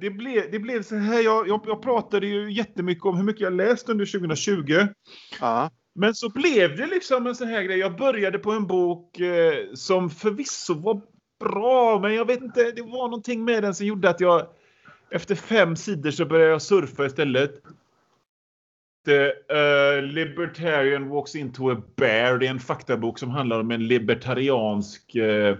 det, 0.00 0.10
blev, 0.10 0.50
det 0.50 0.58
blev 0.58 0.82
så 0.82 0.96
här. 0.96 1.20
Jag, 1.20 1.48
jag, 1.48 1.60
jag 1.66 1.82
pratade 1.82 2.26
ju 2.26 2.52
jättemycket 2.52 3.04
om 3.04 3.16
hur 3.16 3.24
mycket 3.24 3.40
jag 3.40 3.52
läst 3.52 3.88
under 3.88 4.06
2020. 4.06 4.86
Ja. 5.40 5.70
Men 5.94 6.14
så 6.14 6.28
blev 6.28 6.76
det 6.76 6.86
liksom 6.86 7.26
en 7.26 7.34
sån 7.34 7.48
här 7.48 7.62
grej. 7.62 7.78
Jag 7.78 7.96
började 7.96 8.38
på 8.38 8.52
en 8.52 8.66
bok 8.66 9.20
eh, 9.20 9.54
som 9.74 10.10
förvisso 10.10 10.74
var 10.74 11.00
bra, 11.40 11.98
men 11.98 12.14
jag 12.14 12.26
vet 12.26 12.42
inte. 12.42 12.70
Det 12.70 12.82
var 12.82 13.08
någonting 13.08 13.44
med 13.44 13.62
den 13.62 13.74
som 13.74 13.86
gjorde 13.86 14.10
att 14.10 14.20
jag 14.20 14.46
efter 15.10 15.34
fem 15.34 15.76
sidor 15.76 16.10
så 16.10 16.24
började 16.24 16.50
jag 16.50 16.62
surfa 16.62 17.06
istället. 17.06 17.62
The 19.06 19.26
eh, 19.26 20.02
Libertarian 20.02 21.08
Walks 21.08 21.34
Into 21.34 21.70
a 21.70 21.82
Bear. 21.96 22.38
Det 22.38 22.46
är 22.46 22.50
en 22.50 22.60
faktabok 22.60 23.18
som 23.18 23.30
handlar 23.30 23.60
om 23.60 23.70
en 23.70 23.86
libertariansk 23.86 25.14
eh, 25.14 25.56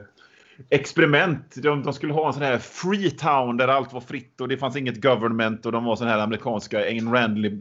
experiment. 0.70 1.54
De, 1.62 1.82
de 1.82 1.92
skulle 1.92 2.12
ha 2.12 2.26
en 2.26 2.32
sån 2.32 2.42
här 2.42 2.58
free 2.58 3.10
town 3.10 3.56
där 3.56 3.68
allt 3.68 3.92
var 3.92 4.00
fritt 4.00 4.40
och 4.40 4.48
det 4.48 4.56
fanns 4.56 4.76
inget 4.76 5.02
government 5.02 5.66
och 5.66 5.72
de 5.72 5.84
var 5.84 5.96
sån 5.96 6.08
här 6.08 6.18
amerikanska 6.18 6.78
Ayn 6.78 7.12
Rand 7.12 7.44
eh, 7.44 7.52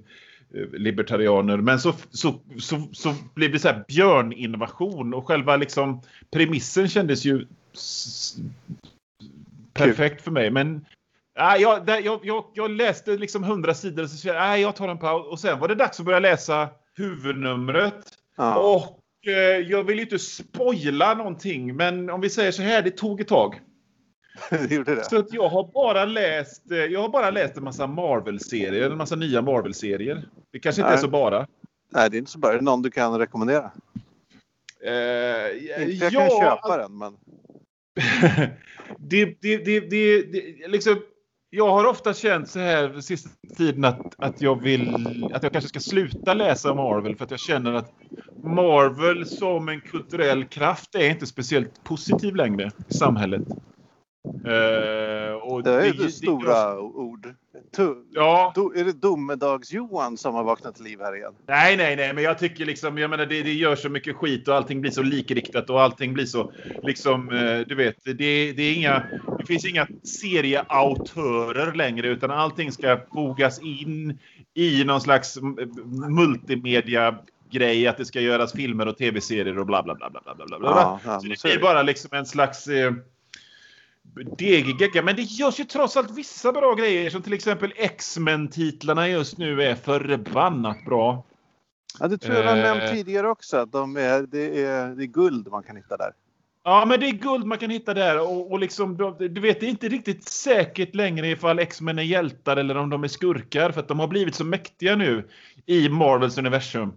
libertarianer. 0.74 1.58
Men 1.58 1.80
så, 1.80 1.94
så, 2.12 2.42
så, 2.60 2.88
så 2.92 3.14
blev 3.34 3.52
det 3.52 3.60
så 3.60 3.68
här 3.68 3.84
björninvasion 3.88 5.14
och 5.14 5.28
själva 5.28 5.56
liksom 5.56 6.02
premissen 6.32 6.88
kändes 6.88 7.26
ju 7.26 7.48
perfekt 9.74 10.22
för 10.22 10.32
mig. 10.32 10.52
Men 10.52 10.86
Ja, 11.34 11.58
jag, 11.58 11.90
jag, 11.90 12.20
jag, 12.24 12.46
jag 12.54 12.72
läste 12.72 13.12
liksom 13.12 13.44
hundra 13.44 13.74
sidor 13.74 14.04
och 14.04 14.10
så 14.10 14.18
sa 14.18 14.28
jag, 14.28 14.36
nej, 14.36 14.62
jag 14.62 14.76
tar 14.76 14.88
en 14.88 14.98
paus. 14.98 15.28
Och 15.28 15.40
sen 15.40 15.60
var 15.60 15.68
det 15.68 15.76
dags 15.76 16.00
att 16.00 16.06
börja 16.06 16.20
läsa 16.20 16.70
huvudnumret. 16.96 18.06
Ja. 18.36 18.56
Och 18.56 19.01
jag 19.68 19.84
vill 19.84 19.98
ju 19.98 20.04
inte 20.04 20.20
spoila 20.20 21.14
någonting, 21.14 21.76
men 21.76 22.10
om 22.10 22.22
vi 22.22 22.30
säger 22.30 22.52
så 22.52 22.62
här, 22.62 22.82
det 22.82 22.92
tog 22.92 23.22
ett 23.22 23.28
tag. 23.28 23.62
det 24.50 24.72
gjorde 24.72 24.96
det. 24.96 25.04
Så 25.04 25.18
att 25.18 25.34
jag 25.34 25.50
har 25.50 25.72
bara 25.74 26.06
läst, 26.06 26.72
eh, 26.72 26.78
jag 26.78 27.02
har 27.02 27.10
bara 27.10 27.32
läst 27.32 27.58
en 27.58 27.64
massa 27.64 27.88
Marvel-serier, 27.88 28.92
en 28.92 28.98
massa 28.98 29.16
nya 29.16 29.42
Marvel-serier. 29.42 30.30
Det 30.52 30.60
kanske 30.60 30.82
inte 30.82 30.94
är 30.94 30.98
så 30.98 31.08
bara. 31.08 31.48
Nej, 31.94 32.10
det 32.10 32.18
är 32.18 32.20
inte 32.20 32.32
så 32.32 32.40
bara. 32.40 32.54
Är 32.54 32.58
det 32.58 32.64
någon 32.64 32.82
du 32.82 32.92
kan 32.92 33.20
rekommendera? 33.20 33.72
Eh, 34.84 35.84
Inte 35.84 36.06
jag 36.06 36.14
ja, 36.14 36.20
kan 36.20 36.30
köpa 36.30 36.78
den, 36.78 36.98
men... 36.98 37.18
det, 38.98 39.26
det, 39.26 39.58
det, 39.58 39.80
det, 39.80 40.22
det, 40.22 40.68
liksom, 40.68 41.02
jag 41.50 41.72
har 41.72 41.86
ofta 41.86 42.14
känt 42.14 42.50
så 42.50 42.60
här 42.60 43.02
sista 43.02 43.30
tiden 43.58 43.86
att, 43.86 44.16
att 44.18 44.42
jag 44.42 44.62
vill 44.62 44.96
att 45.34 45.44
jag 45.44 45.52
kanske 45.52 45.70
ska 45.70 45.80
sluta 45.80 46.34
läsa 46.34 46.74
Marvel 46.74 47.16
för 47.16 47.26
att 47.26 47.32
jag 47.32 47.40
känner 47.40 47.74
att 47.74 47.94
Marvel 48.44 49.26
som 49.26 49.70
en 49.70 49.82
kulturell 49.82 50.46
kraft 50.46 50.96
är 50.96 51.10
inte 51.10 51.26
speciellt 51.26 51.84
positiv 51.84 52.36
längre 52.36 52.72
i 52.90 52.94
samhället. 52.94 53.42
Eh, 54.46 55.34
och 55.34 55.64
Det 55.64 55.72
är 55.74 55.86
ju 55.86 55.92
det- 55.92 56.12
stora 56.12 56.80
ord. 56.80 57.34
Tu- 57.76 58.06
Ja, 58.12 58.52
do, 58.56 58.74
är 58.76 58.86
det 58.86 58.92
Domedags-Johan 59.02 60.18
som 60.18 60.36
har 60.36 60.44
vaknat 60.44 60.76
till 60.76 60.84
liv 60.84 61.00
här 61.02 61.16
igen? 61.16 61.34
Nej, 61.48 61.78
nej, 61.78 61.96
nej, 61.96 62.14
men 62.14 62.24
jag 62.24 62.40
tycker 62.40 62.66
liksom, 62.66 62.98
jag 62.98 63.10
menar 63.10 63.26
det, 63.26 63.42
det 63.44 63.54
gör 63.54 63.76
så 63.76 63.90
mycket 63.90 64.16
skit 64.16 64.48
och 64.48 64.56
allting 64.56 64.82
blir 64.82 64.92
så 64.92 65.02
likriktat 65.04 65.70
och 65.70 65.82
allting 65.82 66.14
blir 66.14 66.26
så 66.26 66.52
liksom, 66.84 67.30
eh, 67.30 67.60
du 67.68 67.76
vet, 67.76 67.96
det, 68.04 68.14
det 68.54 68.64
är 68.64 68.74
inga, 68.76 69.04
det 69.40 69.46
finns 69.46 69.66
inga 69.66 69.88
serieautörer 70.22 71.74
längre 71.74 72.08
utan 72.08 72.32
allting 72.32 72.72
ska 72.72 73.00
fogas 73.14 73.62
in 73.62 74.20
i 74.54 74.84
någon 74.84 75.02
slags 75.02 75.38
multimedia 76.10 77.16
grej 77.52 77.88
att 77.88 77.98
det 77.98 78.06
ska 78.06 78.22
göras 78.22 78.54
filmer 78.54 78.88
och 78.88 78.98
tv-serier 78.98 79.60
och 79.60 79.66
bla 79.66 79.84
bla 79.84 79.96
bla 79.96 80.10
bla 80.10 80.22
bla 80.22 80.36
bla 80.36 80.60
bla. 80.60 80.70
Ja, 80.70 81.00
ja, 81.06 81.20
så 81.38 81.48
det 81.48 81.54
är 81.54 81.60
bara 81.60 81.82
liksom 81.82 82.10
en 82.18 82.26
slags 82.26 82.68
eh, 82.68 82.94
degegegga. 84.38 85.02
Men 85.02 85.16
det 85.16 85.22
görs 85.22 85.60
ju 85.60 85.64
trots 85.64 85.98
allt 85.98 86.12
vissa 86.12 86.52
bra 86.52 86.74
grejer 86.74 87.10
som 87.10 87.22
till 87.22 87.34
exempel 87.34 87.74
X-Men-titlarna 87.76 89.08
just 89.08 89.38
nu 89.38 89.64
är 89.64 89.76
förbannat 89.76 90.86
bra. 90.86 91.24
Ja, 92.00 92.08
det 92.08 92.18
tror 92.18 92.36
jag 92.36 92.46
jag 92.46 92.58
Eh. 92.58 92.64
nämnt 92.64 92.92
tidigare 92.92 93.30
också. 93.30 93.66
De 93.66 93.98
är, 93.98 94.22
det, 94.22 94.64
är, 94.66 94.88
det 94.96 95.04
är 95.04 95.08
guld 95.08 95.48
man 95.48 95.64
kan 95.64 95.76
hitta 95.76 95.98
där. 95.98 96.12
Ja, 96.64 96.86
men 96.88 97.00
det 97.00 97.08
är 97.08 97.12
guld 97.12 97.46
man 97.46 97.58
kan 97.58 97.70
hitta 97.70 97.94
där 97.94 98.22
och, 98.22 98.52
och 98.52 98.60
liksom, 98.60 98.98
du 98.98 99.28
du 99.28 99.42
vet, 99.42 99.60
det 99.60 99.66
är 99.66 99.70
inte 99.70 99.90
riktigt 99.90 100.24
säkert 100.28 100.96
längre 100.96 101.28
ifall 101.28 101.60
X-Men 101.60 102.00
är 102.00 102.04
hjältar 102.04 102.58
eller 102.58 102.78
om 102.78 102.90
de 102.90 103.04
är 103.04 103.08
skurkar 103.08 103.72
för 103.72 103.80
att 103.80 103.88
de 103.88 104.00
har 104.00 104.08
blivit 104.08 104.36
så 104.36 104.44
mäktiga 104.44 104.96
nu 104.96 105.28
i 105.66 105.90
Marvels 105.90 106.38
universum. 106.38 106.94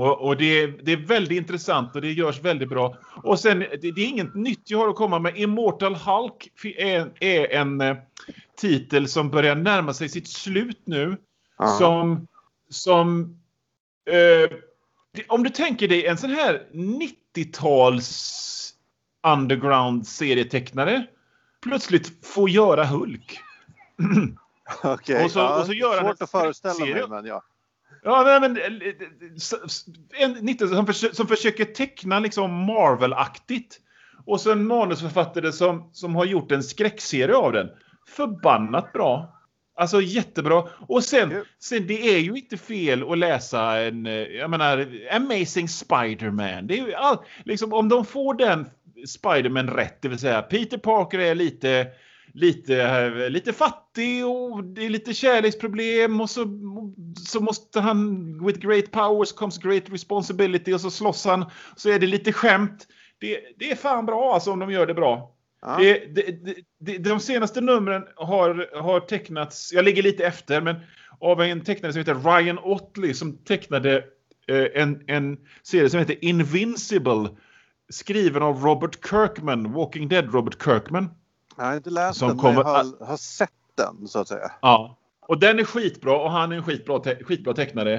Och, 0.00 0.26
och 0.26 0.36
det, 0.36 0.44
är- 0.62 0.80
det 0.82 0.92
är 0.92 0.96
väldigt 0.96 1.36
intressant 1.38 1.94
och 1.96 2.02
det 2.02 2.12
görs 2.12 2.40
väldigt 2.40 2.68
bra. 2.68 2.96
Och 3.22 3.40
sen, 3.40 3.58
det, 3.58 3.76
det 3.92 4.00
är 4.00 4.06
inget 4.08 4.34
nytt 4.34 4.70
jag 4.70 4.78
har 4.78 4.88
att 4.88 4.96
komma 4.96 5.18
med. 5.18 5.38
Immortal 5.38 5.94
Hulk 5.94 6.48
är, 6.78 7.12
är 7.20 7.52
en 7.52 7.80
eh, 7.80 7.96
titel 8.60 9.08
som 9.08 9.30
börjar 9.30 9.54
närma 9.54 9.94
sig 9.94 10.08
sitt 10.08 10.28
slut 10.28 10.82
nu. 10.84 11.16
Ja. 11.58 11.66
Som, 11.66 12.26
som 12.70 13.36
eh, 14.10 14.56
om 15.28 15.42
du 15.42 15.50
tänker 15.50 15.88
dig 15.88 16.06
en 16.06 16.16
sån 16.18 16.30
här 16.30 16.62
90-tals 16.72 18.74
underground 19.26 20.06
serietecknare 20.06 21.06
plötsligt 21.62 22.26
får 22.26 22.50
göra 22.50 22.84
Hulk. 22.84 23.38
Okej, 24.84 25.24
och 25.24 25.30
så- 25.30 25.38
ja, 25.38 25.60
och 25.60 25.66
så 25.66 25.72
svårt 26.00 26.22
att 26.22 26.30
föreställa 26.30 26.84
mig, 26.84 26.94
men 27.08 27.24
ja. 27.26 27.42
Ja, 28.02 28.22
nej, 28.22 28.40
men 28.40 28.56
eh, 28.56 30.22
en 30.22 30.32
90 30.32 30.68
som, 30.68 30.86
försö- 30.86 31.14
som 31.14 31.26
försöker 31.26 31.64
teckna 31.64 32.20
liksom 32.20 32.50
Marvel-aktigt. 32.50 33.80
Och 34.26 34.40
så 34.40 34.52
en 34.52 34.66
manusförfattare 34.66 35.52
som, 35.52 35.90
som 35.92 36.14
har 36.14 36.24
gjort 36.24 36.52
en 36.52 36.62
skräckserie 36.62 37.36
av 37.36 37.52
den. 37.52 37.68
Förbannat 38.08 38.92
bra. 38.92 39.36
Alltså 39.76 40.00
jättebra. 40.00 40.64
Och 40.88 41.04
sen, 41.04 41.30
Kul. 41.30 41.44
sen 41.58 41.86
det 41.86 42.14
är 42.14 42.18
ju 42.18 42.30
inte 42.30 42.56
fel 42.56 43.10
att 43.12 43.18
läsa 43.18 43.78
en, 43.80 44.06
eh, 44.06 44.12
jag 44.12 44.50
menar, 44.50 44.86
Amazing 45.12 45.68
Spider-Man. 45.68 46.66
Det 46.66 46.78
är 46.78 46.86
ju 46.86 46.94
all, 46.94 47.16
liksom, 47.44 47.72
om 47.72 47.88
de 47.88 48.04
får 48.04 48.34
den 48.34 48.70
Spider-Man 49.06 49.68
rätt, 49.70 50.02
det 50.02 50.08
vill 50.08 50.18
säga 50.18 50.42
Peter 50.42 50.78
Parker 50.78 51.18
är 51.18 51.34
lite 51.34 51.86
lite, 52.34 53.28
lite 53.28 53.52
fattig 53.52 54.26
och 54.26 54.64
det 54.64 54.86
är 54.86 54.90
lite 54.90 55.14
kärleksproblem 55.14 56.20
och 56.20 56.30
så, 56.30 56.46
så 57.28 57.40
måste 57.40 57.80
han 57.80 58.46
with 58.46 58.60
great 58.60 58.90
powers 58.90 59.32
comes 59.32 59.58
great 59.58 59.90
responsibility 59.90 60.72
och 60.72 60.80
så 60.80 60.90
slåss 60.90 61.24
han. 61.24 61.44
Så 61.76 61.90
är 61.90 61.98
det 61.98 62.06
lite 62.06 62.32
skämt. 62.32 62.86
Det, 63.18 63.40
det 63.58 63.70
är 63.70 63.76
fan 63.76 64.06
bra 64.06 64.34
alltså 64.34 64.52
om 64.52 64.58
de 64.58 64.70
gör 64.70 64.86
det 64.86 64.94
bra. 64.94 65.36
Ja. 65.62 65.76
Det, 65.78 66.14
det, 66.14 66.54
det, 66.80 66.98
de 66.98 67.20
senaste 67.20 67.60
numren 67.60 68.04
har, 68.16 68.80
har 68.82 69.00
tecknats, 69.00 69.72
jag 69.72 69.84
ligger 69.84 70.02
lite 70.02 70.26
efter, 70.26 70.60
men 70.60 70.76
av 71.20 71.42
en 71.42 71.60
tecknare 71.60 71.92
som 71.92 71.98
heter 71.98 72.14
Ryan 72.14 72.58
Otley 72.58 73.14
som 73.14 73.38
tecknade 73.38 74.04
eh, 74.48 74.82
en, 74.82 75.02
en 75.06 75.38
serie 75.62 75.90
som 75.90 75.98
heter 75.98 76.24
Invincible. 76.24 77.28
Skriven 77.92 78.42
av 78.42 78.64
Robert 78.64 79.08
Kirkman, 79.10 79.72
Walking 79.72 80.08
Dead 80.08 80.34
Robert 80.34 80.62
Kirkman. 80.64 81.08
Jag 81.60 81.66
har 81.66 81.76
inte 81.76 81.90
läst 81.90 82.18
Som 82.18 82.28
den, 82.28 82.38
kommer- 82.38 82.64
men 82.64 82.66
jag 82.72 82.84
har, 82.84 83.06
har 83.06 83.16
sett 83.16 83.50
den 83.76 84.08
så 84.08 84.18
att 84.18 84.28
säga. 84.28 84.52
Ja. 84.62 84.96
Och 85.20 85.40
den 85.40 85.58
är 85.58 85.64
skitbra 85.64 86.16
och 86.18 86.30
han 86.30 86.52
är 86.52 86.56
en 86.56 86.62
skitbra, 86.64 86.98
te- 86.98 87.24
skitbra 87.24 87.54
tecknare. 87.54 87.94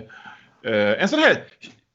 Eh, 0.66 1.02
en 1.04 1.08
sån 1.10 1.20
här 1.20 1.44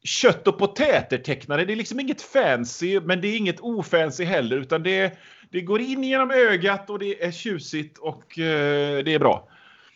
kött 0.05 0.49
och 0.49 0.59
potäter-tecknare. 0.59 1.65
Det 1.65 1.73
är 1.73 1.77
liksom 1.77 2.01
inget 2.01 2.23
fancy, 2.23 3.01
men 3.01 3.21
det 3.21 3.29
är 3.29 3.37
inget 3.37 3.61
ofancy 3.61 4.25
heller. 4.25 4.57
Utan 4.57 4.83
det, 4.83 5.19
det 5.51 5.61
går 5.61 5.81
in 5.81 6.05
genom 6.05 6.31
ögat 6.31 6.91
och 6.91 6.99
det 6.99 7.25
är 7.25 7.31
tjusigt 7.31 7.99
och 7.99 8.39
eh, 8.39 9.05
det 9.05 9.15
är 9.15 9.19
bra. 9.19 9.49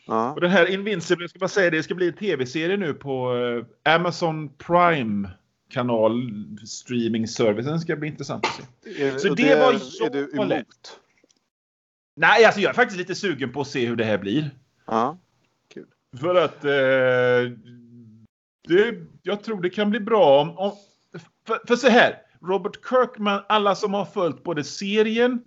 Ja. 0.06 0.32
Och 0.32 0.40
den 0.40 0.50
här 0.50 0.66
Invincible, 0.70 1.22
jag 1.22 1.30
ska 1.30 1.38
bara 1.38 1.48
säga 1.48 1.70
det, 1.70 1.76
det 1.76 1.82
ska 1.82 1.94
bli 1.94 2.06
en 2.08 2.14
tv-serie 2.16 2.76
nu 2.76 2.94
på 2.94 3.34
eh, 3.84 3.94
Amazon 3.94 4.48
Prime 4.48 5.30
kanal 5.70 6.22
streaming 6.66 7.28
servicen 7.28 7.80
ska 7.80 7.96
bli 7.96 8.08
intressant 8.08 8.46
att 8.46 8.54
se. 8.54 9.02
Är, 9.04 9.18
Så 9.18 9.30
och 9.30 9.36
det 9.36 9.54
var 9.54 9.72
är 9.72 10.10
du 10.10 10.30
emot? 10.34 10.99
Nej, 12.20 12.44
alltså 12.44 12.60
jag 12.60 12.70
är 12.70 12.74
faktiskt 12.74 12.98
lite 12.98 13.14
sugen 13.14 13.52
på 13.52 13.60
att 13.60 13.68
se 13.68 13.86
hur 13.86 13.96
det 13.96 14.04
här 14.04 14.18
blir. 14.18 14.50
Ja. 14.86 15.18
För 16.20 16.34
att 16.34 16.64
eh, 16.64 17.58
det, 18.68 18.94
jag 19.22 19.42
tror 19.44 19.62
det 19.62 19.70
kan 19.70 19.90
bli 19.90 20.00
bra 20.00 20.40
om... 20.40 20.58
om 20.58 20.72
för, 21.46 21.60
för 21.66 21.76
så 21.76 21.88
här, 21.88 22.16
Robert 22.42 22.88
Kirkman, 22.88 23.42
alla 23.48 23.74
som 23.74 23.94
har 23.94 24.04
följt 24.04 24.42
både 24.42 24.64
serien 24.64 25.44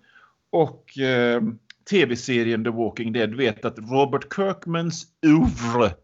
och 0.50 0.98
eh, 0.98 1.42
tv-serien 1.90 2.64
The 2.64 2.70
Walking 2.70 3.14
Dead 3.14 3.36
vet 3.36 3.66
att 3.66 3.80
Robert 3.80 4.36
Kirkmans 4.36 5.08
oeuvre 5.26 5.96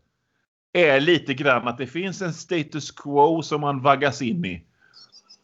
är 0.74 1.00
lite 1.00 1.34
grann 1.34 1.68
att 1.68 1.78
det 1.78 1.88
finns 1.88 2.22
en 2.22 2.34
status 2.34 2.92
quo 2.92 3.42
som 3.42 3.62
man 3.62 3.82
vaggas 3.82 4.22
in 4.22 4.46
i. 4.46 4.64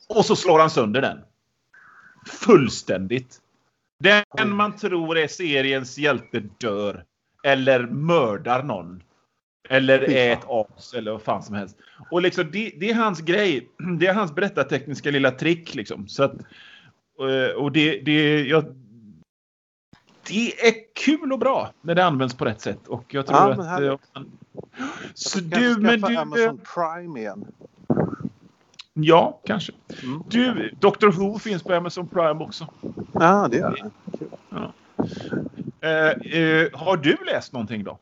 Och 0.09 0.25
så 0.25 0.35
slår 0.35 0.59
han 0.59 0.69
sönder 0.69 1.01
den. 1.01 1.17
Fullständigt. 2.27 3.41
Den 3.99 4.23
man 4.55 4.75
tror 4.75 5.17
är 5.17 5.27
seriens 5.27 5.97
hjälte 5.97 6.39
dör. 6.57 7.03
Eller 7.43 7.79
mördar 7.87 8.63
någon. 8.63 9.03
Eller 9.69 10.09
är 10.09 10.33
ett 10.33 10.45
as 10.47 10.93
eller 10.93 11.11
vad 11.11 11.21
fan 11.21 11.43
som 11.43 11.55
helst. 11.55 11.77
Och 12.11 12.21
liksom 12.21 12.51
det, 12.51 12.73
det 12.79 12.89
är 12.89 12.95
hans 12.95 13.21
grej. 13.21 13.69
Det 13.99 14.07
är 14.07 14.13
hans 14.13 14.35
berättartekniska 14.35 15.11
lilla 15.11 15.31
trick 15.31 15.75
liksom. 15.75 16.07
Så 16.07 16.23
att, 16.23 16.33
eh, 17.19 17.55
och 17.57 17.71
det, 17.71 17.99
det, 18.01 18.41
jag, 18.45 18.65
det 20.27 20.67
är 20.67 20.73
kul 21.05 21.33
och 21.33 21.39
bra 21.39 21.71
när 21.81 21.95
det 21.95 22.05
används 22.05 22.35
på 22.37 22.45
rätt 22.45 22.61
sätt. 22.61 22.87
Och 22.87 23.13
jag 23.13 23.25
tror 23.27 23.39
Ja, 23.39 23.51
att... 23.75 23.81
eh, 23.81 23.97
man- 24.13 24.31
Så 25.13 25.39
Jag 25.39 25.49
du, 25.49 25.77
men 25.81 26.01
du... 26.01 26.15
Amazon 26.17 26.59
Prime 26.75 27.19
igen. 27.19 27.45
Ja, 28.93 29.41
kanske. 29.45 29.71
Mm. 30.03 30.23
Du, 30.29 30.69
Dr 30.79 31.07
Who 31.07 31.39
finns 31.39 31.63
på 31.63 31.73
Amazon 31.73 32.07
Prime 32.07 32.43
också. 32.43 32.67
Ja, 33.19 33.47
det 33.51 33.57
gör 33.57 33.71
det. 33.71 33.91
Eh, 35.81 36.39
eh, 36.41 36.69
har 36.73 36.97
du 36.97 37.17
läst 37.25 37.53
någonting 37.53 37.83
då? 37.83 37.99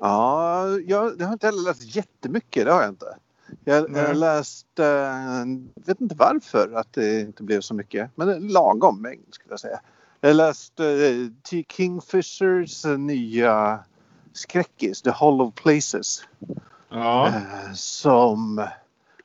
Ja, 0.00 0.68
jag, 0.86 1.12
jag 1.18 1.26
har 1.26 1.32
inte 1.32 1.46
heller 1.46 1.62
läst 1.62 1.96
jättemycket. 1.96 2.64
Det 2.64 2.72
har 2.72 2.80
jag 2.82 2.90
inte. 2.90 3.16
Jag, 3.64 3.96
jag 3.96 4.16
läste, 4.16 4.86
eh, 4.86 5.84
vet 5.86 6.00
inte 6.00 6.14
varför 6.14 6.72
att 6.72 6.92
det 6.92 7.20
inte 7.20 7.42
blev 7.42 7.60
så 7.60 7.74
mycket, 7.74 8.10
men 8.14 8.28
en 8.28 8.48
lagom 8.48 9.02
mängd 9.02 9.26
skulle 9.30 9.52
jag 9.52 9.60
säga. 9.60 9.80
Jag 10.20 10.36
läste 10.36 10.86
eh, 10.86 11.26
T. 11.50 11.64
Kingfishers 11.68 12.84
nya 12.84 13.78
skräckis, 14.32 15.02
The 15.02 15.10
Hollow 15.10 15.50
Places, 15.50 16.22
Ja. 16.88 17.26
eh, 17.26 17.72
som 17.74 18.66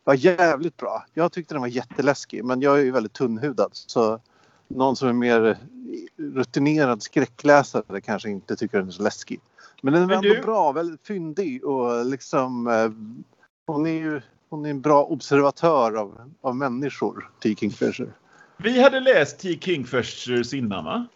var 0.03 0.13
jävligt 0.13 0.77
bra. 0.77 1.05
Jag 1.13 1.31
tyckte 1.31 1.53
den 1.53 1.61
var 1.61 1.67
jätteläskig, 1.67 2.45
men 2.45 2.61
jag 2.61 2.79
är 2.79 2.83
ju 2.83 2.91
väldigt 2.91 3.13
tunnhudad 3.13 3.69
så 3.71 4.19
någon 4.67 4.95
som 4.95 5.08
är 5.10 5.13
mer 5.13 5.58
rutinerad 6.17 7.01
skräckläsare 7.04 8.01
kanske 8.01 8.30
inte 8.30 8.56
tycker 8.56 8.78
den 8.78 8.88
är 8.88 8.91
så 8.91 9.04
läskig. 9.04 9.39
Men 9.82 9.93
den 9.93 10.04
är 10.04 10.08
Men 10.08 10.15
ändå 10.17 10.30
du- 10.34 10.41
bra, 10.41 10.71
väldigt 10.71 11.08
fyndig 11.08 11.65
och 11.65 12.06
liksom 12.06 12.67
eh, 12.67 12.91
hon 13.67 13.86
är 13.86 13.91
ju 13.91 14.21
hon 14.49 14.65
är 14.65 14.69
en 14.69 14.82
bra 14.82 15.04
observatör 15.04 15.93
av, 15.95 16.32
av 16.41 16.56
människor, 16.56 17.32
T. 17.43 17.56
Kingfisher. 17.56 18.13
Vi 18.58 18.82
hade 18.82 18.99
läst 18.99 19.39
T. 19.39 19.58
Kingfishers 19.62 20.54
innan 20.54 20.86
va? 20.86 21.08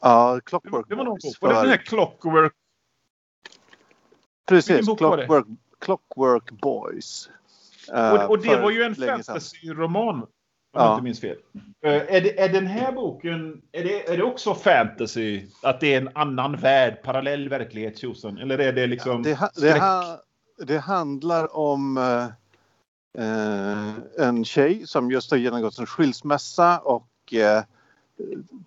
Ja, 0.00 0.40
Clockwork 0.44 0.86
Det 0.88 0.94
var 0.94 1.04
någon 1.04 1.18
Boys. 1.22 1.22
bok. 1.24 1.36
Var 1.40 1.48
det 1.48 1.54
för- 1.54 1.62
den 1.62 1.70
här 1.70 1.76
Clockwork? 1.84 2.52
Precis, 4.46 4.86
det? 4.86 4.96
Clockwork, 4.96 5.46
Clockwork 5.78 6.50
Boys. 6.50 7.30
Eh, 7.92 8.12
Och, 8.12 8.30
och 8.30 8.38
det 8.38 8.48
för 8.48 8.62
var 8.62 8.70
ju 8.70 8.82
en 8.82 8.94
fantasy-roman. 8.94 10.26
Om 10.74 10.80
Ja. 10.80 10.86
jag 10.86 10.94
inte 10.94 11.04
minns 11.04 11.20
fel. 11.20 11.36
Eh, 11.84 11.92
är, 11.92 12.20
det, 12.20 12.40
är 12.40 12.48
den 12.48 12.66
här 12.66 12.92
boken, 12.92 13.62
är 13.72 13.84
det, 13.84 14.08
är 14.12 14.16
det 14.16 14.22
också 14.22 14.54
fantasy? 14.54 15.46
Att 15.62 15.80
det 15.80 15.94
är 15.94 16.00
en 16.00 16.10
annan 16.14 16.56
värld, 16.56 17.02
parallell 17.02 17.48
verklighet, 17.48 17.98
tjosan? 17.98 18.38
Eller 18.38 18.58
är 18.58 18.72
det 18.72 18.86
liksom 18.86 19.22
Det, 19.22 19.34
ha- 19.34 19.50
det, 19.56 19.78
ha- 19.78 20.20
det 20.66 20.78
handlar 20.78 21.56
om 21.56 21.96
eh, 21.96 22.24
eh, 23.24 24.26
en 24.28 24.44
tjej 24.44 24.82
som 24.86 25.10
just 25.10 25.30
har 25.30 25.38
genomgått 25.38 25.78
en 25.78 25.86
skilsmässa 25.86 26.78
och 26.78 27.34
eh, 27.34 27.62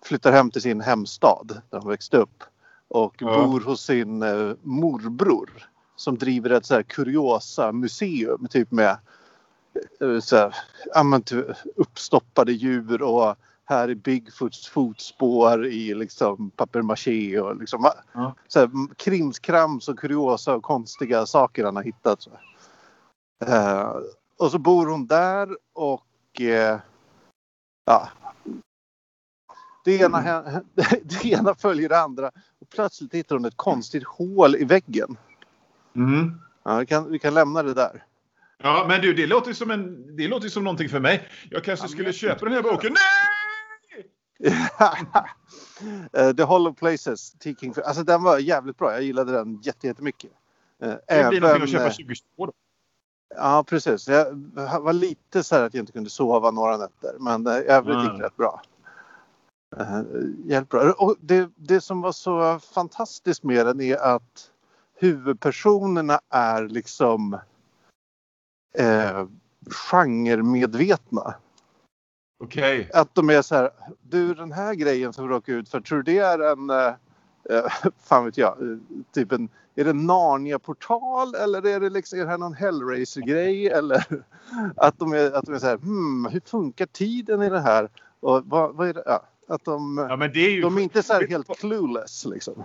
flyttar 0.04 0.32
hem 0.32 0.50
till 0.50 0.62
sin 0.62 0.80
hemstad 0.80 1.60
där 1.70 1.78
hon 1.78 1.90
växte 1.90 2.16
upp. 2.16 2.44
Och 2.88 3.14
Ja. 3.18 3.26
bor 3.46 3.60
hos 3.60 3.82
sin 3.84 4.22
eh, 4.22 4.50
morbror 4.62 5.50
som 5.96 6.18
driver 6.18 6.50
ett 6.50 6.66
så 6.66 6.74
här 6.74 6.82
kuriosa 6.82 7.72
museum 7.72 8.46
typ 8.50 8.70
med 8.70 8.96
så 10.22 10.36
här, 10.36 10.54
ja, 10.94 11.02
men 11.02 11.22
typ 11.22 11.46
uppstoppade 11.76 12.52
djur 12.52 13.02
och 13.02 13.36
här 13.64 13.88
är 13.88 13.94
Bigfoots 13.94 14.68
fotspår 14.68 15.66
i 15.66 15.94
liksom 15.94 16.50
papier-maché 16.50 17.40
och 17.40 17.56
liksom 17.56 17.90
Ja. 18.12 18.34
så 18.48 18.58
här, 18.60 18.70
krimskrams 18.96 19.88
och 19.88 19.98
kuriosa 19.98 20.54
och 20.54 20.62
konstiga 20.62 21.26
saker 21.26 21.64
han 21.64 21.76
har 21.76 21.82
hittat. 21.82 22.22
Så. 22.22 22.30
Eh, 23.46 23.92
och 24.38 24.50
så 24.50 24.58
bor 24.58 24.86
hon 24.86 25.06
där 25.06 25.56
och 25.72 26.40
eh, 26.40 26.78
ja. 27.84 28.08
Det 29.84 29.96
ena, 30.00 30.20
hä- 30.20 30.64
det 31.02 31.24
ena 31.24 31.54
följer 31.54 31.88
det 31.88 32.00
andra 32.00 32.30
och 32.58 32.68
plötsligt 32.68 33.14
hittar 33.14 33.36
hon 33.36 33.44
ett 33.44 33.56
konstigt 33.56 34.04
hål 34.06 34.56
i 34.56 34.64
väggen. 34.64 35.16
Mm. 35.94 36.40
Ja, 36.62 36.76
vi, 36.78 36.86
kan, 36.86 37.10
vi 37.10 37.18
kan 37.18 37.34
lämna 37.34 37.62
det 37.62 37.74
där. 37.74 38.04
Ja, 38.62 38.84
men 38.88 39.00
du, 39.00 39.14
det 39.14 39.26
låter 39.26 39.48
ju 39.48 39.54
som, 39.54 39.70
en, 39.70 40.16
det 40.16 40.28
låter 40.28 40.48
som 40.48 40.64
någonting 40.64 40.88
för 40.88 41.00
mig. 41.00 41.28
Jag 41.50 41.64
kanske 41.64 41.84
Ja, 41.84 41.88
skulle 41.88 42.12
köpa 42.12 42.44
den 42.44 42.54
här 42.54 42.62
boken. 42.62 42.92
Nej! 42.92 44.08
Eh, 46.12 46.32
The 46.32 46.42
Hollow 46.42 46.72
Places, 46.74 47.30
T. 47.32 47.54
King. 47.60 47.74
Alltså 47.84 48.02
den 48.02 48.22
var 48.22 48.38
jävligt 48.38 48.76
bra. 48.78 48.92
Jag 48.92 49.02
gillade 49.02 49.32
den 49.32 49.60
jätte- 49.62 49.86
jättemycket. 49.86 50.30
Eh, 50.82 50.88
Det 51.06 51.28
blir 51.28 51.40
någonting 51.40 51.62
att 51.62 51.70
köpa 51.70 51.84
eh, 51.84 51.90
2022 51.90 52.46
då. 52.46 52.52
Ja, 53.36 53.64
precis. 53.68 54.08
Jag 54.08 54.34
var 54.80 54.92
lite 54.92 55.42
så 55.42 55.54
här 55.56 55.62
att 55.62 55.74
jag 55.74 55.82
inte 55.82 55.92
kunde 55.92 56.10
sova 56.10 56.50
några 56.50 56.76
nätter. 56.76 57.12
Men 57.18 57.46
eh, 57.46 57.52
i 57.58 57.64
övrigt 57.66 57.96
gick 57.96 58.04
Mm. 58.08 58.18
det 58.18 58.26
rätt 58.26 58.36
bra. 58.36 58.62
Uh, 59.80 60.02
jävligt 60.44 60.68
bra. 60.70 60.92
Och 60.92 61.16
det, 61.20 61.50
det 61.56 61.80
som 61.80 62.00
var 62.00 62.12
så 62.12 62.58
fantastiskt 62.74 63.42
med 63.42 63.66
den 63.66 63.80
är 63.80 63.96
att 63.96 64.50
huvudpersonerna 65.00 66.20
är 66.30 66.68
liksom 66.68 67.38
eh, 68.78 69.26
genremedvetna. 69.90 71.34
Okej. 72.40 72.90
Att 72.94 73.14
de 73.14 73.30
är 73.30 73.42
så 73.42 73.54
här, 73.54 73.70
du 74.02 74.34
den 74.34 74.52
här 74.52 74.74
grejen 74.74 75.12
som 75.12 75.28
råkar 75.28 75.52
ut 75.52 75.68
för, 75.68 75.80
tror 75.80 76.02
du 76.02 76.12
det 76.12 76.18
är 76.18 76.38
en, 76.38 76.70
eh, 76.70 76.94
eh, 77.50 77.92
fan 78.04 78.24
vet 78.24 78.38
jag, 78.38 78.62
eh, 78.62 78.78
typ 79.14 79.32
en, 79.32 79.48
är 79.74 79.84
det 79.84 79.92
Narnia-portal 79.92 81.34
eller 81.34 81.66
är 81.66 81.80
det 81.80 81.90
liksom, 81.90 82.18
är 82.18 82.24
det 82.24 82.30
här 82.30 82.38
någon 82.38 82.54
Hellraiser-grej 82.54 83.66
eller 83.66 84.04
att 84.76 84.98
de 84.98 85.12
är, 85.12 85.32
att 85.32 85.44
de 85.44 85.54
är 85.54 85.58
så 85.58 85.66
här, 85.66 85.76
hmm, 85.76 86.28
hur 86.32 86.40
funkar 86.40 86.86
tiden 86.86 87.42
i 87.42 87.50
det 87.50 87.60
här? 87.60 87.88
Och 88.20 88.42
vad, 88.46 88.74
vad 88.74 88.88
är 88.88 88.94
det, 88.94 89.02
ja, 89.06 89.24
att 89.48 89.64
de, 89.64 90.06
Ja, 90.10 90.16
men 90.16 90.32
det 90.32 90.40
är 90.40 90.50
ju, 90.50 90.60
de 90.60 90.78
är 90.78 90.82
inte 90.82 91.02
så 91.02 91.12
här 91.12 91.28
helt 91.28 91.58
clueless 91.58 92.24
liksom. 92.24 92.64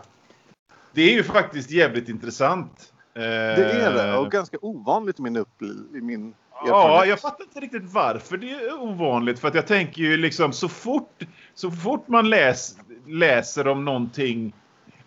det 0.93 1.01
är 1.01 1.13
ju 1.13 1.23
faktiskt 1.23 1.71
jävligt 1.71 2.09
intressant. 2.09 2.92
Eh, 3.15 3.21
Det 3.21 3.71
är 3.71 3.93
det 3.93 4.17
och 4.17 4.31
ganska 4.31 4.57
ovanligt 4.61 5.19
i 5.19 5.21
min, 5.21 5.37
upp, 5.37 5.61
i 5.95 6.01
min 6.01 6.33
Ja, 6.65 7.05
jag 7.05 7.19
fattar 7.19 7.43
inte 7.43 7.59
riktigt 7.59 7.93
varför 7.93 8.37
det 8.37 8.51
är 8.51 8.81
ovanligt. 8.81 9.39
För 9.39 9.47
att 9.47 9.55
jag 9.55 9.67
tänker 9.67 10.01
ju 10.01 10.17
liksom 10.17 10.53
så 10.53 10.67
fort, 10.69 11.23
så 11.53 11.71
fort 11.71 12.07
man 12.07 12.29
läs, 12.29 12.77
läser 13.07 13.67
om 13.67 13.85
någonting. 13.85 14.53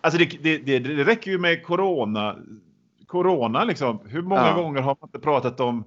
Alltså 0.01 0.19
det, 0.19 0.25
det, 0.43 0.57
det, 0.57 0.79
det 0.79 1.03
räcker 1.03 1.31
ju 1.31 1.37
med 1.37 1.65
corona. 1.65 2.35
Corona 3.07 3.63
liksom. 3.63 3.99
Hur 4.05 4.21
många 4.21 4.47
Ja. 4.47 4.53
gånger 4.53 4.81
har 4.81 4.95
man 5.01 5.07
inte 5.09 5.19
pratat 5.19 5.59
om 5.59 5.83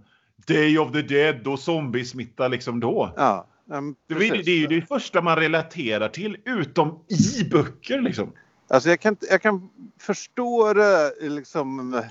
Day 0.47 0.79
of 0.79 0.93
the 0.93 1.03
Dead 1.03 1.47
och 1.47 1.59
zombiesmitta 1.59 2.49
liksom 2.49 2.81
då? 2.81 3.13
Ja, 3.17 3.47
um, 3.71 3.97
Det, 4.09 4.15
är- 4.15 4.43
det 4.45 4.51
är 4.51 4.59
ju 4.59 4.67
det 4.67 4.89
första 4.89 5.23
man 5.23 5.37
relaterar 5.37 6.09
till 6.09 6.37
utom 6.45 6.99
i 7.09 7.45
böcker 7.49 8.01
liksom. 8.01 8.33
Alltså 8.71 8.89
jag 8.89 9.01
kan, 9.01 9.17
jag 9.21 9.43
kan 9.43 9.71
förstå 9.99 10.73
det 10.73 11.13
liksom 11.21 12.03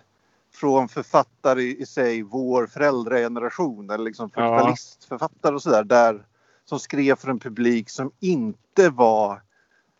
från 0.54 0.90
författare 0.90 1.62
i, 1.62 1.82
i 1.82 1.86
sig, 1.86 2.22
vår 2.24 2.68
föräldrageneration 2.68 3.90
eller 3.90 4.04
liksom 4.04 4.30
Ja. 4.36 4.42
40-talistförfattare 4.42 5.54
och 5.54 5.62
sådär 5.62 5.84
där 5.84 6.26
som 6.66 6.80
skrev 6.80 7.16
för 7.16 7.30
en 7.30 7.40
publik 7.40 7.90
som 7.90 8.12
inte 8.20 8.90
var 8.90 9.42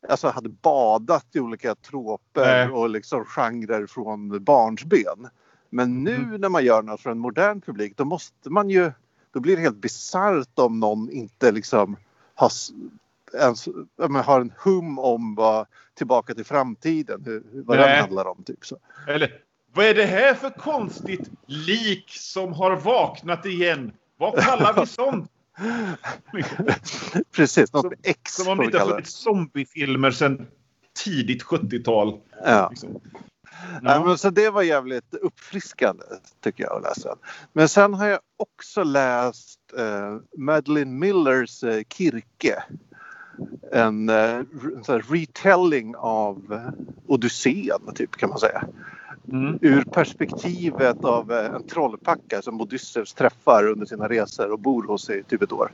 alltså, 0.10 0.28
hade 0.30 0.50
badat 0.50 1.26
i 1.32 1.40
olika 1.40 1.76
troper 1.76 2.72
och 2.72 2.90
liksom 2.90 3.26
genrer 3.26 3.88
från 3.88 4.44
barnsben. 4.44 5.28
Men 5.70 6.04
nu 6.04 6.16
Mm. 6.16 6.42
när 6.42 6.50
man 6.50 6.66
gör 6.66 6.82
något 6.82 7.02
för 7.02 7.10
en 7.10 7.20
modern 7.20 7.62
publik 7.62 7.98
då 7.98 8.06
måste 8.06 8.50
man 8.50 8.70
ju, 8.70 8.92
då 9.32 9.40
blir 9.40 9.56
det 9.56 9.62
helt 9.62 9.78
bisarrt 9.78 10.60
om 10.60 10.80
någon 10.80 11.10
inte 11.10 11.52
liksom 11.52 11.96
har, 12.36 12.52
ens, 13.34 13.70
har 14.26 14.42
en 14.42 14.54
hum 14.64 15.00
om 15.00 15.36
vad 15.36 15.68
Tillbaka 15.94 16.34
till 16.34 16.46
framtiden, 16.46 17.24
hur, 17.26 17.44
vad 17.54 17.78
Nej. 17.78 17.90
den 17.90 18.00
handlar 18.00 18.26
om. 18.28 18.44
Typ 18.44 18.66
så. 18.66 18.78
Eller 19.08 19.42
vad 19.74 19.86
är 19.86 19.94
det 19.94 20.06
här 20.06 20.34
för 20.34 20.50
konstigt 20.50 21.30
lik 21.46 22.10
som 22.10 22.54
har 22.54 22.76
vaknat 22.76 23.46
igen? 23.46 23.92
Vad 24.18 24.40
kallar 24.40 24.82
vi 24.82 24.86
sånt? 24.88 25.32
Precis, 27.32 27.74
något 27.74 27.82
Som- 27.82 27.90
med 27.90 28.00
X 28.04 28.34
Som 28.34 28.48
om 28.48 28.58
det 28.58 28.66
inte 28.66 28.80
har 28.80 28.90
funnits 28.90 29.14
zombiefilmer 29.14 30.12
sedan 30.12 30.48
tidigt 31.04 31.44
70-tal. 31.44 32.20
Ja. 32.46 32.70
Liksom. 32.70 33.00
Ja. 33.84 34.04
men 34.06 34.18
så 34.18 34.30
det 34.30 34.50
var 34.50 34.62
jävligt 34.62 35.14
uppfriskande 35.14 36.04
tycker 36.44 36.64
jag 36.64 36.76
att 36.76 36.84
läsa. 36.84 37.16
Men 37.54 37.70
sen 37.70 37.94
har 37.94 38.08
jag 38.08 38.20
också 38.38 38.84
läst 38.84 39.60
eh, 39.78 40.18
Madeleine 40.38 40.92
Millers 40.92 41.64
eh, 41.64 41.84
Kirke. 41.90 42.64
En, 43.72 44.10
eh, 44.10 44.36
en 44.88 45.02
retelling 45.02 45.96
av 45.96 46.38
eh, 46.52 46.70
Odysseen 47.08 47.92
typ 47.96 48.16
kan 48.16 48.30
man 48.30 48.40
säga. 48.40 48.64
Mm. 49.32 49.58
Ur 49.62 49.84
perspektivet 49.84 51.06
av 51.06 51.32
eh, 51.32 51.56
en 51.56 51.64
trollpacka 51.64 52.42
som 52.42 52.62
Odysseus 52.62 53.14
träffar 53.14 53.68
under 53.68 53.86
sina 53.86 54.10
resor 54.10 54.52
och 54.52 54.60
bor 54.60 54.84
hos 54.84 55.10
i 55.10 55.24
typ 55.24 55.42
ett 55.42 55.52
år. 55.52 55.72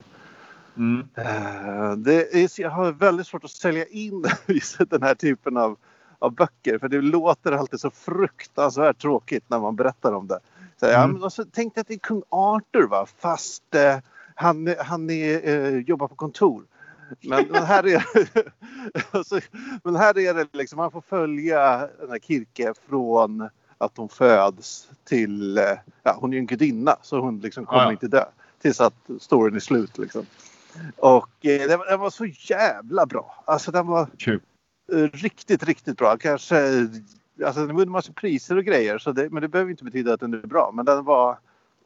Mm. 0.78 1.08
Det 2.04 2.36
är, 2.43 2.62
jag 2.62 2.69
har 2.69 2.91
väldigt 2.91 3.28
svårt 3.28 3.43
att 3.43 3.51
sälja 3.51 3.86
in 3.86 4.25
den 4.89 5.04
här 5.04 5.15
typen 5.15 5.58
av, 5.58 5.78
av 6.19 6.32
böcker 6.36 6.78
för 6.78 6.89
det 6.89 7.01
låter 7.01 7.51
alltid 7.51 7.80
så 7.80 7.89
fruktansvärt 7.91 8.97
tråkigt 8.97 9.43
när 9.47 9.60
man 9.60 9.75
berättar 9.75 10.13
om 10.13 10.28
det. 10.28 10.39
Så, 10.80 10.86
ja, 10.86 11.04
Mm. 11.04 11.12
men 11.13 11.23
alltså, 11.23 11.45
tänk 11.51 11.75
dig 11.75 11.82
att 11.82 11.88
det 11.88 11.93
är 11.93 11.99
kung 11.99 12.23
Arthur 12.30 12.88
va? 12.88 13.06
fast 13.17 13.75
eh, 13.75 13.97
han, 14.36 14.75
han 14.80 15.10
är, 15.10 15.47
eh, 15.47 15.80
jobbar 15.80 16.08
på 16.08 16.15
kontor. 16.15 16.63
Men, 17.21 17.45
men 17.49 17.63
här 17.63 17.87
är 17.87 18.05
alltså, 19.11 19.39
men 19.83 19.95
här 19.95 20.17
är 20.19 20.33
det 20.33 20.47
liksom, 20.53 20.77
man 20.77 20.91
får 20.91 21.01
följa 21.01 21.89
den 21.99 22.09
här 22.09 22.19
Kirke 22.19 22.73
från 22.89 23.49
att 23.77 23.97
hon 23.97 24.09
föds 24.09 24.89
till, 25.03 25.59
ja 26.03 26.17
hon 26.19 26.29
är 26.29 26.33
ju 26.33 26.39
en 26.39 26.45
gudinna 26.45 26.95
så 27.01 27.19
hon 27.19 27.39
liksom 27.39 27.65
kommer 27.65 27.81
Ja, 27.81 27.85
ja. 27.87 27.91
inte 27.91 28.07
dö. 28.07 28.25
Tills 28.61 28.81
att 28.81 28.93
storyn 29.19 29.55
är 29.55 29.59
slut 29.59 29.97
liksom. 29.97 30.25
Och 30.97 31.45
eh, 31.45 31.67
den, 31.67 31.79
var- 31.79 31.85
den 31.85 31.99
var 31.99 32.09
så 32.09 32.25
jävla 32.25 33.05
bra. 33.05 33.43
Alltså 33.45 33.71
den 33.71 33.87
var 33.87 34.07
Kul. 34.17 34.41
riktigt, 35.13 35.63
riktigt 35.63 35.97
bra. 35.97 36.17
Kanske, 36.17 36.87
alltså 37.45 37.65
den 37.65 37.75
vann 37.75 37.89
massa 37.89 38.13
priser 38.13 38.57
och 38.57 38.63
grejer 38.63 38.97
så 38.97 39.11
det, 39.11 39.29
men 39.29 39.41
det 39.41 39.47
behöver 39.47 39.71
inte 39.71 39.83
betyda 39.83 40.13
att 40.13 40.19
den 40.19 40.33
är 40.33 40.37
bra. 40.47 40.71
Men 40.73 40.85
den 40.85 41.03
var 41.03 41.37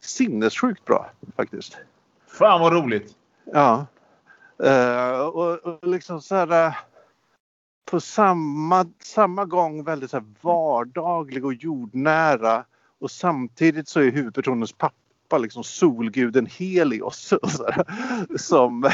sinnessjukt 0.01 0.85
bra 0.85 1.09
faktiskt. 1.35 1.77
Fan 2.27 2.61
vad 2.61 2.73
roligt. 2.73 3.15
Ja. 3.45 3.85
Uh, 4.63 5.19
och, 5.19 5.53
och 5.53 5.87
liksom 5.87 6.21
så 6.21 6.35
här 6.35 6.67
eh, 6.67 6.73
på 7.85 7.99
samma, 7.99 8.85
samma 9.03 9.45
gång 9.45 9.83
väldigt 9.83 10.11
så 10.11 10.17
här 10.17 10.25
vardaglig 10.41 11.45
och 11.45 11.53
jordnära 11.53 12.65
och 12.99 13.11
samtidigt 13.11 13.87
så 13.87 13.99
är 13.99 14.11
huvudpersonens 14.11 14.73
pappa 14.73 15.37
liksom 15.37 15.63
solguden 15.63 16.45
Helios. 16.45 17.31
Och 17.31 17.51
så 17.51 17.71
här, 17.71 17.85
som, 18.37 18.89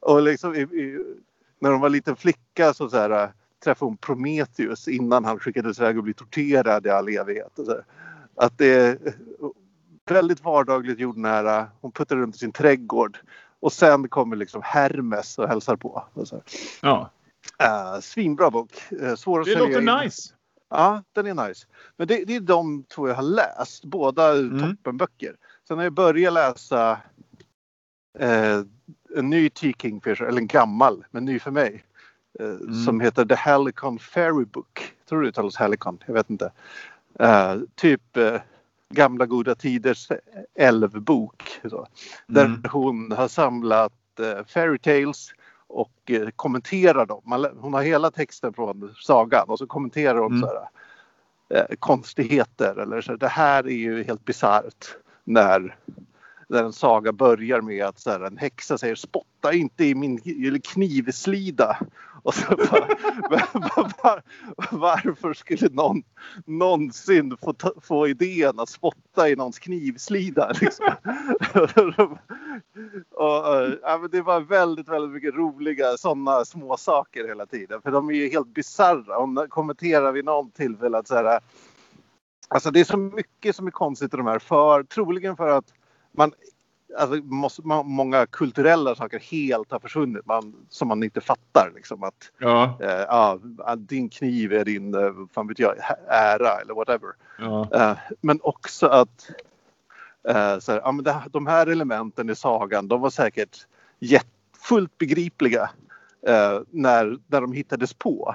och 0.00 0.22
liksom 0.22 0.54
i, 0.54 0.60
i, 0.60 0.98
när 1.58 1.70
hon 1.70 1.80
var 1.80 1.88
liten 1.88 2.16
flicka 2.16 2.74
så, 2.74 2.88
så 2.88 2.96
här, 2.96 3.10
eh, 3.10 3.28
träffade 3.64 3.88
hon 3.88 3.96
Prometheus 3.96 4.88
innan 4.88 5.24
han 5.24 5.38
skickades 5.38 5.78
iväg 5.78 5.98
och 5.98 6.04
blev 6.04 6.14
torterad 6.14 6.86
i 6.86 6.90
all 6.90 7.08
evighet. 7.08 7.58
Och 7.58 7.66
så. 7.66 7.80
Att 8.36 8.58
det 8.58 8.74
är 8.74 8.98
väldigt 10.10 10.44
vardagligt 10.44 10.98
jordnära. 10.98 11.66
Hon 11.80 11.92
puttar 11.92 12.16
runt 12.16 12.34
i 12.34 12.38
sin 12.38 12.52
trädgård 12.52 13.18
och 13.64 13.72
sen 13.72 14.08
kommer 14.08 14.36
liksom 14.36 14.62
Hermes 14.64 15.38
och 15.38 15.48
hälsar 15.48 15.76
på. 15.76 16.04
Och. 16.14 16.26
Ja. 16.82 17.10
Uh, 17.62 18.00
svinbra 18.00 18.50
bok. 18.50 18.70
Uh, 19.02 19.14
svår 19.14 19.40
att 19.40 19.46
Det 19.46 19.52
sälja 19.52 19.78
in. 19.78 19.84
låter 19.84 20.04
nice. 20.04 20.34
Ja, 20.70 21.02
den 21.12 21.26
är 21.26 21.48
nice. 21.48 21.66
Men 21.96 22.08
det, 22.08 22.24
det 22.24 22.36
är 22.36 22.40
de 22.40 22.84
två 22.84 23.08
jag 23.08 23.14
har 23.14 23.22
läst. 23.22 23.84
Båda 23.84 24.32
Mm. 24.32 24.60
toppenböcker. 24.76 25.36
Sen 25.68 25.76
har 25.76 25.84
jag 25.84 25.92
börjat 25.92 26.32
läsa 26.32 26.98
eh, 28.18 28.60
en 29.16 29.30
ny 29.30 29.50
T. 29.50 29.74
Kingfisher, 29.78 30.24
eller 30.24 30.38
en 30.40 30.46
gammal, 30.46 31.04
men 31.10 31.24
ny 31.24 31.38
för 31.38 31.50
mig. 31.50 31.84
Mm. 32.40 32.84
Som 32.84 33.00
heter 33.00 33.24
The 33.24 33.34
Helicon 33.34 33.98
Fairy 33.98 34.44
Book. 34.44 34.92
Tror 35.08 35.18
du 35.20 35.24
det 35.24 35.28
uttalas 35.28 35.56
Helicon? 35.56 35.98
Jag 36.06 36.14
vet 36.14 36.30
inte. 36.30 36.52
Typ 37.74 38.16
gamla 38.94 39.26
goda 39.26 39.54
tiders 39.54 40.08
älvbok. 40.54 41.60
Så. 41.70 41.86
Där 42.26 42.44
Mm. 42.44 42.62
hon 42.72 43.12
har 43.12 43.28
samlat 43.28 43.92
eh, 44.20 44.44
fairy 44.46 44.78
tales 44.78 45.28
och 45.66 45.92
eh, 46.10 46.28
kommenterar 46.36 47.06
dem. 47.06 47.22
Man, 47.24 47.46
hon 47.60 47.74
har 47.74 47.82
hela 47.82 48.10
texten 48.10 48.52
från 48.52 48.94
sagan 49.00 49.44
och 49.48 49.58
så 49.58 49.66
kommenterar 49.66 50.18
hon 50.18 50.32
Mm. 50.32 50.40
så 50.40 50.46
här, 50.46 50.68
eh, 51.60 51.76
konstigheter 51.78 52.78
eller 52.78 53.00
så. 53.00 53.16
Det 53.16 53.28
här 53.28 53.66
är 53.66 53.76
ju 53.76 54.04
helt 54.04 54.24
bisarrt 54.24 54.96
när, 55.24 55.76
när 56.48 56.64
en 56.64 56.72
saga 56.72 57.12
börjar 57.12 57.60
med 57.60 57.84
att 57.84 57.98
så 57.98 58.10
här, 58.10 58.20
en 58.20 58.38
häxa 58.38 58.78
säger 58.78 58.94
spotta 58.94 59.52
inte 59.52 59.84
i 59.84 59.94
min 59.94 60.20
knivslida. 60.64 61.76
Och 62.24 62.34
så 62.34 62.56
bara, 62.56 62.88
var, 63.30 64.02
var, 64.02 64.22
varför 64.70 65.34
skulle 65.34 65.68
någon 65.68 66.02
någonsin 66.46 67.36
få, 67.36 67.52
ta, 67.52 67.72
få 67.80 68.08
idén 68.08 68.60
att 68.60 68.68
spotta 68.68 69.28
i 69.28 69.36
någons 69.36 69.58
knivslida? 69.58 70.52
Liksom? 70.60 70.86
och, 73.10 73.56
eh, 73.56 73.72
ja, 73.82 73.98
men 73.98 74.10
det 74.10 74.22
var 74.22 74.40
väldigt, 74.40 74.88
väldigt 74.88 75.10
mycket 75.12 75.34
roliga 75.34 75.96
sådana 75.96 76.44
små 76.44 76.76
saker 76.76 77.28
hela 77.28 77.46
tiden. 77.46 77.82
För 77.82 77.90
de 77.90 78.08
är 78.08 78.14
ju 78.14 78.28
helt 78.28 78.54
bisarra. 78.54 79.16
Hon 79.16 79.46
kommenterar 79.48 80.12
vid 80.12 80.24
någon 80.24 80.50
tillfälle 80.50 80.98
att 80.98 81.08
så 81.08 81.14
här, 81.14 81.40
Alltså 82.48 82.70
det 82.70 82.80
är 82.80 82.84
så 82.84 82.96
mycket 82.96 83.56
som 83.56 83.66
är 83.66 83.70
konstigt 83.70 84.14
i 84.14 84.16
de 84.16 84.26
här. 84.26 84.38
För, 84.38 84.82
troligen 84.82 85.36
för 85.36 85.48
att 85.48 85.74
man, 86.12 86.32
alltså 86.98 87.16
måste, 87.24 87.62
man, 87.66 87.86
många 87.90 88.26
kulturella 88.26 88.94
saker 88.94 89.18
helt 89.18 89.70
har 89.72 89.78
försvunnit 89.78 90.26
man, 90.26 90.54
som 90.68 90.88
man 90.88 91.02
inte 91.02 91.20
fattar. 91.20 91.72
Liksom, 91.74 92.02
att 92.02 92.30
Ja. 92.38 92.78
eh, 92.80 92.88
ja, 93.08 93.38
din 93.76 94.08
kniv 94.08 94.52
är 94.52 94.64
din 94.64 94.94
eh, 94.94 95.12
fan 95.34 95.46
vet 95.48 95.58
jag, 95.58 95.74
ära 96.08 96.60
eller 96.60 96.74
whatever. 96.74 97.10
ja. 97.38 97.68
Eh, 97.74 97.96
men 98.20 98.38
också 98.42 98.86
att 98.86 99.30
eh, 100.28 100.58
så 100.58 100.72
här, 100.72 100.80
ja, 100.84 100.92
men 100.92 101.04
det, 101.04 101.16
de 101.30 101.46
här 101.46 101.66
elementen 101.66 102.30
i 102.30 102.34
sagan 102.34 102.88
de 102.88 103.00
var 103.00 103.10
säkert 103.10 103.66
jätt, 103.98 104.26
fullt 104.68 104.98
begripliga 104.98 105.70
eh, 106.26 106.60
när, 106.70 107.18
när 107.26 107.40
de 107.40 107.52
hittades 107.52 107.94
på. 107.94 108.34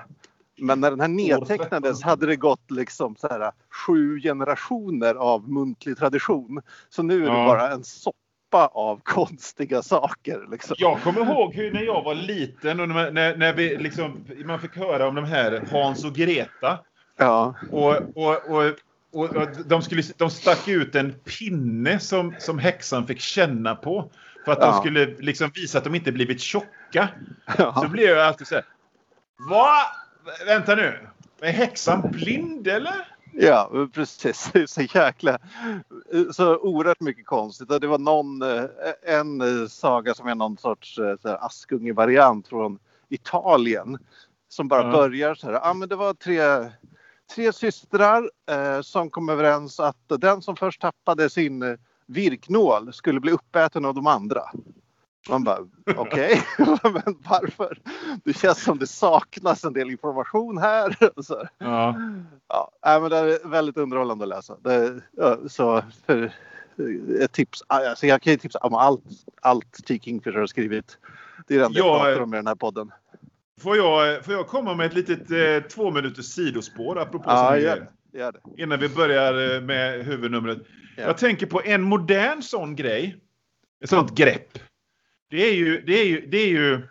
Men 0.61 0.79
när 0.81 0.89
den 0.91 0.99
här 0.99 1.07
nedtecknades 1.07 2.03
hade 2.03 2.25
det 2.25 2.35
gått 2.35 2.71
liksom 2.71 3.15
så 3.15 3.27
här, 3.27 3.51
sju 3.87 4.19
generationer 4.21 5.15
av 5.15 5.49
muntlig 5.49 5.97
tradition. 5.97 6.61
Så 6.89 7.03
nu 7.03 7.15
är 7.25 7.29
det 7.31 7.37
Ja. 7.37 7.45
bara 7.45 7.71
en 7.71 7.83
soppa 7.83 8.17
av 8.57 8.99
konstiga 9.03 9.81
saker. 9.81 10.47
Liksom. 10.51 10.75
Jag 10.79 11.01
kommer 11.01 11.21
ihåg 11.21 11.55
hur 11.55 11.71
när 11.71 11.81
jag 11.81 12.03
var 12.03 12.15
liten 12.15 12.79
och 12.79 12.89
när, 12.89 13.37
när, 13.37 13.53
vi 13.53 13.77
liksom, 13.77 14.25
man 14.45 14.59
fick 14.59 14.75
höra 14.75 15.07
om 15.07 15.15
de 15.15 15.25
här 15.25 15.63
Hans 15.71 16.05
och 16.05 16.13
Greta. 16.15 16.79
Ja, 17.17 17.55
Och, 17.71 17.95
och, 18.15 18.49
och, 18.49 18.65
och, 19.11 19.47
de, 19.65 19.81
skulle, 19.81 20.03
de 20.17 20.29
stack 20.29 20.67
ut 20.67 20.95
en 20.95 21.13
pinne 21.13 21.99
som, 21.99 22.35
som 22.39 22.59
häxan 22.59 23.07
fick 23.07 23.19
känna 23.19 23.75
på. 23.75 24.11
För 24.45 24.51
att 24.51 24.59
de 24.59 24.65
Ja. 24.67 24.79
skulle 24.79 25.05
liksom 25.05 25.51
visa 25.55 25.77
att 25.77 25.83
de 25.83 25.95
inte 25.95 26.11
blivit 26.11 26.41
tjocka. 26.41 27.09
Så 27.47 27.53
ja. 27.57 27.87
blev 27.91 28.09
jag 28.17 28.27
alltid 28.27 28.47
så 28.47 28.55
här. 28.55 28.65
Va? 29.49 29.75
Vänta 30.45 30.75
nu. 30.75 31.07
Är 31.41 31.51
häxan 31.51 32.11
blind 32.11 32.67
eller? 32.67 33.07
Ja, 33.33 33.71
precis. 33.93 34.51
Så 34.67 34.81
jäkla... 34.81 35.37
Så 36.31 36.57
oerhört 36.57 36.99
mycket 36.99 37.25
konstigt. 37.25 37.81
Det 37.81 37.87
var 37.87 37.97
någon, 37.97 38.41
eh, 38.41 38.63
en 39.15 39.41
eh, 39.41 39.67
saga 39.67 40.13
som 40.13 40.27
är 40.27 40.35
någon 40.35 40.57
sorts 40.57 40.97
eh, 40.99 41.15
Askunge-variant 41.43 42.47
från 42.47 42.79
Italien. 43.09 43.97
Som 44.49 44.67
bara 44.67 44.83
Ja. 44.83 44.91
börjar 44.91 45.35
så 45.35 45.47
här. 45.47 45.53
Ja, 45.53 45.73
men 45.73 45.89
det 45.89 45.95
var 45.95 46.13
tre, 46.13 46.41
tre 47.35 47.53
systrar 47.53 48.29
eh, 48.51 48.81
som 48.81 49.09
kom 49.09 49.29
överens 49.29 49.79
att 49.79 49.97
den 50.19 50.41
som 50.41 50.55
först 50.55 50.81
tappade 50.81 51.29
sin 51.29 51.77
virknål 52.05 52.93
skulle 52.93 53.19
bli 53.19 53.31
uppäten 53.31 53.85
av 53.85 53.93
de 53.93 54.07
andra. 54.07 54.41
Man 55.29 55.43
bara, 55.43 55.59
okej, 55.95 56.41
men 56.83 57.15
varför? 57.29 57.77
Det 58.23 58.33
känns 58.33 58.63
som 58.63 58.79
det 58.79 58.87
saknas 58.87 59.63
en 59.63 59.73
del 59.73 59.89
information 59.91 60.57
här. 60.57 60.95
Så. 61.21 61.47
Ja. 61.57 61.95
Ja, 62.81 62.99
men 62.99 63.09
det 63.09 63.17
är 63.17 63.49
väldigt 63.49 63.77
underhållande 63.77 64.23
att 64.23 64.29
läsa. 64.29 64.57
Det, 64.61 65.01
så 65.49 65.83
för 66.05 66.23
eh, 66.23 67.23
ett 67.23 67.31
tips. 67.31 67.63
Alltså 67.67 68.07
jag 68.07 68.21
kan 68.21 68.33
ju 68.33 68.37
tipsa 68.37 68.59
om 68.59 68.73
allt, 68.73 69.03
allt 69.41 69.73
T. 69.87 69.99
Kingfisher 70.03 70.39
har 70.39 70.47
skrivit. 70.47 70.97
Det 71.47 71.55
är 71.55 71.59
det 71.59 71.65
enda 71.65 71.79
jag 71.79 71.87
Ja, 71.87 71.95
pratar 71.99 72.17
eh, 72.17 72.23
om 72.23 72.33
i 72.33 72.37
den 72.37 72.47
här 72.47 72.55
podden. 72.55 72.91
Får 73.61 73.77
jag, 73.77 74.25
får 74.25 74.33
jag 74.33 74.47
komma 74.47 74.73
med 74.73 74.85
ett 74.85 74.93
litet 74.93 75.31
eh, 75.31 75.69
två 75.69 75.91
minuters 75.91 76.25
sidospår 76.25 76.99
apropå 76.99 77.23
Ja, 77.29 77.45
gör 77.45 77.61
grejer? 77.61 77.87
det. 78.11 78.19
Gör 78.19 78.31
det. 78.31 78.63
Innan 78.63 78.79
vi 78.79 78.89
börjar 78.89 79.55
eh, 79.55 79.61
med 79.61 80.05
huvudnumret. 80.05 80.57
Ja. 80.97 81.03
Jag 81.03 81.17
tänker 81.17 81.45
på 81.45 81.61
en 81.63 81.81
modern 81.81 82.41
sån 82.41 82.75
grej. 82.75 83.17
Ett 83.83 83.89
sånt 83.89 84.15
grepp. 84.15 84.59
Det 85.29 85.49
är 85.49 85.53
ju, 85.53 85.81
det 85.81 85.93
är 85.93 86.05
ju, 86.05 86.27
det 86.27 86.37
är 86.37 86.47
ju 86.47 86.87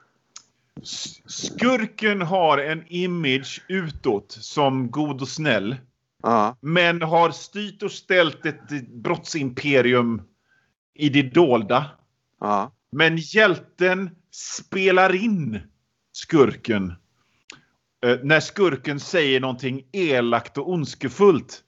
Skurken 1.27 2.23
har 2.23 2.59
en 2.59 2.85
image 2.87 3.63
utåt 3.69 4.33
som 4.33 4.91
god 4.91 5.21
och 5.23 5.29
snäll. 5.29 5.77
Ja. 6.23 6.57
Men 6.61 7.03
har 7.03 7.31
styrt 7.31 7.83
och 7.83 7.93
ställt 7.93 8.47
ett 8.47 8.89
brottsimperium 8.89 10.23
i 10.95 11.09
det 11.09 11.23
dolda. 11.23 11.91
Ja. 12.41 12.73
Men 12.93 13.17
hjälten 13.17 14.11
spelar 14.31 15.15
in 15.15 15.61
skurken. 16.13 16.95
Eh, 18.07 18.19
när 18.23 18.41
skurken 18.41 19.01
säger 19.01 19.41
någonting 19.41 19.87
elakt 19.93 20.59
och 20.59 20.71
ondskefullt. 20.71 21.63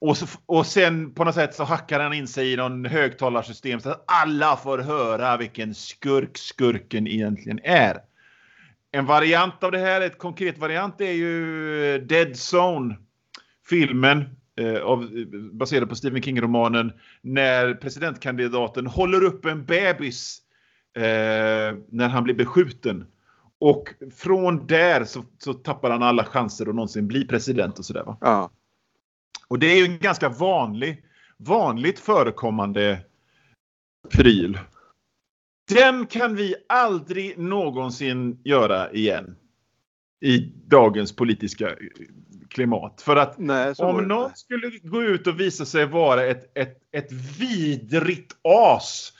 Och, 0.00 0.16
så, 0.16 0.26
och 0.46 0.66
sen 0.66 1.14
på 1.14 1.24
något 1.24 1.34
sätt 1.34 1.54
så 1.54 1.64
hackar 1.64 2.00
han 2.00 2.12
in 2.12 2.28
sig 2.28 2.52
i 2.52 2.56
någon 2.56 2.84
högtalarsystem 2.84 3.80
så 3.80 3.90
att 3.90 4.04
alla 4.06 4.56
får 4.56 4.78
höra 4.78 5.36
vilken 5.36 5.74
skurk 5.74 6.38
skurken 6.38 7.06
egentligen 7.06 7.60
är. 7.62 7.98
En 8.92 9.06
variant 9.06 9.64
av 9.64 9.72
det 9.72 9.78
här, 9.78 10.00
ett 10.00 10.18
konkret 10.18 10.58
variant, 10.58 11.00
är 11.00 11.12
ju 11.12 11.98
Dead 11.98 12.32
Zone. 12.32 12.96
Filmen 13.68 14.24
eh, 14.60 14.82
av, 14.82 15.08
baserad 15.52 15.88
på 15.88 15.94
Stephen 15.94 16.22
King-romanen 16.22 16.92
när 17.22 17.74
presidentkandidaten 17.74 18.86
håller 18.86 19.24
upp 19.24 19.44
en 19.44 19.64
bebis 19.64 20.42
eh, 20.96 21.76
när 21.88 22.08
han 22.08 22.24
blir 22.24 22.34
beskjuten. 22.34 23.06
Och 23.60 23.88
från 24.16 24.66
där 24.66 25.04
så, 25.04 25.24
så 25.38 25.54
tappar 25.54 25.90
han 25.90 26.02
alla 26.02 26.24
chanser 26.24 26.68
att 26.68 26.74
någonsin 26.74 27.08
bli 27.08 27.26
president 27.26 27.78
och 27.78 27.84
sådär. 27.84 28.04
Va? 28.04 28.16
Ja. 28.20 28.50
Och 29.48 29.58
det 29.58 29.66
är 29.66 29.76
ju 29.76 29.84
en 29.84 29.98
ganska 29.98 30.28
vanlig, 30.28 31.04
vanligt 31.36 31.98
förekommande 31.98 32.98
pryl. 34.10 34.58
Den 35.68 36.06
kan 36.06 36.36
vi 36.36 36.54
aldrig 36.68 37.38
någonsin 37.38 38.40
göra 38.44 38.92
igen. 38.92 39.36
I 40.20 40.38
dagens 40.66 41.16
politiska 41.16 41.74
klimat. 42.48 43.02
För 43.02 43.16
att 43.16 43.38
Nej, 43.38 43.74
om 43.78 44.08
någon 44.08 44.30
skulle 44.34 44.70
gå 44.82 45.02
ut 45.02 45.26
och 45.26 45.40
visa 45.40 45.64
sig 45.64 45.86
vara 45.86 46.24
ett, 46.24 46.58
ett, 46.58 46.78
ett 46.92 47.12
vidrigt 47.12 48.36
as. 48.42 49.12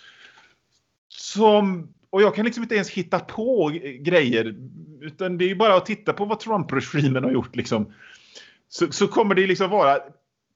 Som, 1.08 1.88
och 2.10 2.22
jag 2.22 2.34
kan 2.34 2.44
liksom 2.44 2.62
inte 2.62 2.74
ens 2.74 2.90
hitta 2.90 3.18
på 3.18 3.72
grejer. 4.00 4.56
Utan 5.00 5.38
det 5.38 5.44
är 5.44 5.48
ju 5.48 5.56
bara 5.56 5.76
att 5.76 5.86
titta 5.86 6.12
på 6.12 6.24
vad 6.24 6.40
Trump-regimen 6.40 7.24
har 7.24 7.30
gjort. 7.30 7.56
Liksom. 7.56 7.94
Så, 8.68 8.92
så 8.92 9.08
kommer 9.08 9.34
det 9.34 9.46
liksom 9.46 9.70
vara 9.70 9.98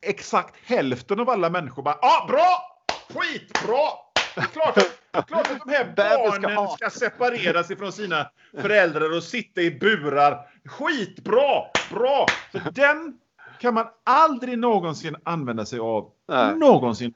exakt 0.02 0.54
hälften 0.64 1.20
av 1.20 1.30
alla 1.30 1.50
människor 1.50 1.82
bara 1.82 1.98
ah, 2.02 2.26
bra! 2.26 2.78
Skitbra! 3.08 3.88
Det 4.34 4.40
är 4.40 4.44
klart 4.44 4.76
att, 4.76 4.98
det 5.10 5.18
är 5.18 5.22
klart 5.22 5.50
att 5.50 5.58
de 5.66 5.72
här 5.72 5.92
barnen 5.96 6.68
ska 6.68 6.90
separeras 6.90 7.70
ifrån 7.70 7.92
sina 7.92 8.30
föräldrar 8.60 9.16
och 9.16 9.22
sitta 9.22 9.60
i 9.60 9.70
burar. 9.70 10.38
Skitbra! 10.64 11.64
Bra! 11.90 12.26
Så 12.52 12.58
den 12.70 13.18
kan 13.60 13.74
man 13.74 13.86
aldrig 14.04 14.58
någonsin 14.58 15.16
använda 15.24 15.64
sig 15.66 15.78
av. 15.78 16.10
Nej. 16.28 16.56
Någonsin. 16.56 17.14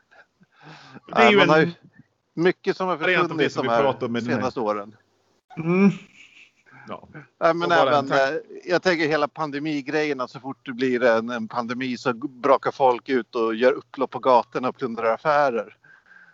Det 1.07 1.23
är 1.23 1.47
Nej, 1.47 1.63
ju 1.63 1.63
en... 1.63 1.73
mycket 2.35 2.77
som 2.77 2.89
har 2.89 2.97
försvunnit 2.97 3.53
som 3.53 3.67
de 3.67 4.13
den 4.13 4.15
här. 4.15 4.23
senaste 4.23 4.61
åren. 4.61 4.97
Mm. 5.57 5.91
Ja. 6.89 7.09
Nej, 7.41 7.55
men 7.55 7.73
även, 7.73 8.13
eh, 8.13 8.19
jag 8.65 8.83
tänker 8.83 9.09
hela 9.09 9.29
pandemigrejen, 9.29 10.29
så 10.29 10.41
fort 10.41 10.67
det 10.67 10.73
blir 10.73 11.05
en, 11.05 11.31
en 11.31 11.49
pandemi 11.49 11.97
så 11.97 12.13
brakar 12.15 12.71
folk 12.71 13.09
ut 13.09 13.35
och 13.35 13.55
gör 13.55 13.73
upplopp 13.73 14.11
på 14.11 14.19
gatorna 14.19 14.69
och 14.69 14.77
plundrar 14.77 15.15
affärer. 15.15 15.77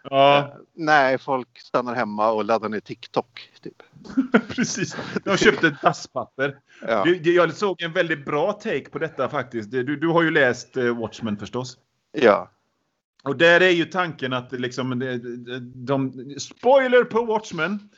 ja, 0.03 0.39
Eh, 0.39 0.57
Nej, 0.75 1.19
folk 1.19 1.59
stannar 1.59 1.95
hemma 1.95 2.31
och 2.31 2.45
laddar 2.45 2.69
ner 2.69 2.81
TikTok. 2.81 3.51
Typ. 3.63 3.83
precis. 4.49 4.97
De 5.25 5.37
köpte 5.37 5.67
ett 5.67 5.83
dasspapper. 5.83 6.59
Ja. 6.87 7.07
Jag 7.07 7.55
såg 7.55 7.83
en 7.83 7.93
väldigt 7.93 8.25
bra 8.25 8.53
take 8.53 8.91
på 8.91 8.99
detta 8.99 9.29
faktiskt. 9.29 9.71
Du, 9.71 9.97
du 9.97 10.09
har 10.09 10.23
ju 10.23 10.31
läst 10.31 10.77
eh, 10.77 10.99
Watchmen 10.99 11.37
förstås. 11.37 11.79
ja. 12.13 12.51
Och 13.25 13.37
där 13.37 13.61
är 13.61 13.71
ju 13.71 13.85
tanken 13.85 14.33
att 14.33 14.53
liksom, 14.53 14.99
de, 14.99 15.73
de, 15.75 16.31
spoiler 16.41 17.05
på 17.05 17.25
Watchmen. 17.25 17.89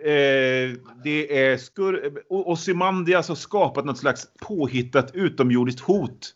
Eh, 0.00 0.76
det 1.04 1.38
är 1.38 1.56
skur, 1.56 2.22
Ozymandias 2.28 3.28
har 3.28 3.34
skapat 3.34 3.84
något 3.84 3.98
slags 3.98 4.26
påhittat 4.40 5.10
utomjordiskt 5.14 5.80
hot. 5.80 6.34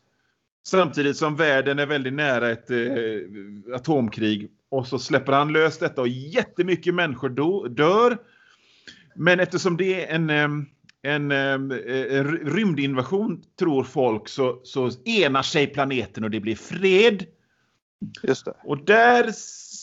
Samtidigt 0.66 1.16
som 1.16 1.36
världen 1.36 1.78
är 1.78 1.86
väldigt 1.86 2.12
nära 2.12 2.50
ett 2.50 2.70
eh, 2.70 3.74
atomkrig. 3.74 4.50
Och 4.68 4.86
så 4.86 4.98
släpper 4.98 5.32
han 5.32 5.52
lös 5.52 5.78
detta 5.78 6.00
och 6.00 6.08
jättemycket 6.08 6.94
människor 6.94 7.28
do, 7.28 7.68
dör. 7.68 8.18
Men 9.14 9.40
eftersom 9.40 9.76
det 9.76 10.04
är 10.04 10.14
en, 10.14 10.30
em, 10.30 10.66
en, 11.02 11.32
em, 11.32 11.70
eh, 11.70 12.24
rymdinvasion 12.24 13.42
tror 13.58 13.84
folk 13.84 14.28
så, 14.28 14.60
så 14.62 14.90
enar 15.04 15.42
sig 15.42 15.66
planeten 15.66 16.24
och 16.24 16.30
det 16.30 16.40
blir 16.40 16.56
fred. 16.56 17.26
Just 18.22 18.44
det. 18.44 18.54
Och 18.64 18.84
där 18.84 19.32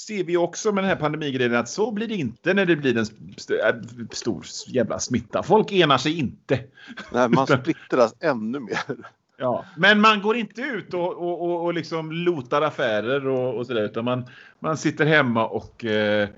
ser 0.06 0.24
vi 0.24 0.38
också 0.38 0.72
med 0.72 0.84
den 0.84 0.90
här 0.90 0.96
pandemigrejen 0.96 1.56
att 1.56 1.70
så 1.70 1.92
blir 1.92 2.08
det 2.08 2.16
inte 2.16 2.54
när 2.54 2.66
det 2.66 2.76
blir 2.76 2.98
en 2.98 3.06
äh, 3.06 4.08
stor 4.12 4.46
jävla 4.68 5.00
smitta. 5.00 5.44
Folk 5.44 5.72
enar 5.72 5.98
sig 5.98 6.20
inte. 6.20 6.60
Nej, 7.12 7.30
man 7.30 7.48
splittras 7.62 8.16
ännu 8.20 8.60
mer. 8.60 8.80
Ja. 9.38 9.66
Men 9.78 10.02
man 10.02 10.22
går 10.22 10.36
inte 10.36 10.62
ut 10.62 10.94
och, 10.94 11.14
och, 11.14 11.42
och, 11.42 11.64
och 11.64 11.74
liksom 11.74 12.12
lotar 12.12 12.62
affärer 12.62 13.28
och, 13.28 13.58
och 13.58 13.68
sådär 13.68 13.84
utan 13.84 14.06
man, 14.06 14.26
man 14.60 14.78
sitter 14.78 15.06
hemma 15.06 15.48
och 15.48 15.86
eh, 15.86 16.30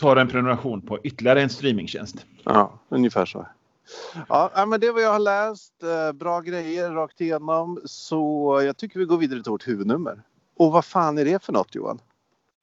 tar 0.00 0.16
en 0.16 0.28
prenumeration 0.28 0.80
på 0.80 0.98
ytterligare 1.02 1.42
en 1.42 1.50
streamingtjänst. 1.50 2.26
Ja, 2.44 2.80
ungefär 2.88 3.26
så. 3.26 3.46
Ja, 4.28 4.50
ja, 4.54 4.66
men 4.66 4.80
det 4.80 4.86
är 4.86 4.92
vad 4.92 5.02
jag 5.02 5.12
har 5.12 5.18
läst. 5.18 5.82
Eh, 5.82 6.12
Bra 6.12 6.40
grejer 6.40 6.90
rakt 6.90 7.20
igenom. 7.20 7.80
Så 7.84 8.60
jag 8.64 8.76
tycker 8.76 8.98
vi 8.98 9.04
går 9.04 9.18
vidare 9.18 9.42
till 9.42 9.50
vårt 9.50 9.68
huvudnummer. 9.68 10.22
Och 10.56 10.72
vad 10.72 10.84
fan 10.84 11.18
är 11.18 11.24
det 11.24 11.44
för 11.44 11.52
något 11.52 11.74
Johan? 11.74 11.98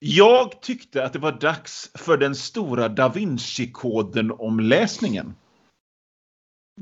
Jag 0.03 0.61
tyckte 0.61 1.05
att 1.05 1.13
det 1.13 1.19
var 1.19 1.31
dags 1.31 1.91
för 1.93 2.17
den 2.17 2.35
stora 2.35 2.89
Da 2.89 3.09
Vinci-koden-omläsningen. 3.09 5.35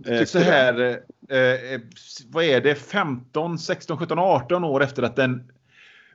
Eh, 0.06 0.26
så 0.26 0.40
här, 0.40 1.00
eh, 1.30 1.38
eh, 1.38 1.82
vad 2.28 2.44
är 2.44 2.62
det, 2.62 2.76
15, 2.76 3.60
16, 3.60 3.98
17, 3.98 4.20
18 4.20 4.64
år 4.64 4.84
efter 4.84 5.04
att 5.04 5.16
den 5.16 5.52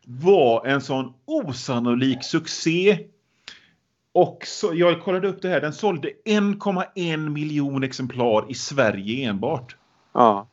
var 0.05 0.67
en 0.67 0.81
sån 0.81 1.15
osannolik 1.25 2.25
succé. 2.25 2.99
Och 4.13 4.47
så, 4.47 4.75
jag 4.75 5.03
kollade 5.03 5.29
upp 5.29 5.43
det 5.43 5.49
här, 5.49 5.61
den 5.61 5.73
sålde 5.73 6.11
1,1 6.25 7.29
miljon 7.29 7.83
exemplar 7.83 8.51
i 8.51 8.55
Sverige 8.55 9.29
enbart. 9.29 9.77
Ja. 10.13 10.49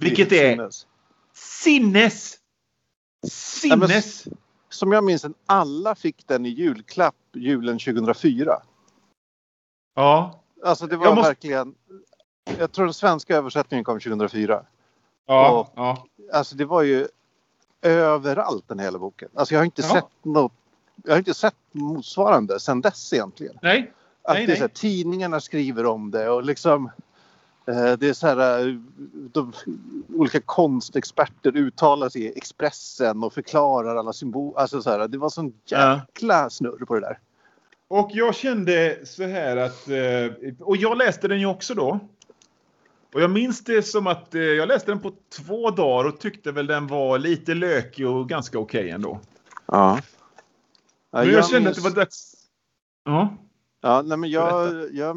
Vilket 0.00 0.32
är- 0.32 0.56
Sinnes. 0.56 0.86
Sinnes! 1.34 2.38
Sinnes! 3.28 4.24
Som 4.72 4.92
jag 4.92 5.04
minns 5.04 5.26
alla 5.46 5.94
fick 5.94 6.26
den 6.26 6.46
i 6.46 6.48
julklapp 6.48 7.14
julen 7.34 7.78
2004. 7.78 8.62
Ja. 9.94 10.40
Alltså 10.64 10.86
det 10.86 10.96
var 10.96 11.06
Jag 11.06 11.14
måste- 11.14 11.30
verkligen... 11.30 11.74
Jag 12.58 12.72
tror 12.72 12.84
den 12.84 12.94
svenska 12.94 13.36
översättningen 13.36 13.84
kom 13.84 14.00
2004. 14.00 14.64
Ja. 15.26 15.60
Och- 15.60 15.72
ja. 15.74 16.06
Alltså 16.32 16.56
det 16.56 16.64
var 16.64 16.82
ju 16.82 17.08
överallt 17.82 18.68
den 18.68 18.78
hela 18.78 18.98
boken. 18.98 19.28
Alltså 19.34 19.54
jag 19.54 19.60
har 19.60 19.64
inte 19.64 19.82
Ja. 19.82 19.88
sett 19.88 20.24
något. 20.24 20.52
Jag 21.04 21.12
har 21.12 21.18
inte 21.18 21.34
sett 21.34 21.54
motsvarande 21.72 22.60
sedan 22.60 22.80
dess 22.80 23.12
egentligen. 23.12 23.58
Nej. 23.62 23.92
Att 24.22 24.34
Nej, 24.34 24.46
det 24.46 24.46
är 24.46 24.48
nej. 24.48 24.56
så 24.56 24.62
här, 24.62 24.68
tidningarna 24.68 25.40
skriver 25.40 25.86
om 25.86 26.10
det 26.10 26.28
och 26.30 26.42
liksom 26.44 26.90
det 27.64 28.02
är 28.02 28.12
så 28.12 28.26
här 28.26 28.68
eh, 28.68 28.74
de, 29.32 29.52
olika 30.14 30.40
konstexperter 30.40 31.56
uttalar 31.56 32.08
sig 32.08 32.22
i 32.22 32.32
Expressen 32.36 33.24
och 33.24 33.32
förklarar 33.32 33.96
alla 33.96 34.12
symboler. 34.12 34.60
Alltså 34.60 34.82
så 34.82 34.90
här, 34.90 35.08
det 35.08 35.18
var 35.18 35.28
sån 35.28 35.52
Ja. 35.64 36.00
jäkla 36.08 36.50
snurr 36.50 36.84
på 36.84 36.94
det 36.94 37.00
där. 37.00 37.18
Och 37.88 38.10
jag 38.12 38.34
kände 38.34 38.98
så 39.04 39.26
här 39.26 39.56
att, 39.56 39.88
eh, 39.88 40.52
och 40.60 40.76
jag 40.76 40.98
läste 40.98 41.28
den 41.28 41.40
ju 41.40 41.46
också 41.46 41.74
då. 41.74 42.00
Och 43.14 43.20
jag 43.20 43.30
minns 43.30 43.64
det 43.64 43.82
som 43.82 44.06
att 44.06 44.34
eh, 44.34 44.40
jag 44.40 44.68
läste 44.68 44.90
den 44.90 45.00
på 45.00 45.12
två 45.36 45.70
dagar 45.70 46.08
och 46.08 46.20
tyckte 46.20 46.52
väl 46.52 46.66
den 46.66 46.86
var 46.86 47.18
lite 47.18 47.54
lökig 47.54 48.08
och 48.08 48.28
ganska 48.28 48.58
okej 48.58 48.90
ändå. 48.90 49.20
Ja. 49.66 50.00
Men 51.10 51.30
jag, 51.30 51.48
kände 51.48 51.70
att 51.70 51.76
det 51.76 51.82
var 51.82 51.90
dags. 51.90 52.34
Ja. 53.04 53.36
Ja, 53.84 54.02
nej 54.02 54.18
men 54.18 54.30
jag, 54.30 54.74
jag, 54.94 55.16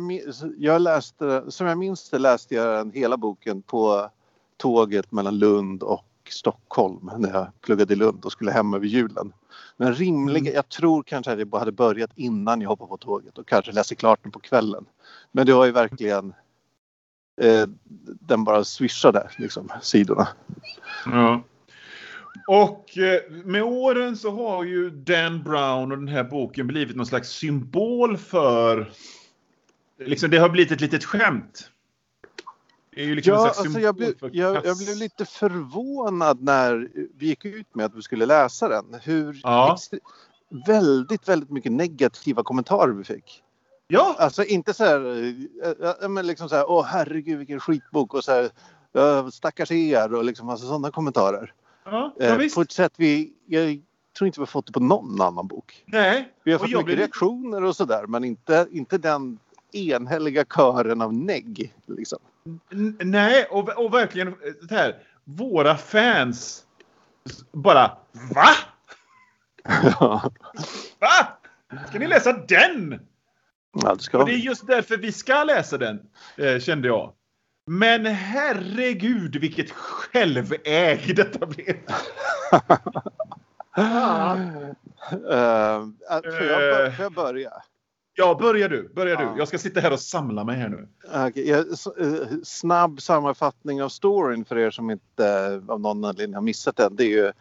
jag 0.57 0.81
läste, 0.81 1.51
som 1.51 1.67
jag 1.67 1.77
minns 1.77 2.09
det 2.09 2.19
läste 2.19 2.55
jag 2.55 2.67
den 2.67 2.91
hela 2.91 3.17
boken 3.17 3.61
på 3.61 4.09
tåget 4.57 5.11
mellan 5.11 5.39
Lund 5.39 5.83
och 5.83 6.05
Stockholm 6.29 7.11
när 7.17 7.33
jag 7.33 7.47
pluggade 7.61 7.93
i 7.93 7.95
Lund 7.95 8.25
och 8.25 8.31
skulle 8.31 8.51
hem 8.51 8.73
över 8.73 8.85
julen. 8.85 9.33
Men 9.77 9.93
rimligen, 9.93 10.53
jag 10.53 10.69
tror 10.69 11.03
kanske 11.03 11.31
att 11.31 11.39
jag 11.39 11.59
hade 11.59 11.71
börjat 11.71 12.11
innan 12.15 12.61
jag 12.61 12.69
hoppade 12.69 12.89
på 12.89 12.97
tåget 12.97 13.37
och 13.37 13.47
kanske 13.47 13.71
läste 13.71 13.95
klart 13.95 14.19
den 14.23 14.31
på 14.31 14.39
kvällen. 14.39 14.85
Men 15.31 15.45
det 15.45 15.53
var 15.53 15.65
ju 15.65 15.71
verkligen 15.71 16.33
eh, 17.41 17.67
den 18.03 18.43
bara 18.43 18.63
swishade 18.63 19.29
liksom, 19.37 19.69
sidorna. 19.81 20.27
Ja. 21.05 21.41
Och 22.47 22.97
eh, 22.97 23.21
med 23.29 23.63
åren 23.63 24.17
så 24.17 24.31
har 24.31 24.63
ju 24.63 24.89
Dan 24.89 25.43
Brown 25.43 25.91
och 25.91 25.97
den 25.97 26.07
här 26.07 26.23
boken 26.23 26.67
blivit 26.67 26.95
någon 26.95 27.05
slags 27.05 27.29
symbol 27.29 28.17
för... 28.17 28.91
Liksom 29.99 30.29
det 30.29 30.37
har 30.37 30.49
blivit 30.49 30.71
ett 30.71 30.81
litet 30.81 31.05
skämt. 31.05 31.69
Liksom 32.95 33.33
ja, 33.33 33.53
alltså 33.57 33.79
jag, 33.79 33.95
blev, 33.95 34.13
jag, 34.31 34.65
jag, 34.65 34.77
blev 34.77 34.97
lite 34.97 35.25
förvånad 35.25 36.43
när 36.43 36.89
vi 37.17 37.25
gick 37.25 37.45
ut 37.45 37.75
med 37.75 37.85
att 37.85 37.95
vi 37.95 38.01
skulle 38.01 38.25
läsa 38.25 38.69
den. 38.69 38.99
Hur 39.03 39.39
ja. 39.43 39.77
väldigt, 40.67 41.27
väldigt 41.27 41.49
mycket 41.49 41.71
negativa 41.71 42.43
kommentarer 42.43 42.91
vi 42.91 43.03
fick. 43.03 43.43
Ja! 43.87 44.15
Alltså 44.19 44.43
inte 44.43 44.73
så 44.73 44.83
här, 44.83 46.07
men 46.07 46.27
liksom 46.27 46.49
så 46.49 46.55
här, 46.55 46.69
åh 46.69 46.85
herregud 46.85 47.37
vilken 47.37 47.59
skitbok 47.59 48.13
och 48.13 48.23
så 48.23 48.31
här, 48.31 49.31
stackars 49.31 49.71
er 49.71 50.13
och 50.13 50.23
liksom 50.23 50.49
alltså 50.49 50.67
sådana 50.67 50.91
kommentarer. 50.91 51.53
Ja, 51.85 52.15
ja, 52.19 52.25
eh, 52.25 52.53
på 52.55 52.61
ett 52.61 52.71
sätt 52.71 52.93
vi, 52.97 53.33
jag 53.45 53.81
tror 54.17 54.25
inte 54.27 54.39
vi 54.39 54.41
har 54.41 54.45
fått 54.45 54.65
det 54.65 54.73
på 54.73 54.79
någon 54.79 55.21
annan 55.21 55.47
bok. 55.47 55.83
Nej. 55.85 56.31
Vi 56.43 56.51
har 56.51 56.59
fått 56.59 56.69
mycket 56.69 56.85
blir... 56.85 56.97
reaktioner 56.97 57.63
och 57.63 57.75
sådär 57.75 58.05
men 58.07 58.23
inte, 58.23 58.67
inte 58.71 58.97
den 58.97 59.39
enhälliga 59.71 60.45
kören 60.45 61.01
av 61.01 61.13
negg. 61.13 61.73
Liksom. 61.85 62.19
Nej, 62.99 63.45
och, 63.49 63.85
och 63.85 63.93
verkligen 63.93 64.35
det 64.69 64.75
här. 64.75 65.03
Våra 65.23 65.77
fans 65.77 66.65
bara 67.51 67.97
VA? 68.11 68.55
Va? 70.99 71.27
Ska 71.87 71.99
ni 71.99 72.07
läsa 72.07 72.33
den? 72.33 72.99
Ja, 73.73 73.95
det, 73.95 74.01
ska 74.01 74.19
och 74.19 74.25
det 74.25 74.33
är 74.33 74.37
just 74.37 74.67
därför 74.67 74.97
vi 74.97 75.11
ska 75.11 75.43
läsa 75.43 75.77
den, 75.77 75.99
eh, 76.37 76.59
kände 76.59 76.87
jag. 76.87 77.13
Men 77.67 78.05
herregud 78.05 79.35
vilket 79.35 79.71
själväg 79.71 81.15
detta 81.15 81.45
blev. 81.45 81.69
uh, 81.69 81.75
får, 86.23 86.43
jag, 86.43 86.95
får 86.95 87.03
jag 87.03 87.13
börja? 87.13 87.51
Ja, 88.13 88.37
börja 88.41 88.67
du. 88.67 88.91
Börja 88.95 89.13
ja. 89.13 89.33
du. 89.33 89.39
Jag 89.39 89.47
ska 89.47 89.57
sitta 89.57 89.79
här 89.79 89.93
och 89.93 89.99
samla 89.99 90.43
mig 90.43 90.57
här 90.57 90.69
nu. 90.69 90.87
Okay, 91.27 91.49
eh, 91.49 91.63
snabb 92.43 93.01
sammanfattning 93.01 93.83
av 93.83 93.89
storyn 93.89 94.45
för 94.45 94.57
er 94.57 94.71
som 94.71 94.91
inte 94.91 95.27
eh, 95.27 95.69
av 95.69 95.79
någon 95.79 96.05
anledning 96.05 96.35
har 96.35 96.41
missat 96.41 96.75
den. 96.75 96.95
Det 96.95 97.03
är 97.03 97.25
ju 97.25 97.31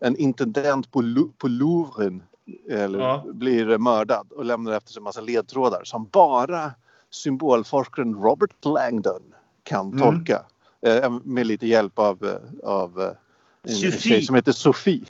en 0.00 0.16
intendent 0.16 0.90
på, 0.90 1.02
på 1.38 1.48
Louvren 1.48 2.22
eller, 2.70 2.98
ja. 2.98 3.24
blir 3.26 3.78
mördad 3.78 4.32
och 4.32 4.44
lämnar 4.44 4.72
efter 4.72 4.92
sig 4.92 5.00
en 5.00 5.04
massa 5.04 5.20
ledtrådar 5.20 5.84
som 5.84 6.08
bara 6.12 6.70
symbolforskaren 7.10 8.14
Robert 8.14 8.64
Langdon 8.64 9.34
kan 9.68 9.86
mm. 9.86 9.98
tolka. 9.98 10.42
Eh, 10.86 11.18
med 11.24 11.46
lite 11.46 11.66
hjälp 11.66 11.98
av, 11.98 12.38
av 12.64 13.14
en 13.62 13.92
tjej 13.92 14.22
som 14.22 14.34
heter 14.34 14.52
Sofie. 14.52 15.06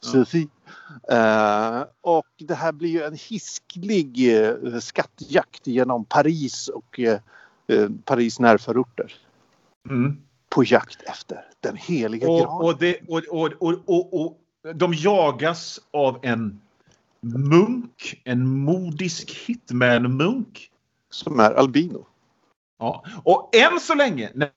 Sofie. 0.00 0.48
Uh, 1.12 1.84
och 2.00 2.26
det 2.38 2.54
här 2.54 2.72
blir 2.72 2.90
ju 2.90 3.02
en 3.02 3.14
hisklig 3.14 4.32
uh, 4.32 4.78
skattjakt 4.78 5.66
genom 5.66 6.04
Paris 6.04 6.68
och 6.68 7.00
uh, 7.68 7.88
Paris 8.04 8.40
närförorter. 8.40 9.14
Mm. 9.88 10.16
På 10.48 10.64
jakt 10.64 11.02
efter 11.02 11.44
den 11.60 11.76
heliga 11.76 12.28
och, 12.28 12.40
graalen. 12.40 12.68
Och, 12.68 12.78
det, 12.78 12.98
och, 13.08 13.22
och, 13.30 13.52
och, 13.58 13.78
och, 13.86 14.24
och 14.24 14.38
de 14.74 14.94
jagas 14.94 15.80
av 15.90 16.18
en 16.22 16.60
munk, 17.20 18.20
en 18.24 18.48
modisk 18.48 19.30
hitman-munk. 19.46 20.70
Som 21.10 21.40
är 21.40 21.52
albino. 21.52 22.06
Ja, 22.80 23.04
och 23.24 23.56
än 23.56 23.80
så 23.80 23.94
länge 23.94 24.30
när 24.34 24.50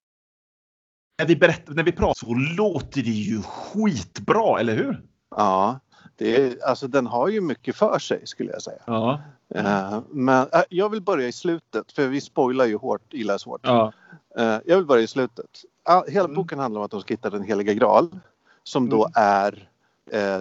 vi, 1.28 1.36
berättar, 1.36 1.74
när 1.74 1.84
vi 1.84 1.91
pratar 1.91 2.26
så 2.26 2.34
låter 2.34 3.01
det 3.01 3.09
ju 3.09 3.41
skitbra, 3.41 4.59
eller 4.59 4.76
hur? 4.76 5.01
Ja, 5.36 5.80
det 6.15 6.41
är, 6.41 6.67
alltså 6.67 6.88
den 6.88 7.07
har 7.07 7.28
ju 7.28 7.41
mycket 7.41 7.76
för 7.76 7.99
sig 7.99 8.28
skulle 8.28 8.51
jag 8.51 8.61
säga. 8.61 8.82
Ja. 8.86 9.21
Uh, 9.55 9.99
men 10.09 10.41
uh, 10.41 10.61
jag 10.69 10.89
vill 10.89 11.01
börja 11.01 11.28
i 11.28 11.32
slutet 11.32 11.91
för 11.91 12.07
vi 12.07 12.21
spoilar 12.21 12.65
ju 12.65 12.78
hårt, 12.78 13.13
illa 13.13 13.39
svårt. 13.39 13.61
Ja. 13.63 13.93
Uh, 14.39 14.57
jag 14.65 14.78
vill 14.78 14.86
börja 14.86 15.03
i 15.03 15.07
slutet. 15.07 15.61
hela 16.07 16.26
mm. 16.26 16.36
boken 16.36 16.59
handlar 16.59 16.80
om 16.80 16.86
att 16.86 16.91
de 16.91 17.01
ska 17.01 17.13
hitta 17.13 17.30
den 17.30 17.43
heliga 17.43 17.74
graal 17.74 18.19
som 18.63 18.89
då 18.89 19.05
mm. 19.05 19.11
är 19.15 19.67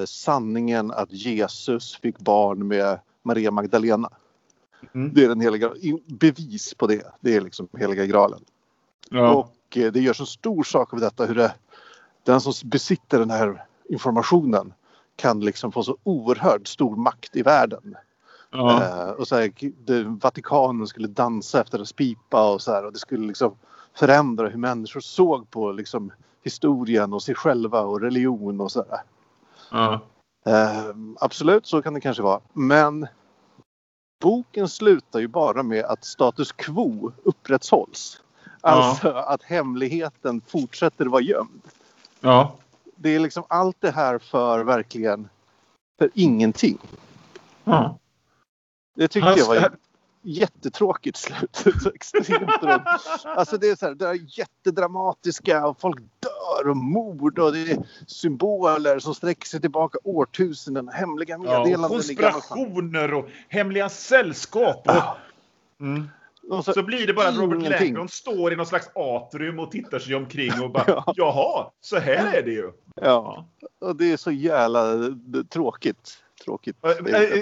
sanningen 0.07 0.91
att 0.91 1.13
Jesus 1.13 1.97
fick 1.97 2.19
barn 2.19 2.69
med 2.69 2.99
Maria 3.23 3.51
Magdalena. 3.51 4.11
Mm. 4.95 5.15
Det 5.15 5.25
är 5.25 5.29
den 5.29 5.41
heliga 5.41 5.71
bevis 6.07 6.75
på 6.75 6.87
det. 6.87 7.07
Det 7.21 7.37
är 7.37 7.41
liksom 7.41 7.69
heliga 7.79 8.07
graalen. 8.07 8.41
Ja. 9.11 9.35
Och 9.35 9.53
det 9.71 9.97
gör 9.97 10.13
så 10.13 10.27
stor 10.27 10.63
sak 10.63 10.93
av 10.93 11.01
detta 11.01 11.27
hur 11.27 11.35
det, 11.35 11.55
den 12.25 12.41
som 12.41 12.53
besitter 12.65 13.19
den 13.19 13.31
här 13.31 13.65
informationen 13.89 14.73
kan 15.17 15.41
liksom 15.41 15.73
få 15.73 15.83
så 15.83 15.97
oerhört 16.03 16.67
stor 16.67 16.97
makt 16.97 17.37
i 17.37 17.43
världen. 17.43 17.97
Ja. 18.51 18.83
Eh, 18.83 19.11
och 19.11 19.29
så 19.29 19.37
här, 19.37 19.53
det, 19.85 20.03
Vatikanen 20.03 20.87
skulle 20.87 21.09
dansa 21.09 21.61
efter 21.61 21.79
en 21.79 21.87
pipa 21.97 22.53
och 22.53 22.63
så 22.63 22.73
här, 22.73 22.85
och 22.85 22.93
det 22.93 22.99
skulle 22.99 23.27
liksom 23.27 23.55
förändra 23.95 24.49
hur 24.49 24.59
människor 24.59 25.01
såg 25.01 25.51
på 25.51 25.73
liksom, 25.73 26.13
historien 26.43 27.13
och 27.13 27.23
sig 27.23 27.35
själva 27.35 27.81
och 27.81 28.01
religion 28.01 28.61
och 28.61 28.73
så 28.73 28.85
ja. 29.71 30.01
eh, 30.47 30.95
absolut, 31.21 31.67
så 31.67 31.83
kan 31.83 31.95
det 31.95 32.01
kanske 32.01 32.23
vara. 32.23 32.41
Men 32.53 33.07
boken 34.23 34.69
slutar 34.69 35.21
ju 35.21 35.29
bara 35.29 35.63
med 35.63 35.85
att 35.85 36.05
status 36.05 36.53
quo 36.53 37.13
upprätthålls. 37.25 38.21
Alltså 38.61 39.09
ja. 39.09 39.23
att 39.23 39.43
hemligheten 39.43 40.41
fortsätter 40.47 41.07
vara 41.07 41.23
gömd. 41.23 41.63
Ja 42.21 42.57
det 43.03 43.11
är 43.11 43.21
liksom 43.21 43.45
allt 43.49 43.77
det 43.81 43.91
här 43.91 44.19
för 44.19 44.65
verkligen 44.65 45.29
för 45.99 46.11
ingenting. 46.15 46.79
Mm. 47.65 47.91
Det 48.95 49.09
tyckte 49.09 49.35
jag 49.37 49.47
var 49.47 49.71
jättetråkigt 50.23 51.17
slut. 51.17 51.57
så 51.83 51.91
extremt 51.95 52.51
Alltså 53.25 53.59
det 53.59 53.69
är 53.69 53.77
så 53.77 53.87
här, 53.87 53.95
det 53.95 54.09
är 54.09 54.39
jättedramatiska 54.39 55.67
och 55.67 55.81
folk 55.81 55.99
dör 55.99 56.71
och 56.71 56.77
mord 56.77 57.39
och 57.39 57.53
det 57.53 57.71
är 57.71 57.79
symboler 58.07 58.99
som 58.99 59.15
sträcker 59.15 59.47
sig 59.47 59.61
tillbaka 59.61 59.99
årtusenden. 60.05 60.89
Hemliga 60.89 61.39
meddelanden. 61.39 61.83
Ja, 61.83 61.89
konspirationer 61.89 63.15
och 63.15 63.29
hemliga 63.49 63.89
sällskap. 63.89 64.87
Och... 64.87 65.83
Mm. 65.85 66.09
Så, 66.65 66.73
så, 66.73 66.83
blir 66.83 67.07
det 67.07 67.15
bara 67.15 67.29
att 67.29 67.37
Robert 67.37 67.81
Langdon 67.81 68.09
står 68.09 68.53
i 68.53 68.57
någon 68.57 68.67
slags 68.67 68.91
atrium 68.95 69.59
och 69.59 69.71
tittar 69.71 69.99
sig 69.99 70.15
omkring 70.15 70.63
och 70.63 70.71
bara 70.71 70.85
ja. 70.87 71.05
jaha, 71.17 71.71
så 71.81 71.99
här 71.99 72.37
är 72.37 72.43
det 72.43 72.51
ju. 72.51 72.73
Ja, 72.95 73.47
och 73.81 73.97
det 73.97 74.13
är 74.13 74.17
så 74.17 74.31
jävla 74.31 74.95
tråkigt. 75.49 76.22
Tråkigt. 76.45 76.77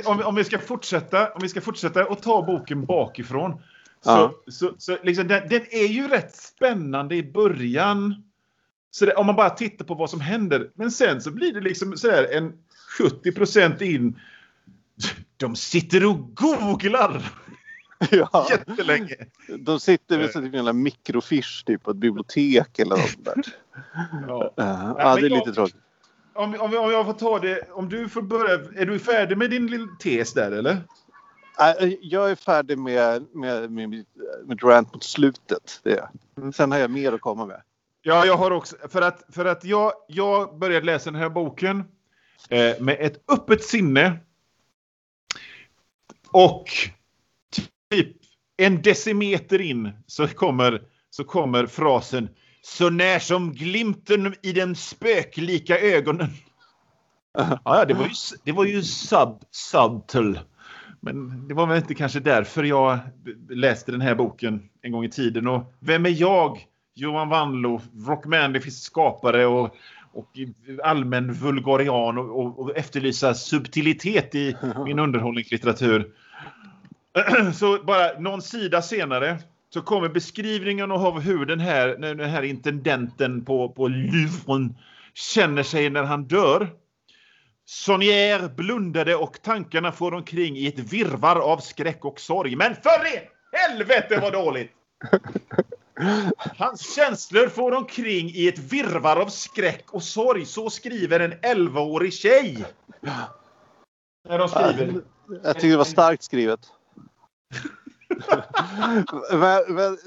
Om, 0.05 0.23
om 0.23 0.35
vi 0.35 0.45
ska 0.45 0.59
fortsätta, 0.59 1.33
om 1.33 1.39
vi 1.43 1.49
ska 1.49 1.61
fortsätta 1.61 2.07
och 2.07 2.23
ta 2.23 2.43
boken 2.43 2.85
bakifrån. 2.87 3.53
Så, 4.01 4.11
ja. 4.11 4.35
så, 4.47 4.75
så 4.79 4.97
liksom, 5.03 5.29
den, 5.29 5.49
den, 5.49 5.63
är 5.71 5.87
ju 5.87 6.09
rätt 6.09 6.37
spännande 6.37 7.17
i 7.17 7.23
början. 7.23 8.23
Så 8.91 9.07
det, 9.07 9.15
om 9.15 9.27
man 9.27 9.37
bara 9.37 9.51
tittar 9.51 9.85
på 9.85 9.95
vad 9.95 10.11
som 10.11 10.21
händer. 10.21 10.71
Men 10.75 10.91
sen 10.91 11.21
så 11.21 11.31
blir 11.31 11.53
det 11.53 11.61
liksom 11.61 11.97
sådär 11.97 12.29
en 12.33 12.53
70% 12.99 13.83
in. 13.83 14.21
De 15.37 15.57
sitter 15.57 16.07
och 16.07 16.35
googlar. 16.35 17.33
ja. 18.11 18.47
Jättelänge. 18.51 19.17
De 19.59 19.81
sitter 19.81 20.19
vid 20.19 20.37
en 20.57 20.67
typ 20.67 20.75
mikrofisch 20.75 21.63
typ 21.67 21.83
på 21.83 21.91
ett 21.91 21.97
bibliotek 21.97 22.79
eller 22.79 22.97
något 22.97 23.25
där. 23.25 23.43
ja. 24.29 24.53
Ja, 24.57 25.17
det 25.17 25.27
är 25.27 25.31
lite 25.31 25.53
tråkigt. 25.53 25.77
Om, 26.41 26.55
om, 26.61 26.77
om 26.77 26.91
jag 26.91 27.07
får 27.07 27.13
ta 27.13 27.39
det, 27.39 27.71
om 27.73 27.89
du 27.89 28.09
får 28.09 28.23
börja. 28.23 28.55
Är 28.55 28.87
du 28.87 28.99
färdig 28.99 29.39
med 29.39 29.51
din 29.51 29.67
lilla 29.67 29.89
tes 30.01 30.33
där 30.33 30.53
eller? 30.53 30.83
Jag 32.01 32.31
är 32.31 32.35
färdig 32.35 32.79
med, 32.79 33.27
med, 33.35 33.71
med, 33.73 34.05
med 34.45 34.63
rant 34.63 34.95
mot 34.95 35.05
slutet. 35.05 35.81
Det. 35.83 36.09
Mm. 36.37 36.53
Sen 36.53 36.73
har 36.73 36.79
jag 36.79 36.91
mer 36.91 37.13
att 37.13 37.21
komma 37.21 37.47
med. 37.47 37.63
Ja, 38.03 38.27
jag 38.27 38.37
har 38.37 38.51
också. 38.51 38.77
För 38.89 39.03
att, 39.03 39.25
för 39.29 39.45
att 39.45 39.65
jag, 39.65 39.93
jag 40.09 40.59
började 40.59 40.87
läsa 40.87 41.11
den 41.11 41.21
här 41.21 41.29
boken 41.29 41.85
eh, 42.49 42.81
med 42.81 42.97
ett 43.01 43.31
öppet 43.33 43.65
sinne. 43.65 44.19
Och 46.31 46.65
typ 47.91 48.17
en 48.57 48.83
decimeter 48.83 49.61
in 49.61 49.91
så 50.07 50.29
kommer, 50.29 50.83
så 51.11 51.25
kommer 51.25 51.67
frasen 51.67 52.29
så 52.63 52.91
när 52.91 53.19
som 53.19 53.53
glimten 53.53 54.35
i 54.43 54.53
den 54.53 54.77
spöklika 54.77 55.79
ögonen. 55.79 56.29
Ja, 57.65 57.85
det 57.85 57.95
var 57.95 58.05
ju, 58.05 58.13
det 58.45 58.53
var 58.53 58.65
ju 58.65 58.83
sub, 58.83 59.39
subtle. 59.51 60.41
Men 61.01 61.49
det 61.49 61.55
var 61.55 61.67
väl 61.67 61.77
inte 61.77 61.95
kanske 61.95 62.21
därför 62.21 62.65
jag 62.65 62.99
läste 63.51 63.93
den 63.93 64.01
här 64.01 64.15
boken 64.15 64.69
en 64.83 64.93
gång 64.93 65.05
i 65.05 65.11
tiden. 65.11 65.49
Och 65.49 65.73
vem 65.81 66.07
är 66.07 66.21
jag? 66.21 66.67
Johan 66.95 67.29
Wanlo, 67.29 67.81
Rock 68.07 68.27
Manlifis 68.27 68.83
skapare 68.83 69.47
och, 69.47 69.77
och 70.13 70.29
allmän 70.85 71.33
vulgarian 71.33 72.19
och, 72.19 72.41
och, 72.41 72.59
och 72.59 72.77
efterlysa 72.77 73.35
subtilitet 73.35 74.35
i 74.35 74.57
min 74.85 74.99
underhållningslitteratur. 74.99 76.13
Så 77.55 77.83
bara 77.85 78.19
någon 78.19 78.43
sida 78.43 78.83
senare 78.83 79.39
så 79.75 79.83
kommer 79.83 80.09
beskrivningen 80.09 80.93
av 80.93 81.21
hur 81.21 81.47
den 81.47 81.61
här, 81.61 81.89
den 81.89 82.21
här 82.21 82.43
intendenten 82.43 83.45
på, 83.45 83.69
på 83.69 83.89
Louvren 83.89 84.77
känner 85.15 85.63
sig 85.63 85.91
när 85.91 86.03
han 86.03 86.25
dör. 86.25 86.69
Sonnier 87.65 88.49
blundade 88.49 89.15
och 89.15 89.43
tankarna 89.43 89.93
for 89.93 90.15
omkring 90.15 90.57
i 90.57 90.67
ett 90.67 90.79
virvar 90.79 91.37
av 91.37 91.59
skräck 91.59 92.05
och 92.05 92.21
sorg. 92.21 92.57
Men 92.57 92.75
för 92.75 93.07
i 93.15 93.29
helvete 93.53 94.19
vad 94.23 94.33
dåligt! 94.33 94.73
Hans 96.37 96.95
känslor 96.95 97.49
får 97.49 97.73
omkring 97.73 98.31
i 98.31 98.49
ett 98.49 98.59
virvar 98.59 99.17
av 99.17 99.27
skräck 99.27 99.85
och 99.93 100.03
sorg. 100.03 100.47
Så 100.47 100.71
skriver 100.71 101.21
en 101.21 101.33
11-årig 101.33 102.13
tjej. 102.13 102.65
När 104.29 104.39
de 104.39 104.49
skriver. 104.49 105.03
Jag 105.43 105.55
tycker 105.55 105.69
det 105.69 105.77
var 105.77 105.85
starkt 105.85 106.23
skrivet. 106.23 106.61
men, 109.31 109.75
men, 109.75 109.99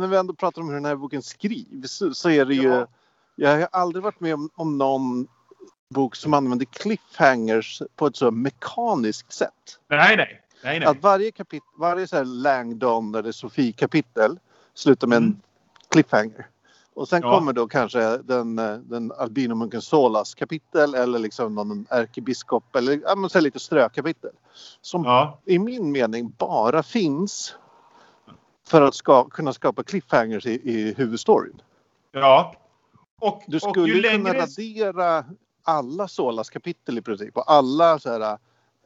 när 0.00 0.06
vi 0.06 0.16
ändå 0.16 0.34
pratar 0.34 0.62
om 0.62 0.68
hur 0.68 0.74
den 0.74 0.84
här 0.84 0.96
boken 0.96 1.22
skrivs 1.22 2.02
så 2.12 2.30
är 2.30 2.44
det 2.44 2.54
ju... 2.54 2.68
Ja. 2.68 2.86
Jag 3.36 3.58
har 3.58 3.68
aldrig 3.72 4.02
varit 4.02 4.20
med 4.20 4.34
om, 4.34 4.50
om 4.54 4.78
någon 4.78 5.28
bok 5.94 6.16
som 6.16 6.34
använder 6.34 6.66
cliffhangers 6.66 7.82
på 7.96 8.06
ett 8.06 8.16
så 8.16 8.30
mekaniskt 8.30 9.32
sätt. 9.32 9.78
Nej, 9.88 10.16
nej. 10.16 10.42
nej, 10.64 10.78
nej. 10.80 10.88
Att 10.88 11.02
varje 11.02 11.30
kapitel, 11.30 11.68
varje 11.78 12.06
så 12.06 12.16
här 12.16 12.24
Langdon 12.24 13.14
eller 13.14 13.32
Sofie 13.32 13.72
kapitel 13.72 14.38
slutar 14.74 15.06
med 15.06 15.18
mm. 15.18 15.30
en 15.30 15.40
cliffhanger. 15.88 16.46
Och 16.94 17.08
sen 17.08 17.22
ja. 17.22 17.30
kommer 17.30 17.52
då 17.52 17.68
kanske 17.68 18.16
den, 18.16 18.56
den 18.88 19.12
albinomunken 19.12 19.82
Solas 19.82 20.34
kapitel 20.34 20.94
eller 20.94 21.18
liksom 21.18 21.54
någon 21.54 21.86
ärkebiskop 21.90 22.76
eller 22.76 23.00
ja, 23.04 23.14
men 23.16 23.30
så 23.30 23.40
lite 23.40 23.58
strökapitel. 23.60 24.30
Som 24.80 25.04
ja. 25.04 25.38
i 25.44 25.58
min 25.58 25.92
mening 25.92 26.32
bara 26.38 26.82
finns 26.82 27.54
för 28.66 28.82
att 28.82 28.94
ska, 28.94 29.24
kunna 29.24 29.52
skapa 29.52 29.82
cliffhangers 29.82 30.46
i, 30.46 30.50
i 30.50 30.94
huvudstoryn. 30.96 31.62
Ja. 32.12 32.54
Och, 33.20 33.42
du 33.46 33.60
skulle 33.60 33.80
och 33.80 33.88
ju 33.88 34.00
längre... 34.00 34.32
kunna 34.32 34.44
radera 34.44 35.24
alla 35.62 36.08
Solas 36.08 36.50
kapitel 36.50 36.98
i 36.98 37.02
princip 37.02 37.36
och 37.36 37.52
alla 37.52 37.98
så 37.98 38.10
här 38.10 38.38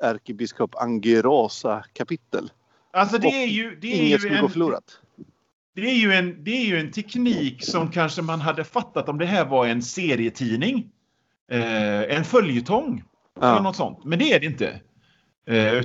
ärkebiskop 0.02 0.74
Angerosa 0.74 1.84
kapitel. 1.92 2.52
Alltså 2.90 3.18
det 3.18 3.28
är 3.28 3.46
ju... 3.46 3.76
Det 3.80 3.86
är 3.86 3.96
inget 3.96 4.10
ju 4.10 4.18
skulle 4.18 4.36
en... 4.36 4.42
gå 4.42 4.48
förlorat 4.48 5.00
det 5.74 5.90
är, 5.90 5.94
ju 5.94 6.12
en, 6.12 6.44
det 6.44 6.50
är 6.50 6.66
ju 6.66 6.80
en 6.80 6.90
teknik 6.90 7.64
som 7.64 7.90
kanske 7.90 8.22
man 8.22 8.40
hade 8.40 8.64
fattat 8.64 9.08
om 9.08 9.18
det 9.18 9.26
här 9.26 9.44
var 9.44 9.66
en 9.66 9.82
serietidning. 9.82 10.90
Eh, 11.50 12.16
en 12.16 12.24
följetong. 12.24 13.04
Ja. 13.40 13.50
Eller 13.50 13.62
något 13.62 13.76
sånt. 13.76 14.04
Men 14.04 14.18
det 14.18 14.32
är 14.32 14.40
det 14.40 14.46
inte. 14.46 14.80
Eh, 15.46 15.84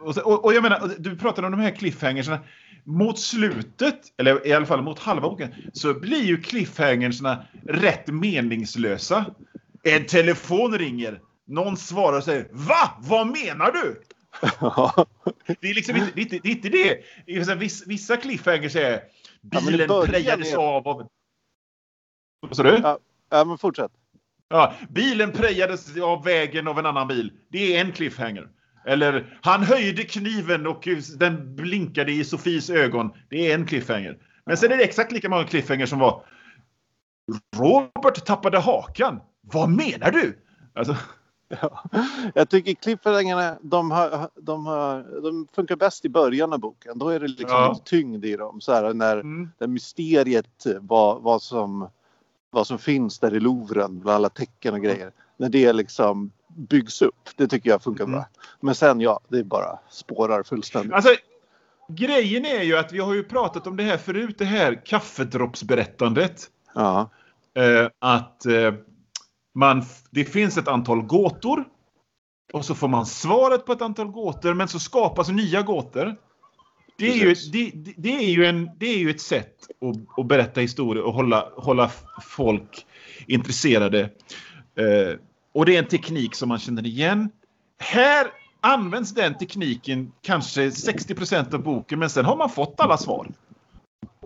och, 0.00 0.16
och, 0.18 0.44
och, 0.44 0.54
jag 0.54 0.62
menar, 0.62 0.90
du 0.98 1.16
pratade 1.16 1.46
om 1.46 1.52
de 1.52 1.60
här 1.60 1.70
cliffhangersna. 1.70 2.38
Mot 2.84 3.18
slutet, 3.18 4.00
eller 4.18 4.46
i 4.46 4.52
alla 4.52 4.66
fall 4.66 4.82
mot 4.82 4.98
halva 4.98 5.28
boken, 5.28 5.54
så 5.72 5.94
blir 5.94 6.24
ju 6.24 6.42
cliffhangersna 6.42 7.46
rätt 7.66 8.06
meningslösa. 8.06 9.26
En 9.82 10.06
telefon 10.06 10.78
ringer. 10.78 11.20
Någon 11.46 11.76
svarar 11.76 12.18
och 12.18 12.24
säger 12.24 12.48
Va? 12.52 12.98
Vad 12.98 13.26
menar 13.26 13.72
du? 13.72 14.02
det 15.60 15.70
är 15.70 15.74
liksom 15.74 15.96
inte 15.96 16.12
det. 16.14 16.36
Är 16.36 16.46
inte, 16.46 16.68
det, 16.68 16.90
är. 16.90 17.56
Vissa, 17.56 17.84
vissa 17.86 18.16
cliffhangers 18.16 18.76
är 18.76 19.00
bilen 19.40 19.86
ja, 19.88 20.06
prejades 20.06 20.54
av... 20.54 20.88
av... 20.88 21.08
Vad 22.40 22.56
sa 22.56 22.62
du? 22.62 22.80
Ja, 22.82 22.98
ja, 23.30 23.44
men 23.44 23.58
fortsätt. 23.58 23.92
Ja, 24.48 24.74
bilen 24.88 25.32
prejades 25.32 25.96
av 25.96 26.24
vägen 26.24 26.68
av 26.68 26.78
en 26.78 26.86
annan 26.86 27.08
bil. 27.08 27.32
Det 27.48 27.76
är 27.76 27.80
en 27.80 27.92
cliffhanger. 27.92 28.48
Eller 28.86 29.38
han 29.42 29.62
höjde 29.62 30.02
kniven 30.02 30.66
och 30.66 30.88
den 31.18 31.56
blinkade 31.56 32.12
i 32.12 32.24
Sofies 32.24 32.70
ögon. 32.70 33.10
Det 33.28 33.50
är 33.50 33.54
en 33.54 33.66
cliffhanger. 33.66 34.18
Men 34.46 34.56
sen 34.56 34.72
är 34.72 34.76
det 34.76 34.84
exakt 34.84 35.12
lika 35.12 35.28
många 35.28 35.44
cliffhanger 35.44 35.86
som 35.86 35.98
var 35.98 36.24
Robert 37.56 38.24
tappade 38.24 38.58
hakan. 38.58 39.20
Vad 39.40 39.68
menar 39.68 40.10
du? 40.10 40.38
Alltså, 40.74 40.96
Ja. 41.48 41.82
Jag 42.34 42.48
tycker 42.48 42.74
cliffhangarna, 42.74 43.58
de, 43.60 43.90
har, 43.90 44.30
de, 44.34 44.66
har, 44.66 45.20
de 45.22 45.48
funkar 45.52 45.76
bäst 45.76 46.04
i 46.04 46.08
början 46.08 46.52
av 46.52 46.58
boken. 46.58 46.98
Då 46.98 47.08
är 47.08 47.20
det 47.20 47.28
liksom 47.28 47.50
ja. 47.50 47.80
tyngd 47.84 48.24
i 48.24 48.36
dem. 48.36 48.60
Så 48.60 48.72
här, 48.72 48.94
när, 48.94 49.16
mm. 49.16 49.50
när 49.58 49.66
mysteriet, 49.66 50.66
vad, 50.80 51.22
vad, 51.22 51.42
som, 51.42 51.88
vad 52.50 52.66
som 52.66 52.78
finns 52.78 53.18
där 53.18 53.34
i 53.34 53.40
Louvren, 53.40 53.98
med 53.98 54.14
alla 54.14 54.28
tecken 54.28 54.74
och 54.74 54.80
grejer. 54.80 55.12
När 55.36 55.48
det 55.48 55.72
liksom 55.72 56.30
byggs 56.56 57.02
upp. 57.02 57.28
Det 57.36 57.48
tycker 57.48 57.70
jag 57.70 57.82
funkar 57.82 58.04
mm. 58.04 58.12
bra. 58.12 58.26
Men 58.60 58.74
sen 58.74 59.00
ja, 59.00 59.20
det 59.28 59.38
är 59.38 59.44
bara 59.44 59.78
spårar 59.90 60.42
fullständigt. 60.42 60.92
Alltså, 60.92 61.14
grejen 61.88 62.44
är 62.44 62.62
ju 62.62 62.76
att 62.76 62.92
vi 62.92 62.98
har 62.98 63.14
ju 63.14 63.24
pratat 63.24 63.66
om 63.66 63.76
det 63.76 63.82
här 63.82 63.96
förut, 63.96 64.38
det 64.38 64.44
här 64.44 64.86
kaffedroppsberättandet. 64.86 66.50
Ja. 66.74 67.10
Eh, 67.54 67.88
att 67.98 68.46
eh, 68.46 68.74
man, 69.56 69.84
det 70.10 70.24
finns 70.24 70.58
ett 70.58 70.68
antal 70.68 71.02
gåtor. 71.02 71.64
Och 72.52 72.64
så 72.64 72.74
får 72.74 72.88
man 72.88 73.06
svaret 73.06 73.66
på 73.66 73.72
ett 73.72 73.82
antal 73.82 74.06
gåtor, 74.06 74.54
men 74.54 74.68
så 74.68 74.78
skapas 74.78 75.28
nya 75.28 75.62
gåtor. 75.62 76.16
Det 76.98 77.10
är, 77.10 77.14
ju, 77.14 77.34
det, 77.52 77.92
det, 77.96 78.16
är 78.16 78.30
ju 78.30 78.46
en, 78.46 78.70
det 78.78 78.86
är 78.86 78.98
ju 78.98 79.10
ett 79.10 79.20
sätt 79.20 79.54
att, 79.80 80.18
att 80.18 80.26
berätta 80.26 80.60
historier 80.60 81.04
och 81.04 81.12
hålla, 81.12 81.48
hålla 81.56 81.90
folk 82.22 82.86
intresserade. 83.26 84.00
Eh, 84.78 85.18
och 85.52 85.66
det 85.66 85.74
är 85.74 85.78
en 85.78 85.88
teknik 85.88 86.34
som 86.34 86.48
man 86.48 86.58
känner 86.58 86.86
igen. 86.86 87.30
Här 87.78 88.26
används 88.60 89.14
den 89.14 89.38
tekniken 89.38 90.12
kanske 90.22 90.68
60% 90.68 91.54
av 91.54 91.62
boken, 91.62 91.98
men 91.98 92.10
sen 92.10 92.24
har 92.24 92.36
man 92.36 92.50
fått 92.50 92.80
alla 92.80 92.96
svar. 92.96 93.28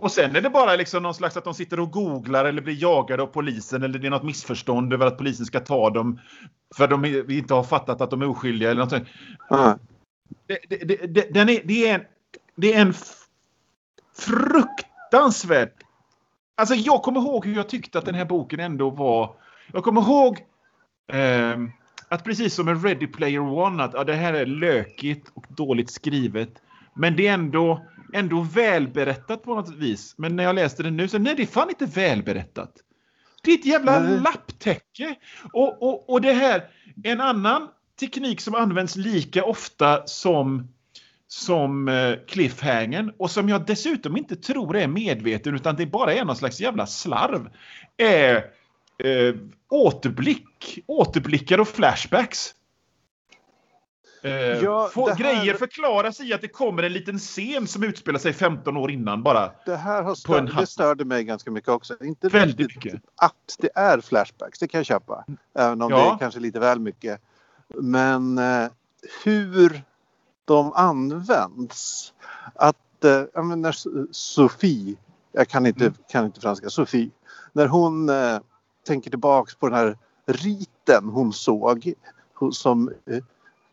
Och 0.01 0.11
sen 0.11 0.35
är 0.35 0.41
det 0.41 0.49
bara 0.49 0.75
liksom 0.75 1.03
någon 1.03 1.13
slags 1.13 1.37
att 1.37 1.43
de 1.43 1.53
sitter 1.53 1.79
och 1.79 1.91
googlar 1.91 2.45
eller 2.45 2.61
blir 2.61 2.81
jagade 2.81 3.23
av 3.23 3.27
polisen 3.27 3.83
eller 3.83 3.99
det 3.99 4.07
är 4.07 4.11
något 4.11 4.23
missförstånd 4.23 4.93
över 4.93 5.05
att 5.05 5.17
polisen 5.17 5.45
ska 5.45 5.59
ta 5.59 5.89
dem 5.89 6.19
för 6.75 6.87
de 6.87 7.01
vi 7.01 7.37
inte 7.37 7.53
har 7.53 7.63
fattat 7.63 8.01
att 8.01 8.09
de 8.09 8.21
är 8.21 8.29
oskyldiga 8.29 8.71
eller 8.71 8.81
något. 8.81 8.93
Mm. 8.93 9.79
Det, 10.47 10.59
det, 10.69 11.07
det, 11.07 11.33
den 11.33 11.49
är, 11.49 11.61
det, 11.63 11.87
är 11.87 11.95
en, 11.95 12.01
det 12.55 12.73
är 12.73 12.81
en 12.81 12.93
fruktansvärt... 14.17 15.83
Alltså 16.55 16.75
jag 16.75 17.01
kommer 17.01 17.19
ihåg 17.19 17.45
hur 17.45 17.55
jag 17.55 17.69
tyckte 17.69 17.99
att 17.99 18.05
den 18.05 18.15
här 18.15 18.25
boken 18.25 18.59
ändå 18.59 18.89
var... 18.89 19.33
Jag 19.73 19.83
kommer 19.83 20.01
ihåg 20.01 20.37
eh, 21.07 21.57
att 22.07 22.23
precis 22.23 22.53
som 22.53 22.67
en 22.67 22.83
Ready 22.83 23.07
Player 23.07 23.39
One 23.39 23.83
att 23.83 23.93
ja, 23.93 24.03
det 24.03 24.13
här 24.13 24.33
är 24.33 24.45
lökigt 24.45 25.31
och 25.33 25.45
dåligt 25.49 25.91
skrivet. 25.91 26.49
Men 26.93 27.15
det 27.15 27.27
är 27.27 27.33
ändå 27.33 27.81
ändå 28.13 28.41
välberättat 28.41 29.43
på 29.43 29.55
något 29.55 29.75
vis. 29.75 30.15
Men 30.17 30.35
när 30.35 30.43
jag 30.43 30.55
läste 30.55 30.83
det 30.83 30.91
nu 30.91 31.07
så 31.07 31.17
nej, 31.17 31.35
det 31.35 31.41
är 31.41 31.47
fan 31.47 31.69
inte 31.69 31.85
välberättat. 31.85 32.73
Det 33.43 33.51
är 33.51 33.57
ett 33.57 33.65
jävla 33.65 33.99
nej. 33.99 34.19
lapptäcke. 34.19 35.15
Och, 35.53 35.83
och, 35.83 36.09
och 36.09 36.21
det 36.21 36.33
här, 36.33 36.63
en 37.03 37.21
annan 37.21 37.67
teknik 37.99 38.41
som 38.41 38.55
används 38.55 38.95
lika 38.95 39.43
ofta 39.43 40.07
som 40.07 40.67
som 41.27 41.87
eh, 41.87 42.13
cliffhangern 42.27 43.11
och 43.17 43.31
som 43.31 43.49
jag 43.49 43.65
dessutom 43.65 44.17
inte 44.17 44.35
tror 44.35 44.77
är 44.77 44.87
medveten 44.87 45.55
utan 45.55 45.75
det 45.75 45.85
bara 45.85 46.13
är 46.13 46.25
någon 46.25 46.35
slags 46.35 46.61
jävla 46.61 46.87
slarv 46.87 47.49
är 47.97 48.35
eh, 49.03 49.35
återblick, 49.69 50.79
återblickar 50.87 51.59
och 51.59 51.67
flashbacks. 51.67 52.53
Eh, 54.23 54.31
ja, 54.33 54.89
få, 54.93 55.09
här... 55.09 55.17
Grejer 55.17 55.53
förklaras 55.53 56.19
i 56.19 56.33
att 56.33 56.41
det 56.41 56.47
kommer 56.47 56.83
en 56.83 56.93
liten 56.93 57.19
scen 57.19 57.67
som 57.67 57.83
utspelar 57.83 58.19
sig 58.19 58.33
15 58.33 58.77
år 58.77 58.91
innan 58.91 59.23
bara. 59.23 59.51
Det 59.65 59.75
här 59.75 60.03
har 60.03 60.15
stör, 60.15 60.41
det 60.41 60.67
störde 60.67 61.05
mig 61.05 61.23
ganska 61.23 61.51
mycket 61.51 61.69
också. 61.69 62.03
Inte 62.03 62.27
Väldigt 62.27 62.75
mycket. 62.75 63.01
Att 63.15 63.55
det 63.59 63.69
är 63.75 64.01
flashbacks, 64.01 64.59
det 64.59 64.67
kan 64.67 64.79
jag 64.79 64.85
köpa. 64.85 65.25
Även 65.55 65.81
om 65.81 65.91
ja. 65.91 65.97
det 65.97 66.03
är 66.03 66.17
kanske 66.17 66.39
lite 66.39 66.59
väl 66.59 66.79
mycket. 66.79 67.21
Men 67.67 68.37
eh, 68.37 68.69
hur 69.23 69.83
de 70.45 70.73
används. 70.73 72.13
Att 72.55 73.05
eh, 73.05 73.43
menar, 73.43 73.75
Sofie, 74.11 74.95
jag 75.31 75.47
kan 75.47 75.65
inte, 75.65 75.85
mm. 75.85 75.95
kan 76.11 76.25
inte 76.25 76.41
franska, 76.41 76.69
Sofie. 76.69 77.09
När 77.53 77.67
hon 77.67 78.09
eh, 78.09 78.39
tänker 78.87 79.09
tillbaks 79.09 79.55
på 79.55 79.69
den 79.69 79.77
här 79.77 79.97
riten 80.25 81.09
hon 81.09 81.33
såg 81.33 81.93
som 82.51 82.89
eh, 82.89 83.23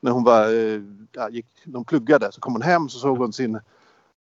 när 0.00 0.10
hon 0.10 0.24
var, 0.24 0.44
eh, 0.54 0.80
ja, 1.12 1.30
gick, 1.30 1.46
de 1.64 1.84
pluggade 1.84 2.32
så 2.32 2.40
kom 2.40 2.52
hon 2.52 2.62
hem 2.62 2.88
så 2.88 2.98
såg 2.98 3.18
hon 3.18 3.32
sin 3.32 3.54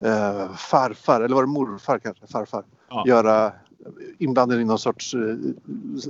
eh, 0.05 0.53
farfar, 0.53 1.21
eller 1.21 1.35
var 1.35 1.43
det 1.43 1.49
morfar 1.49 1.99
kanske, 1.99 2.27
farfar, 2.27 2.65
ja. 2.89 3.05
göra 3.07 3.53
inblandad 4.19 4.61
i 4.61 4.65
någon 4.65 4.79
sorts 4.79 5.15
eh, 5.15 5.37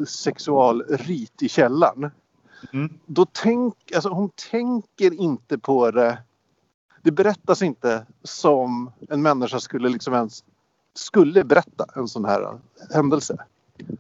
sexualrit 0.05 1.43
i 1.43 1.49
källaren. 1.49 2.11
Mm. 2.73 2.93
Då 3.07 3.27
tänk, 3.33 3.93
alltså 3.95 4.09
hon 4.09 4.31
tänker 4.51 5.15
inte 5.21 5.59
på 5.59 5.91
det. 5.91 6.19
Det 7.03 7.11
berättas 7.11 7.63
inte 7.63 8.07
som 8.23 8.91
en 9.09 9.23
människa 9.23 9.61
skulle 9.61 9.89
liksom 9.89 10.15
ens 10.15 10.45
skulle 10.95 11.45
berätta 11.45 11.87
en 11.95 12.09
sån 12.09 12.25
här 12.25 12.59
händelse. 12.95 13.37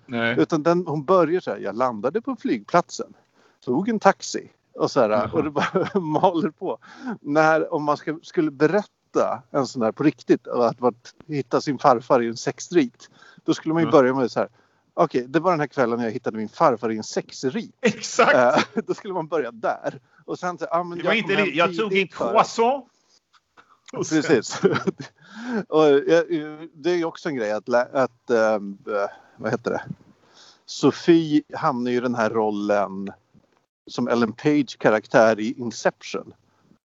Nej. 0.06 0.36
Utan 0.38 0.62
den, 0.62 0.86
hon 0.86 1.04
börjar 1.04 1.40
så 1.40 1.50
här, 1.50 1.58
jag 1.58 1.76
landade 1.76 2.20
på 2.20 2.36
flygplatsen, 2.36 3.14
tog 3.64 3.88
en 3.88 4.00
taxi, 4.00 4.50
och, 4.74 4.90
så 4.90 5.00
här, 5.00 5.34
och 5.34 5.44
det 5.44 5.50
bara 5.50 5.88
maler 6.00 6.50
på. 6.50 6.78
När, 7.20 7.74
om 7.74 7.84
man 7.84 7.96
ska, 7.96 8.18
skulle 8.22 8.50
berätta 8.50 9.42
en 9.50 9.66
sån 9.66 9.80
där 9.82 9.92
på 9.92 10.02
riktigt 10.02 10.48
att 10.48 10.80
varit, 10.80 11.14
hitta 11.26 11.60
sin 11.60 11.78
farfar 11.78 12.22
i 12.22 12.26
en 12.28 12.36
sexrit. 12.36 13.10
Då 13.44 13.54
skulle 13.54 13.74
man 13.74 13.82
ju 13.82 13.88
Mm. 13.88 13.92
börja 13.92 14.14
med 14.14 14.30
så 14.30 14.40
här. 14.40 14.48
Okej, 14.94 15.26
det 15.28 15.40
var 15.40 15.50
den 15.50 15.60
här 15.60 15.66
kvällen 15.66 15.98
när 15.98 16.04
jag 16.04 16.12
hittade 16.12 16.36
min 16.36 16.48
farfar 16.48 16.90
i 16.90 16.96
en 16.96 17.02
sexrit. 17.04 17.74
Exakt! 17.80 18.34
Eh, 18.34 18.82
då 18.86 18.94
skulle 18.94 19.14
man 19.14 19.26
börja 19.26 19.50
där. 19.50 20.00
Och 20.24 20.38
sen 20.38 20.58
så, 20.58 20.66
ah, 20.70 20.82
men 20.82 20.98
Det 20.98 21.04
var 21.04 21.10
jag 21.10 21.18
inte 21.18 21.44
li- 21.44 21.56
jag 21.56 21.76
tog 21.76 21.92
en 21.96 22.08
croissant. 22.08 22.84
Precis. 23.92 24.60
och, 25.68 25.84
det 26.74 26.90
är 26.90 26.96
ju 26.96 27.04
också 27.04 27.28
en 27.28 27.34
grej 27.36 27.52
att, 27.52 27.68
att 27.74 28.30
eh, 28.30 28.58
vad 29.36 29.50
heter 29.50 29.70
det? 29.70 29.82
Sofie 30.66 31.42
hamnar 31.54 31.90
ju 31.90 31.96
i 31.96 32.00
den 32.00 32.14
här 32.14 32.30
rollen 32.30 33.12
som 33.90 34.08
Ellen 34.08 34.32
Page 34.32 34.76
karaktär 34.78 35.40
i 35.40 35.52
Inception. 35.58 36.34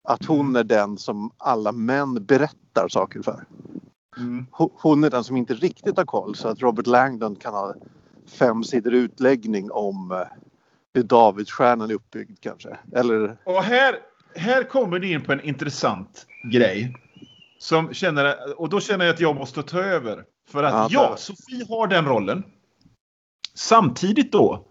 Att 0.09 0.25
hon 0.25 0.57
är 0.57 0.65
den 0.65 0.99
som 0.99 1.31
alla 1.37 1.73
män 1.73 2.25
berättar 2.25 2.89
saker 2.89 3.23
för. 3.23 3.45
Mm. 4.17 4.47
Ho- 4.53 4.71
Hon 4.75 5.05
är 5.05 5.11
den 5.11 5.25
som 5.25 5.37
inte 5.37 5.55
riktigt 5.55 5.97
har 5.97 6.05
koll 6.05 6.35
så 6.35 6.49
att 6.49 6.61
Robert 6.63 6.87
Langdon 6.87 7.37
kan 7.37 7.55
ha 7.55 7.75
fem 8.27 8.65
sidor 8.65 8.95
utläggning 8.95 9.71
om 9.71 10.13
eh, 10.13 10.19
hur 10.95 11.03
Davidsstjärnan 11.03 11.91
är 11.91 11.95
uppbyggd 11.95 12.41
kanske. 12.41 12.77
Eller 12.93 13.37
Och 13.45 13.63
här, 13.63 13.97
här 14.35 14.65
kommer 14.65 14.99
ni 14.99 15.13
in 15.13 15.25
på 15.25 15.33
en 15.33 15.41
intressant 15.41 16.27
grej. 16.53 16.97
Som 17.59 17.95
känner, 17.95 18.61
och 18.61 18.69
då 18.69 18.81
känner 18.81 19.05
jag 19.05 19.15
att 19.15 19.21
jag 19.21 19.37
måste 19.37 19.63
ta 19.63 19.79
över. 19.81 20.25
För 20.49 20.65
att 20.65 20.73
Ja, 20.73 20.89
ja. 21.11 21.17
Sofie 21.17 21.67
har 21.69 21.87
den 21.87 22.05
rollen. 22.05 22.43
Samtidigt 23.55 24.33
då 24.33 24.65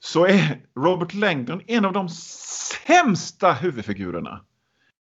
så 0.00 0.26
är 0.26 0.60
Robert 0.76 1.14
Langdon 1.14 1.62
en 1.66 1.84
av 1.84 1.92
de 1.92 2.08
sämsta 2.08 3.52
huvudfigurerna 3.52 4.44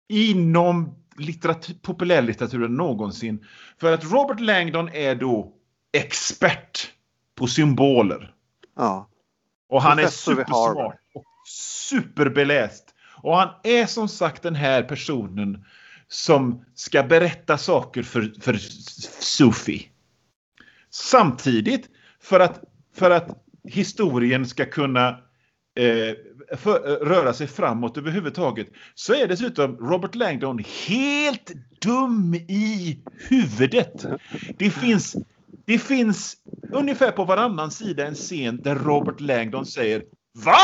inom 0.09 0.95
litteratur, 1.17 1.75
populärlitteraturen 1.81 2.75
någonsin. 2.75 3.45
För 3.77 3.93
att 3.93 4.11
Robert 4.11 4.39
Langdon 4.39 4.89
är 4.89 5.15
då 5.15 5.53
expert 5.91 6.91
på 7.35 7.47
symboler. 7.47 8.33
ja. 8.77 9.09
Och 9.69 9.81
han 9.81 9.99
är 9.99 10.07
supersmart 10.07 10.99
och 11.13 11.25
superbeläst. 11.89 12.95
Och 13.21 13.37
han 13.37 13.49
är 13.63 13.85
som 13.85 14.07
sagt 14.07 14.43
den 14.43 14.55
här 14.55 14.83
personen 14.83 15.65
som 16.07 16.65
ska 16.75 17.03
berätta 17.03 17.57
saker 17.57 18.03
för, 18.03 18.33
för 18.41 18.53
Sufi. 19.21 19.89
Samtidigt, 20.89 21.89
för 22.19 22.39
att, 22.39 22.63
för 22.95 23.11
att 23.11 23.43
historien 23.63 24.45
ska 24.45 24.65
kunna 24.65 25.09
eh, 25.79 26.15
för, 26.57 26.91
eh, 26.91 27.07
röra 27.07 27.33
sig 27.33 27.47
framåt 27.47 27.97
överhuvudtaget, 27.97 28.67
så 28.95 29.13
är 29.13 29.27
dessutom 29.27 29.77
Robert 29.77 30.15
Langdon 30.15 30.63
helt 30.87 31.51
dum 31.81 32.33
i 32.33 32.99
huvudet. 33.29 34.05
Det 34.57 34.69
finns, 34.69 35.15
det 35.65 35.79
finns 35.79 36.37
ungefär 36.71 37.11
på 37.11 37.25
varannan 37.25 37.71
sida 37.71 38.07
en 38.07 38.15
scen 38.15 38.61
där 38.63 38.75
Robert 38.75 39.19
Langdon 39.19 39.65
säger 39.65 40.03
Va? 40.45 40.59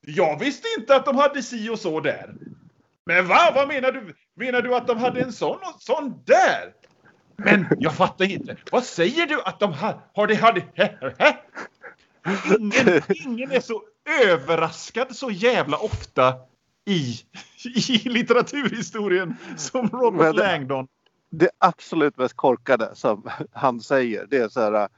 Jag 0.00 0.38
visste 0.38 0.68
inte 0.78 0.96
att 0.96 1.04
de 1.04 1.16
hade 1.16 1.42
si 1.42 1.68
och 1.68 1.78
så 1.78 2.00
där. 2.00 2.34
Men 3.06 3.26
va? 3.26 3.52
Vad 3.54 3.68
menar 3.68 3.92
du? 3.92 4.14
Menar 4.36 4.62
du 4.62 4.74
att 4.74 4.86
de 4.86 4.98
hade 4.98 5.20
en 5.20 5.32
sån 5.32 5.56
och 5.56 5.76
sån 5.78 6.22
där? 6.26 6.72
Men 7.36 7.66
jag 7.78 7.94
fattar 7.94 8.24
inte. 8.24 8.56
Vad 8.70 8.84
säger 8.84 9.26
du 9.26 9.42
att 9.42 9.60
de 9.60 9.72
har, 9.72 10.00
har? 10.14 10.26
de 10.26 10.34
hade... 10.34 10.62
Ingen, 12.58 13.02
ingen 13.08 13.50
är 13.50 13.60
så 13.60 13.82
överraskad 14.24 15.16
så 15.16 15.30
jävla 15.30 15.76
ofta 15.76 16.34
i, 16.84 17.14
i 17.74 18.08
litteraturhistorien 18.08 19.34
som 19.56 19.88
Robert 19.88 20.36
det- 20.36 20.42
Langdon. 20.42 20.88
det 21.30 21.50
absolut 21.58 22.16
mest 22.16 22.34
korkade 22.36 22.90
som 22.94 23.30
han 23.52 23.80
säger 23.80 24.26
det 24.30 24.36
är 24.36 24.48
så 24.48 24.60
här. 24.60 24.88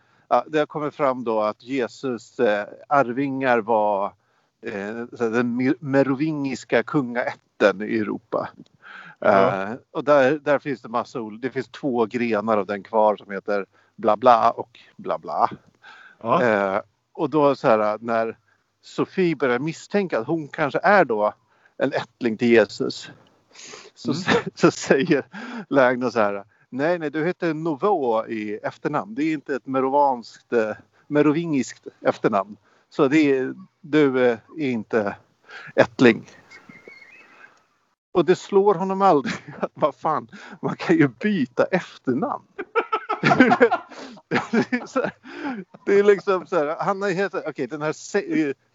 Det 0.47 0.59
har 0.59 0.67
kommit 0.67 0.95
fram 0.95 1.25
då 1.25 1.41
att 1.43 1.63
Jesus 1.63 2.39
eh, 2.41 2.67
arvingar 2.89 3.59
var 3.59 4.13
eh, 4.67 4.97
den 5.19 5.57
mer- 5.57 5.77
merovingiska 5.81 6.83
kungaätten 6.83 7.83
i 7.83 7.99
Europa. 7.99 8.49
Ja. 9.19 9.63
Eh, 9.63 9.75
och 9.91 10.05
där, 10.05 10.39
där 10.39 10.59
finns 10.59 10.83
det 10.83 10.89
massa 10.89 11.19
Det 11.41 11.51
finns 11.51 11.69
två 11.69 12.07
grenar 12.07 12.59
av 12.59 12.67
den 12.67 12.83
kvar 12.83 13.17
som 13.17 13.31
heter 13.33 13.67
bla 13.97 14.17
bla 14.17 14.51
och 14.51 14.79
bla 14.97 15.19
bla. 15.19 15.51
Ja. 16.23 16.83
Och 17.15 17.31
då 17.31 17.55
så 17.55 17.69
här 17.69 17.99
när 18.01 18.39
Sofie 18.83 19.37
börjar 19.37 19.59
misstänka 19.59 20.19
att 20.19 20.27
hon 20.27 20.49
kanske 20.49 20.81
är 20.83 21.05
då 21.05 21.35
en 21.77 21.93
ättling 21.93 22.37
till 22.37 22.49
Jesus. 22.49 23.11
Så, 23.95 24.13
Mm. 24.13 24.45
så 24.55 24.71
säger 24.71 25.27
Lägner 25.69 26.11
så 26.11 26.21
här. 26.21 26.45
Nej, 26.69 26.99
nej, 26.99 27.11
du 27.11 27.25
heter 27.25 27.55
Nouveau 27.55 28.27
i 28.29 28.59
efternamn. 28.63 29.15
Det 29.15 29.23
är 29.23 29.33
inte 29.33 29.55
ett 29.55 29.67
merovanskt, 29.67 30.53
eh, 30.53 30.71
merovingiskt 31.07 31.87
efternamn. 32.01 32.57
Så 32.91 33.09
det 33.09 33.39
är, 33.39 33.55
du 33.81 34.27
eh, 34.27 34.39
är 34.59 34.71
inte 34.71 35.17
ättling. 35.75 36.31
Och 38.13 38.25
det 38.25 38.37
slår 38.37 38.75
honom 38.75 39.03
aldrig 39.03 39.35
att 39.61 39.71
vad 39.75 39.95
fan, 39.95 40.29
man 40.63 40.77
kan 40.77 40.97
ju 40.97 41.09
byta 41.09 41.65
efternamn. 41.65 42.45
Det, 45.87 45.99
är 45.99 46.03
liksom 46.03 46.47
så 46.47 46.57
här, 46.57 46.77
han 46.79 47.03
har 47.03 47.11
heter, 47.11 47.43
okej 47.47 47.67
den 47.67 47.83
här 47.83 47.95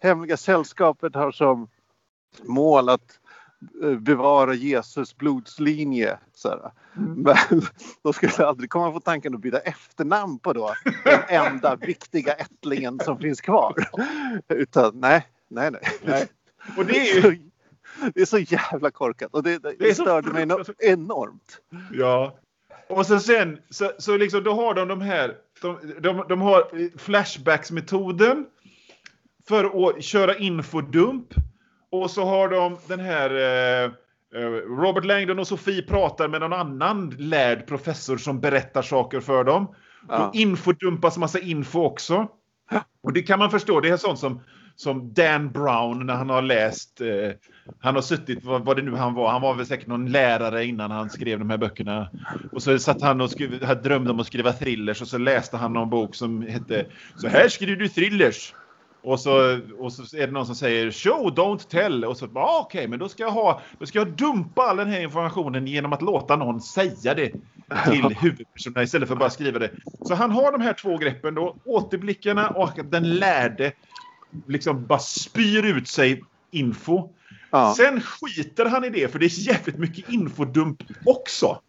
hemliga 0.04 0.38
sällskapet 0.38 1.16
har 1.16 1.32
som 1.32 1.68
mål 2.44 2.90
att 2.90 3.20
eh, 3.84 3.96
bevara 3.96 4.54
Jesus 4.54 5.18
blodslinje. 5.18 6.18
Så 6.34 6.50
här. 6.50 6.72
Men 6.94 7.36
de 8.04 8.14
skulle 8.14 8.46
aldrig 8.46 8.70
komma 8.70 8.92
på 8.92 9.00
tanken 9.00 9.36
att 9.36 9.42
byta 9.42 9.60
efternamn 9.60 10.40
på 10.40 10.54
då 10.54 10.74
den 11.04 11.22
enda 11.28 11.76
viktiga 11.76 12.34
ättlingen 12.34 13.00
som 13.00 13.18
finns 13.20 13.42
kvar. 13.42 13.74
Utan 14.48 15.00
nej, 15.00 15.28
nej, 15.48 15.72
nej. 15.72 15.82
Nej. 16.04 16.28
Och 16.78 16.86
det 16.86 17.10
är 17.10 17.22
ju... 17.22 17.40
Det 18.14 18.22
är 18.22 18.26
så 18.26 18.38
jävla 18.38 18.92
korkat 18.92 19.34
och 19.34 19.44
det, 19.44 19.58
det, 19.58 19.76
Det 19.80 19.96
så 19.96 20.02
störde 20.02 20.32
mig 20.32 20.66
enormt. 20.80 21.62
Ja. 21.92 22.40
Och 22.90 23.06
så 23.06 23.20
sen, 23.20 23.60
så, 23.70 23.92
så 23.98 24.18
liksom 24.18 24.44
då 24.44 24.54
har 24.54 24.74
de 24.74 24.88
de 24.88 25.02
här, 25.02 25.36
de, 25.62 25.78
de, 26.00 26.26
de 26.30 26.42
har 26.42 26.70
Flashbacks-metoden 26.98 28.46
för 29.48 29.88
att 29.90 30.04
köra 30.04 30.36
infodump. 30.36 31.28
Och 31.92 32.12
så 32.12 32.26
har 32.26 32.50
de 32.50 32.78
den 32.88 33.00
här 33.00 33.30
eh, 33.30 33.92
eh, 34.42 34.50
Robert 34.82 35.06
Langdon 35.06 35.40
och 35.40 35.48
Sofie 35.48 35.82
pratar 35.82 36.28
med 36.28 36.42
någon 36.42 36.54
annan 36.54 37.10
lärd 37.10 37.68
professor 37.68 38.18
som 38.18 38.40
berättar 38.40 38.82
saker 38.82 39.20
för 39.20 39.44
dem. 39.44 39.76
Ja. 40.08 40.28
Och 40.28 40.36
infodumpas 40.36 41.18
massa 41.18 41.40
info 41.40 41.84
också. 41.84 42.28
Och 43.04 43.14
det 43.14 43.22
kan 43.22 43.40
man 43.40 43.52
förstå, 43.52 43.80
det 43.80 43.90
är 43.90 43.98
sånt 43.98 44.20
som, 44.20 44.42
som 44.80 45.14
Dan 45.14 45.52
Brown 45.52 46.06
när 46.06 46.14
han 46.14 46.30
har 46.30 46.42
läst, 46.42 47.02
eh, 47.02 47.32
han 47.80 47.96
har 47.96 48.02
suttit, 48.02 48.44
vad, 48.44 48.66
vad 48.66 48.76
det 48.76 48.82
nu 48.82 48.96
han 48.96 49.14
var, 49.14 49.32
han 49.32 49.42
var 49.42 49.54
väl 49.54 49.66
säkert 49.66 49.88
någon 49.88 50.12
lärare 50.12 50.66
innan 50.66 50.92
han 50.92 51.10
skrev 51.10 51.40
de 51.40 51.50
här 51.50 51.58
böckerna. 51.58 52.10
Och 52.52 52.64
så 52.64 52.80
satt 52.80 53.02
han 53.02 53.22
och 53.22 53.32
skrev, 53.32 53.64
hade 53.64 53.82
drömde 53.82 54.12
om 54.12 54.20
att 54.20 54.28
skriva 54.28 54.54
thrillers 54.54 55.02
och 55.02 55.08
så 55.08 55.18
läste 55.18 55.58
han 55.58 55.74
någon 55.74 55.90
bok 55.90 56.16
som 56.16 56.42
hette 56.42 56.86
Så 57.16 57.28
här 57.28 57.48
skriver 57.48 57.76
du 57.76 57.88
thrillers. 57.88 58.54
Och 59.02 59.20
så, 59.20 59.60
och 59.78 59.94
så 59.94 60.18
är 60.18 60.28
det 60.28 60.34
någon 60.34 60.46
som 60.46 60.56
säger 60.56 60.92
show, 60.92 61.36
don't 61.36 61.70
tell. 61.70 62.06
Och 62.06 62.18
så 62.18 62.26
ah, 62.36 62.62
okej, 62.66 62.88
men 62.88 63.00
då 63.00 63.10
ska, 63.10 63.24
jag 63.24 63.32
ha, 63.32 63.62
då 63.80 63.86
ska 63.86 64.00
jag 64.00 64.08
dumpa 64.08 64.62
all 64.62 64.78
den 64.78 64.90
här 64.90 65.02
informationen 65.02 65.68
genom 65.68 65.94
att 65.94 66.02
låta 66.02 66.36
någon 66.36 66.62
säga 66.62 67.14
det 67.14 67.32
till 67.86 68.16
huvudpersonerna 68.22 68.84
istället 68.84 69.08
för 69.08 69.16
att 69.16 69.20
bara 69.20 69.30
skriva 69.30 69.60
det. 69.60 69.72
Så 70.08 70.16
han 70.16 70.32
har 70.32 70.52
de 70.52 70.62
här 70.62 70.74
två 70.74 70.98
greppen 70.98 71.36
då, 71.36 71.56
återblickarna 71.66 72.50
och 72.50 72.80
den 72.86 73.16
lärde 73.16 73.72
liksom 74.48 74.86
bara 74.86 75.00
spyr 75.00 75.66
ut 75.66 75.88
sig 75.88 76.24
info. 76.52 77.10
Ja. 77.52 77.74
Sen 77.78 78.02
skiter 78.02 78.66
han 78.66 78.86
i 78.86 78.90
det 78.90 79.12
för 79.12 79.20
det 79.20 79.26
är 79.26 79.48
jävligt 79.48 79.78
mycket 79.78 80.10
infodump 80.10 80.84
också. 81.06 81.62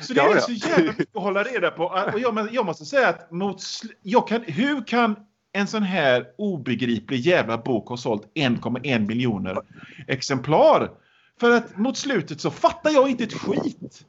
Så 0.00 0.14
det 0.14 0.20
är 0.20 0.34
ja. 0.34 0.40
så 0.40 0.52
jävla 0.52 0.92
mycket 0.92 1.16
att 1.16 1.22
hålla 1.22 1.42
reda 1.42 1.70
på. 1.70 1.84
Och 1.84 2.20
jag, 2.20 2.48
jag 2.52 2.66
måste 2.66 2.84
säga 2.84 3.08
att 3.08 3.30
mot, 3.30 3.62
jag 4.02 4.28
kan, 4.28 4.42
hur 4.42 4.86
kan 4.86 5.16
en 5.52 5.66
sån 5.66 5.82
här 5.82 6.26
obegriplig 6.38 7.20
jävla 7.20 7.58
bok 7.58 7.88
ha 7.88 7.96
sålt 7.96 8.32
1,1 8.34 9.06
miljoner 9.06 9.58
exemplar? 10.06 10.90
För 11.40 11.50
att 11.50 11.78
mot 11.78 11.96
slutet 11.96 12.40
så 12.40 12.50
fattar 12.50 12.90
jag 12.90 13.10
inte 13.10 13.24
ett 13.24 13.32
skit. 13.32 14.06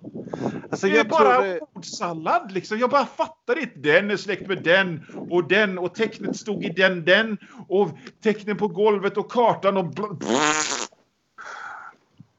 Alltså, 0.72 0.88
Det 0.88 0.98
är 1.00 1.04
bara 1.04 1.42
det, 1.42 1.60
ordsallad 1.74 2.52
liksom. 2.52 2.80
Jag 2.80 2.90
bara 2.90 3.06
fattar 3.06 3.60
inte. 3.60 3.80
Den 3.80 4.12
är 4.12 4.18
släkt 4.18 4.48
med 4.48 4.64
den 4.64 5.06
och 5.30 5.48
den 5.48 5.78
och 5.78 5.96
tecknet 5.96 6.38
stod 6.38 6.64
i 6.64 6.70
den, 6.70 7.06
den 7.06 7.38
och 7.68 7.90
tecknen 8.24 8.58
på 8.58 8.68
golvet 8.68 9.18
och 9.18 9.32
kartan 9.32 9.78
och... 9.78 9.94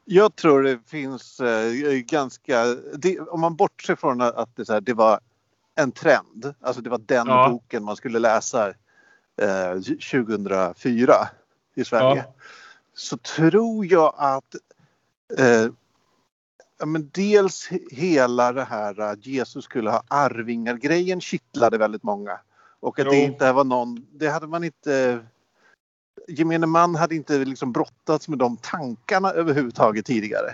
jag 0.05 0.35
tror 0.35 0.63
det 0.63 0.79
finns 0.87 1.39
eh, 1.39 1.71
ganska... 1.93 2.65
Det, 2.95 3.19
om 3.19 3.41
man 3.41 3.55
bortser 3.55 3.95
från 3.95 4.21
att 4.21 4.55
det, 4.55 4.65
så 4.65 4.73
här, 4.73 4.81
det 4.81 4.93
var 4.93 5.19
en 5.75 5.91
trend. 5.91 6.53
Alltså 6.61 6.81
det 6.81 6.89
var 6.89 7.01
den 7.05 7.27
Ja. 7.27 7.49
boken 7.49 7.83
man 7.83 7.95
skulle 7.95 8.19
läsa 8.19 8.67
eh, 9.41 9.73
2004 10.11 11.13
i 11.75 11.85
Sverige. 11.85 12.23
Ja. 12.27 12.33
Så 12.93 13.17
tror 13.17 13.85
jag 13.85 14.13
att 14.17 14.55
eh, 15.37 15.67
ja, 16.79 16.85
men 16.85 17.09
dels 17.13 17.69
hela 17.91 18.51
det 18.53 18.63
här 18.63 18.99
att 18.99 19.25
Jesus 19.25 19.65
skulle 19.65 19.89
ha 19.89 20.03
arvingar-grejen 20.07 21.21
kittlade 21.21 21.77
väldigt 21.77 22.03
många. 22.03 22.39
Och 22.79 22.99
att 22.99 23.05
Jo. 23.05 23.11
det 23.11 23.17
inte 23.17 23.51
var 23.51 23.63
någon, 23.63 24.05
det 24.11 24.29
hade 24.29 24.47
man 24.47 24.63
inte 24.63 25.19
gemene 26.27 26.65
man 26.67 26.95
hade 26.95 27.15
inte 27.15 27.45
liksom 27.45 27.71
brottats 27.71 28.27
med 28.27 28.39
de 28.39 28.57
tankarna 28.57 29.31
överhuvudtaget 29.31 30.05
tidigare. 30.05 30.53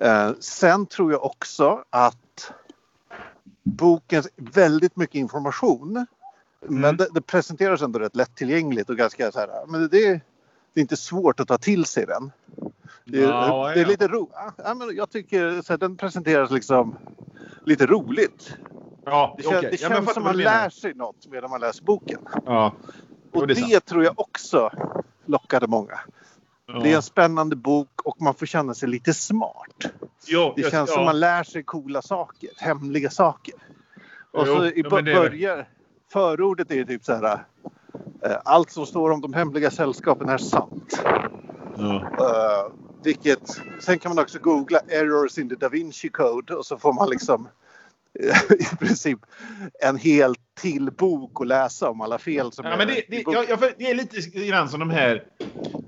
Eh, 0.00 0.32
sen 0.40 0.86
tror 0.86 1.12
jag 1.12 1.24
också 1.24 1.84
att 1.90 2.52
boken 3.62 4.22
väldigt 4.36 4.96
mycket 4.96 5.14
information. 5.14 6.06
Men 6.60 6.84
Mm. 6.84 6.96
det, 6.96 7.08
det 7.14 7.20
presenteras 7.20 7.82
ändå 7.82 7.98
rätt 7.98 8.16
lättillgängligt 8.16 8.90
och 8.90 8.96
ganska 8.96 9.32
så 9.32 9.38
här. 9.38 9.66
Men 9.66 9.80
det, 9.80 9.88
det 9.88 10.80
är 10.80 10.80
inte 10.80 10.96
svårt 10.96 11.40
att 11.40 11.48
ta 11.48 11.58
till 11.58 11.84
sig 11.84 12.06
den. 12.06 12.32
Det, 13.04 13.18
är- 13.24 13.28
Ja, 13.28 13.70
det 13.74 13.80
är 13.80 13.82
ja. 13.82 13.88
lite 13.88 14.08
ro, 14.08 14.30
ja, 14.56 14.74
men 14.74 14.96
Jag 14.96 15.10
tycker 15.10 15.62
så 15.62 15.72
här, 15.72 15.78
den 15.78 15.96
presenteras 15.96 16.50
liksom 16.50 16.96
lite 17.64 17.86
roligt. 17.86 18.56
Ja, 19.04 19.34
Det, 19.36 19.42
kän, 19.42 19.56
okej. 19.58 19.70
det 19.70 19.82
Ja, 19.82 19.88
känns 19.88 20.00
fattar 20.00 20.12
som 20.14 20.22
man 20.22 20.36
menar. 20.36 20.62
lär 20.62 20.70
sig 20.70 20.94
något 20.94 21.26
medan 21.30 21.50
man 21.50 21.60
läser 21.60 21.84
boken. 21.84 22.20
Ja. 22.46 22.72
Och 23.32 23.46
det 23.46 23.54
det, 23.54 23.80
tror 23.80 24.04
jag 24.04 24.20
också 24.20 24.70
lockade 25.26 25.66
många. 25.66 25.98
Ja. 26.66 26.80
Det 26.82 26.92
är 26.92 26.96
en 26.96 27.02
spännande 27.02 27.56
bok 27.56 27.88
och 28.04 28.16
man 28.20 28.34
får 28.34 28.46
känna 28.46 28.74
sig 28.74 28.88
lite 28.88 29.14
smart. 29.14 29.84
Jo, 30.26 30.52
Det 30.56 30.62
känns 30.70 30.90
ja. 30.90 30.94
som 30.96 31.04
man 31.04 31.20
lär 31.20 31.42
sig 31.44 31.62
coola 31.62 32.02
saker, 32.02 32.50
hemliga 32.56 33.10
saker. 33.10 33.54
Och 34.32 34.44
Jo, 34.46 34.56
så 34.56 34.64
i 34.66 34.80
ja, 34.84 34.88
börjar, 34.90 35.68
förordet 36.12 36.70
är 36.70 36.84
typ 36.84 37.04
så 37.04 37.12
här. 37.14 37.44
eh, 38.22 38.36
Allt 38.44 38.70
som 38.70 38.86
står 38.86 39.10
om 39.10 39.20
de 39.20 39.32
hemliga 39.34 39.70
sällskapen 39.70 40.28
är 40.28 40.38
sant. 40.38 41.02
Ja. 41.76 42.70
Vilket, 43.04 43.60
sen 43.80 43.98
kan 43.98 44.14
man 44.14 44.24
också 44.24 44.38
googla 44.38 44.78
errors 44.78 45.38
in 45.38 45.48
the 45.48 45.54
Da 45.54 45.68
Vinci 45.68 46.08
Code 46.08 46.54
och 46.54 46.66
så 46.66 46.78
får 46.78 46.92
man 46.92 47.10
liksom 47.10 47.48
eh, 48.20 48.56
i 48.58 48.76
princip 48.76 49.18
en 49.82 49.96
hel 49.96 50.34
till 50.60 50.90
bok 50.90 51.40
att 51.40 51.46
läsa 51.46 51.90
om 51.90 52.00
alla 52.00 52.18
fel 52.18 52.52
som 52.52 52.66
Ja, 52.66 52.76
men 52.76 52.88
det, 52.88 53.04
det, 53.08 53.24
jag, 53.26 53.48
jag, 53.48 53.58
det 53.78 53.90
är 53.90 53.94
lite 53.94 54.46
grann 54.46 54.68
som 54.68 54.80
de 54.80 54.90
här 54.90 55.24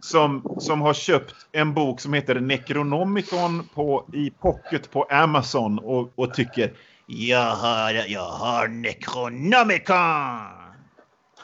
som, 0.00 0.56
som 0.60 0.80
har 0.80 0.94
köpt 0.94 1.34
en 1.52 1.74
bok 1.74 2.00
som 2.00 2.12
heter 2.12 2.40
Necronomicon 2.40 3.68
på, 3.74 4.08
i 4.12 4.30
pocket 4.30 4.90
på 4.90 5.02
Amazon 5.02 5.78
och, 5.78 6.12
och 6.14 6.34
tycker 6.34 6.72
jag 7.06 7.54
har, 7.56 7.92
jag 8.08 8.30
har 8.30 8.68
Necronomicon! 8.68 10.65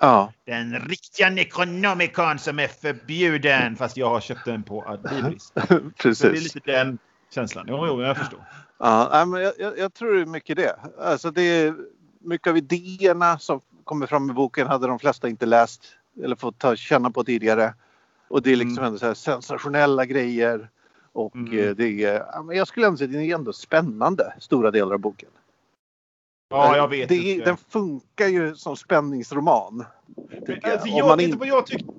Ja, 0.04 0.32
Den 0.46 0.78
riktiga 0.88 1.30
Necronomicon 1.30 2.38
som 2.38 2.58
är 2.58 2.68
förbjuden 2.68 3.76
fast 3.76 3.96
jag 3.96 4.08
har 4.08 4.20
köpt 4.20 4.44
den 4.44 4.62
på 4.62 4.84
Adlibris. 4.86 5.52
Så 5.54 5.60
det 5.68 5.74
är 5.74 5.90
precis. 6.02 6.54
lite 6.54 6.72
den 6.72 6.98
känslan. 7.34 7.66
Jo, 7.68 7.86
jo, 7.86 8.02
jag 8.02 8.16
förstår. 8.16 8.40
Ja, 8.78 9.24
men 9.26 9.40
jag, 9.42 9.52
jag, 9.58 9.78
jag 9.78 9.94
tror 9.94 10.14
det 10.14 10.20
är 10.22 10.26
mycket 10.26 10.56
det. 10.56 10.76
Alltså 11.00 11.30
det 11.30 11.42
är 11.42 11.74
mycket 12.20 12.46
av 12.46 12.56
idéerna 12.56 13.38
som 13.38 13.60
kommer 13.84 14.06
fram 14.06 14.30
i 14.30 14.32
boken 14.32 14.66
hade 14.66 14.86
de 14.86 14.98
flesta 14.98 15.28
inte 15.28 15.46
läst 15.46 15.84
eller 16.24 16.36
fått 16.36 16.58
ta 16.58 16.76
känna 16.76 17.10
på 17.10 17.24
tidigare. 17.24 17.74
Och 18.28 18.42
det 18.42 18.52
är 18.52 18.56
liksom 18.56 18.78
Mm. 18.78 18.86
ändå 18.86 18.98
så 18.98 19.14
sensationella 19.14 20.04
grejer. 20.06 20.68
Och 21.12 21.36
Mm. 21.36 21.58
eh, 21.58 21.70
det 21.70 22.04
är, 22.04 22.24
jag 22.52 22.68
skulle 22.68 22.86
ändå 22.86 22.96
säga 22.96 23.06
att 23.08 23.12
det 23.12 23.30
är 23.30 23.34
ändå 23.34 23.52
spännande, 23.52 24.32
stora 24.40 24.70
delar 24.70 24.94
av 24.94 25.00
boken. 25.00 25.28
Ja, 26.52 26.76
jag 26.76 26.88
vet 26.88 27.08
det, 27.08 27.44
Den 27.44 27.56
funkar 27.56 28.26
ju 28.26 28.54
som 28.54 28.76
spänningsroman. 28.76 29.84
tycker 30.46 30.60
jag. 30.62 30.72
Alltså, 30.72 30.88
jag 30.88 31.08
man 31.08 31.20
inte 31.20 31.38
vad 31.38 31.48
jag 31.48 31.66
tyckte. 31.66 31.92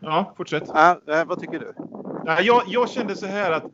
Ja, 0.00 0.34
fortsätt. 0.36 0.64
Ja, 0.66 0.98
vad 1.26 1.40
tycker 1.40 1.58
du? 1.58 1.72
Jag, 2.42 2.62
jag 2.66 2.90
kände 2.90 3.16
så 3.16 3.26
här 3.26 3.50
att 3.50 3.64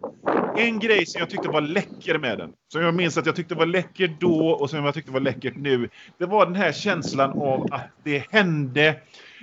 en 0.57 0.79
grej 0.79 1.07
som 1.07 1.18
jag 1.18 1.31
tyckte 1.31 1.49
var 1.49 1.61
läcker 1.61 2.18
med 2.18 2.39
den, 2.39 2.53
som 2.72 2.83
jag 2.83 2.95
minns 2.95 3.16
att 3.18 3.26
jag 3.26 3.37
tyckte 3.37 3.55
var 3.55 3.66
läcker 3.66 4.16
då 4.20 4.51
och 4.51 4.70
som 4.70 4.85
jag 4.85 4.95
tyckte 4.95 5.12
var 5.12 5.20
läckert 5.20 5.57
nu, 5.57 5.89
det 6.18 6.26
var 6.26 6.47
den 6.47 6.55
här 6.55 6.72
känslan 6.72 7.31
av 7.31 7.66
att 7.70 7.91
det 8.05 8.26
hände 8.31 8.97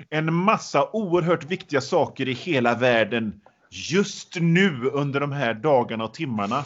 en 0.09 0.33
massa 0.33 0.89
oerhört 0.93 1.43
viktiga 1.43 1.81
saker 1.81 2.27
i 2.27 2.33
hela 2.33 2.75
världen 2.75 3.41
just 3.69 4.35
nu 4.39 4.89
under 4.93 5.19
de 5.19 5.31
här 5.31 5.53
dagarna 5.53 6.03
och 6.03 6.13
timmarna. 6.13 6.59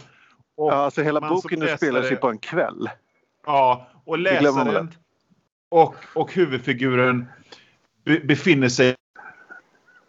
Och, 0.57 0.71
Ja, 0.71 0.73
alltså 0.73 1.01
hela 1.01 1.21
boken 1.21 1.61
utspelar 1.61 2.01
sig 2.01 2.17
på 2.17 2.29
en 2.29 2.37
kväll. 2.37 2.89
Ja, 3.45 3.87
och 4.05 4.19
läsaren 4.19 4.93
och, 5.69 5.95
och 6.15 6.33
huvudfiguren 6.33 7.25
be, 8.05 8.19
befinner 8.19 8.69
sig 8.69 8.89
i 8.89 8.95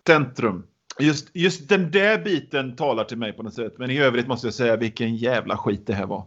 centrum. 0.06 0.66
Just, 0.98 1.28
just 1.32 1.68
den 1.68 1.90
där 1.90 2.18
biten 2.18 2.76
talar 2.76 3.04
till 3.04 3.18
mig 3.18 3.32
på 3.32 3.42
något 3.42 3.54
sätt. 3.54 3.78
Men 3.78 3.90
i 3.90 3.98
övrigt 3.98 4.28
måste 4.28 4.46
jag 4.46 4.54
säga 4.54 4.76
vilken 4.76 5.16
jävla 5.16 5.56
skit 5.56 5.86
det 5.86 5.94
här 5.94 6.06
var. 6.06 6.26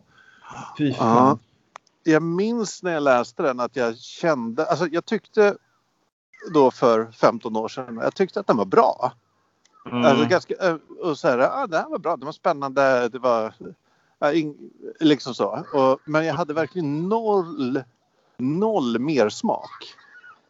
Fy 0.77 0.93
fan. 0.93 1.39
Ja. 2.03 2.11
Jag 2.11 2.23
minns 2.23 2.83
när 2.83 2.93
jag 2.93 3.03
läste 3.03 3.43
den 3.43 3.59
att 3.59 3.75
jag 3.75 3.97
kände, 3.97 4.65
alltså 4.65 4.87
jag 4.87 5.05
tyckte 5.05 5.55
då 6.53 6.71
för 6.71 7.11
15 7.11 7.55
år 7.55 7.67
sedan, 7.67 7.99
jag 8.01 8.15
tyckte 8.15 8.39
att 8.39 8.47
den 8.47 8.57
var 8.57 8.65
bra. 8.65 9.13
Mm. 9.85 10.05
Alltså 10.05 10.25
ganska, 10.25 10.53
eh, 10.53 10.75
och 11.01 11.17
så 11.17 11.27
här, 11.27 11.37
ja, 11.37 11.67
det 11.67 11.77
här 11.77 11.89
var 11.89 11.99
bra, 11.99 12.17
det 12.17 12.25
var 12.25 12.31
spännande, 12.31 13.09
det 13.09 13.19
var 13.19 13.53
liksom 14.99 15.35
så. 15.35 15.65
Och, 15.73 15.99
men 16.05 16.25
jag 16.25 16.33
hade 16.33 16.53
verkligen 16.53 17.09
noll, 17.09 17.83
noll 18.37 18.99
mer 18.99 19.29
smak. 19.29 19.95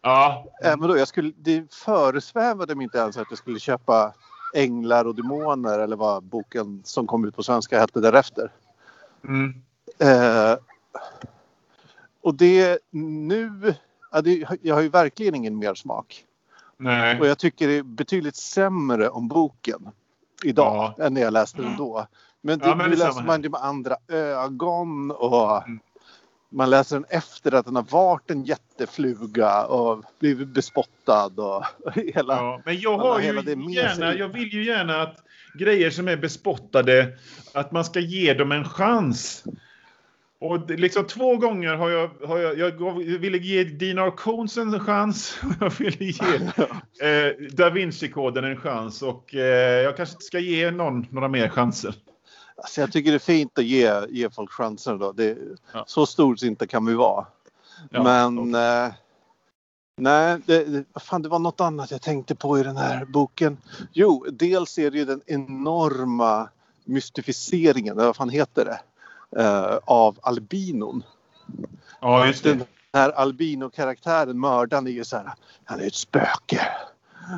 ja. 0.01 0.45
Även 0.63 0.89
då 0.89 0.97
jag 0.97 1.07
skulle, 1.07 1.31
det 1.37 1.73
föresvävade 1.73 2.75
mig 2.75 2.83
inte 2.83 2.97
ens 2.97 3.17
att 3.17 3.27
jag 3.29 3.37
skulle 3.37 3.59
köpa 3.59 4.13
Änglar 4.53 5.05
och 5.05 5.15
Demoner 5.15 5.79
eller 5.79 5.95
vad 5.95 6.23
boken 6.23 6.81
som 6.83 7.07
kom 7.07 7.25
ut 7.25 7.35
på 7.35 7.43
svenska 7.43 7.79
hette 7.79 7.99
därefter. 7.99 8.51
Mm. 9.23 9.61
Eh, 9.99 10.57
och 12.21 12.35
det 12.35 12.79
nu, 12.91 13.75
ja, 14.11 14.21
det, 14.21 14.45
jag 14.61 14.75
har 14.75 14.81
ju 14.81 14.89
verkligen 14.89 15.35
ingen 15.35 15.57
mer 15.57 15.75
smak. 15.75 16.25
Nej. 16.77 17.19
Och 17.19 17.27
jag 17.27 17.37
tycker 17.37 17.67
det 17.67 17.77
är 17.77 17.83
betydligt 17.83 18.35
sämre 18.35 19.09
om 19.09 19.27
boken 19.27 19.91
idag 20.43 20.93
än 20.99 21.13
när 21.13 21.21
jag 21.21 21.33
läste 21.33 21.61
den 21.61 21.77
då. 21.77 22.07
Men, 22.45 22.59
det, 22.59 22.67
Ja, 22.67 22.75
men 22.75 22.89
nu 22.89 22.95
läser 22.95 23.23
man 23.23 23.41
det 23.41 23.49
med 23.49 23.61
andra 23.63 23.95
ögon 24.07 25.11
och 25.11 25.67
Mm. 25.67 25.79
man 26.49 26.69
läser 26.69 26.95
den 26.95 27.05
efter 27.09 27.53
att 27.53 27.65
den 27.65 27.75
har 27.75 27.85
varit 27.91 28.31
en 28.31 28.43
jättefluga 28.43 29.65
och 29.65 30.03
blivit 30.19 30.47
bespottad 30.47 31.31
och, 31.37 31.63
och 31.85 31.93
hela... 32.13 32.33
Ja, 32.33 32.61
men 32.65 32.79
jag 32.79 32.97
har 32.97 33.19
ju 33.19 33.25
gärna, 33.73 34.15
jag 34.15 34.27
vill 34.27 34.53
ju 34.53 34.65
gärna 34.65 35.01
att 35.01 35.15
grejer 35.59 35.89
som 35.89 36.07
är 36.07 36.17
bespottade, 36.17 37.17
att 37.53 37.71
man 37.71 37.85
ska 37.85 37.99
ge 37.99 38.33
dem 38.33 38.51
en 38.51 38.65
chans. 38.65 39.43
Och 40.39 40.69
liksom 40.69 41.07
två 41.07 41.37
gånger 41.37 41.75
har 41.75 41.89
jag, 41.89 42.09
har 42.27 42.37
jag, 42.37 42.57
jag 42.59 42.77
gav, 42.77 43.01
jag 43.01 43.19
ville 43.19 43.37
ge 43.37 43.63
Dinar 43.63 44.11
Coons 44.11 44.57
en 44.57 44.79
chans. 44.79 45.39
Jag 45.59 45.69
ville 45.69 46.05
ge 46.05 46.35
eh, 47.07 47.33
Da 47.51 47.69
Vinci-koden 47.69 48.43
en 48.43 48.57
chans 48.57 49.01
och 49.01 49.35
eh, 49.35 49.81
jag 49.81 49.97
kanske 49.97 50.13
inte 50.13 50.25
ska 50.25 50.39
ge 50.39 50.71
någon 50.71 51.07
några 51.11 51.27
mer 51.27 51.49
chanser. 51.49 51.95
Alltså 52.55 52.81
jag 52.81 52.91
tycker 52.91 53.11
det 53.11 53.17
är 53.17 53.19
fint 53.19 53.57
att 53.57 53.65
ge, 53.65 54.05
ge 54.09 54.29
folk 54.29 54.51
chanser 54.51 54.97
då. 54.97 55.11
Det, 55.11 55.37
Ja. 55.73 55.83
Så 55.87 56.05
stort 56.05 56.41
inte 56.41 56.67
kan 56.67 56.85
vi 56.85 56.93
vara. 56.93 57.25
Ja, 57.89 58.03
Men 58.03 58.55
eh, 58.55 58.93
nej, 59.97 60.39
det, 60.45 60.85
fan, 60.99 61.21
det 61.21 61.29
var 61.29 61.39
något 61.39 61.61
annat 61.61 61.91
jag 61.91 62.01
tänkte 62.01 62.35
på 62.35 62.59
i 62.59 62.63
den 62.63 62.77
här 62.77 63.05
boken. 63.05 63.57
Jo, 63.93 64.25
dels 64.31 64.77
är 64.77 64.91
det 64.91 64.97
ju 64.97 65.05
den 65.05 65.21
enorma 65.25 66.49
mystificeringen, 66.85 67.97
eller 67.97 68.05
vad 68.05 68.15
fan 68.15 68.29
heter 68.29 68.65
det, 68.65 68.79
eh, 69.41 69.79
av 69.85 70.19
albinon. 70.21 71.03
Ja, 72.01 72.27
just 72.27 72.43
det. 72.43 72.53
Den 72.53 72.65
här 72.93 73.09
albino-karaktären, 73.09 74.39
mördaren, 74.39 74.87
är 74.87 74.91
ju 74.91 75.03
så 75.03 75.17
här, 75.17 75.33
han 75.63 75.79
är 75.79 75.87
ett 75.87 75.95
spöke. 75.95 76.67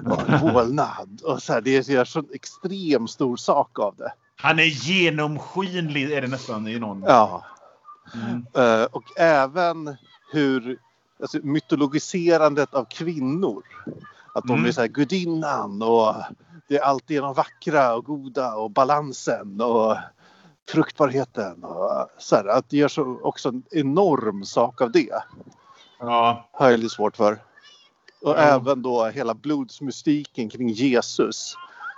Och 0.05 0.29
en 0.29 0.39
vålnad. 0.53 1.21
Och 1.23 1.43
så 1.43 1.53
här, 1.53 1.61
det 1.61 1.89
är 1.91 2.05
så 2.05 2.23
extremt 2.33 3.11
stor 3.11 3.37
sak 3.37 3.79
av 3.79 3.95
det. 3.95 4.13
Han 4.37 4.59
är 4.59 4.63
genomskinlig 4.63 6.11
är 6.11 6.21
det 6.21 6.27
nästan 6.27 6.67
i 6.67 6.79
någon. 6.79 7.03
Ja. 7.07 7.43
Mm. 8.13 8.45
Eh, 8.53 8.83
och 8.91 9.03
även 9.19 9.95
hur 10.31 10.77
alltså, 11.21 11.37
mytologiserandet 11.43 12.73
av 12.73 12.85
kvinnor. 12.85 13.63
Att 14.33 14.43
de 14.43 14.53
Mm. 14.53 14.65
är 14.65 14.71
så 14.71 14.81
här 14.81 14.87
gudinnan 14.87 15.81
och 15.81 16.15
det 16.67 16.77
är 16.77 16.81
alltid 16.83 17.21
de 17.21 17.33
vackra 17.33 17.95
och 17.95 18.05
goda 18.05 18.55
och 18.55 18.71
balansen 18.71 19.61
och 19.61 19.97
fruktbarheten. 20.69 21.63
Och 21.63 22.07
så 22.17 22.35
här, 22.35 22.45
att 22.45 22.69
det 22.69 22.77
gör 22.77 22.87
så 22.87 23.19
också 23.23 23.49
en 23.49 23.63
enorm 23.71 24.43
sak 24.45 24.81
av 24.81 24.91
det. 24.91 25.13
Ja, 25.99 26.49
Har 26.51 26.71
jag 26.71 26.79
lite 26.79 26.95
svårt 26.95 27.17
för. 27.17 27.33
Och 28.21 28.31
Ja. 28.31 28.35
även 28.37 28.81
då 28.81 29.05
hela 29.05 29.33
blodsmystiken 29.33 30.49
kring 30.49 30.69
Jesus. 30.69 31.55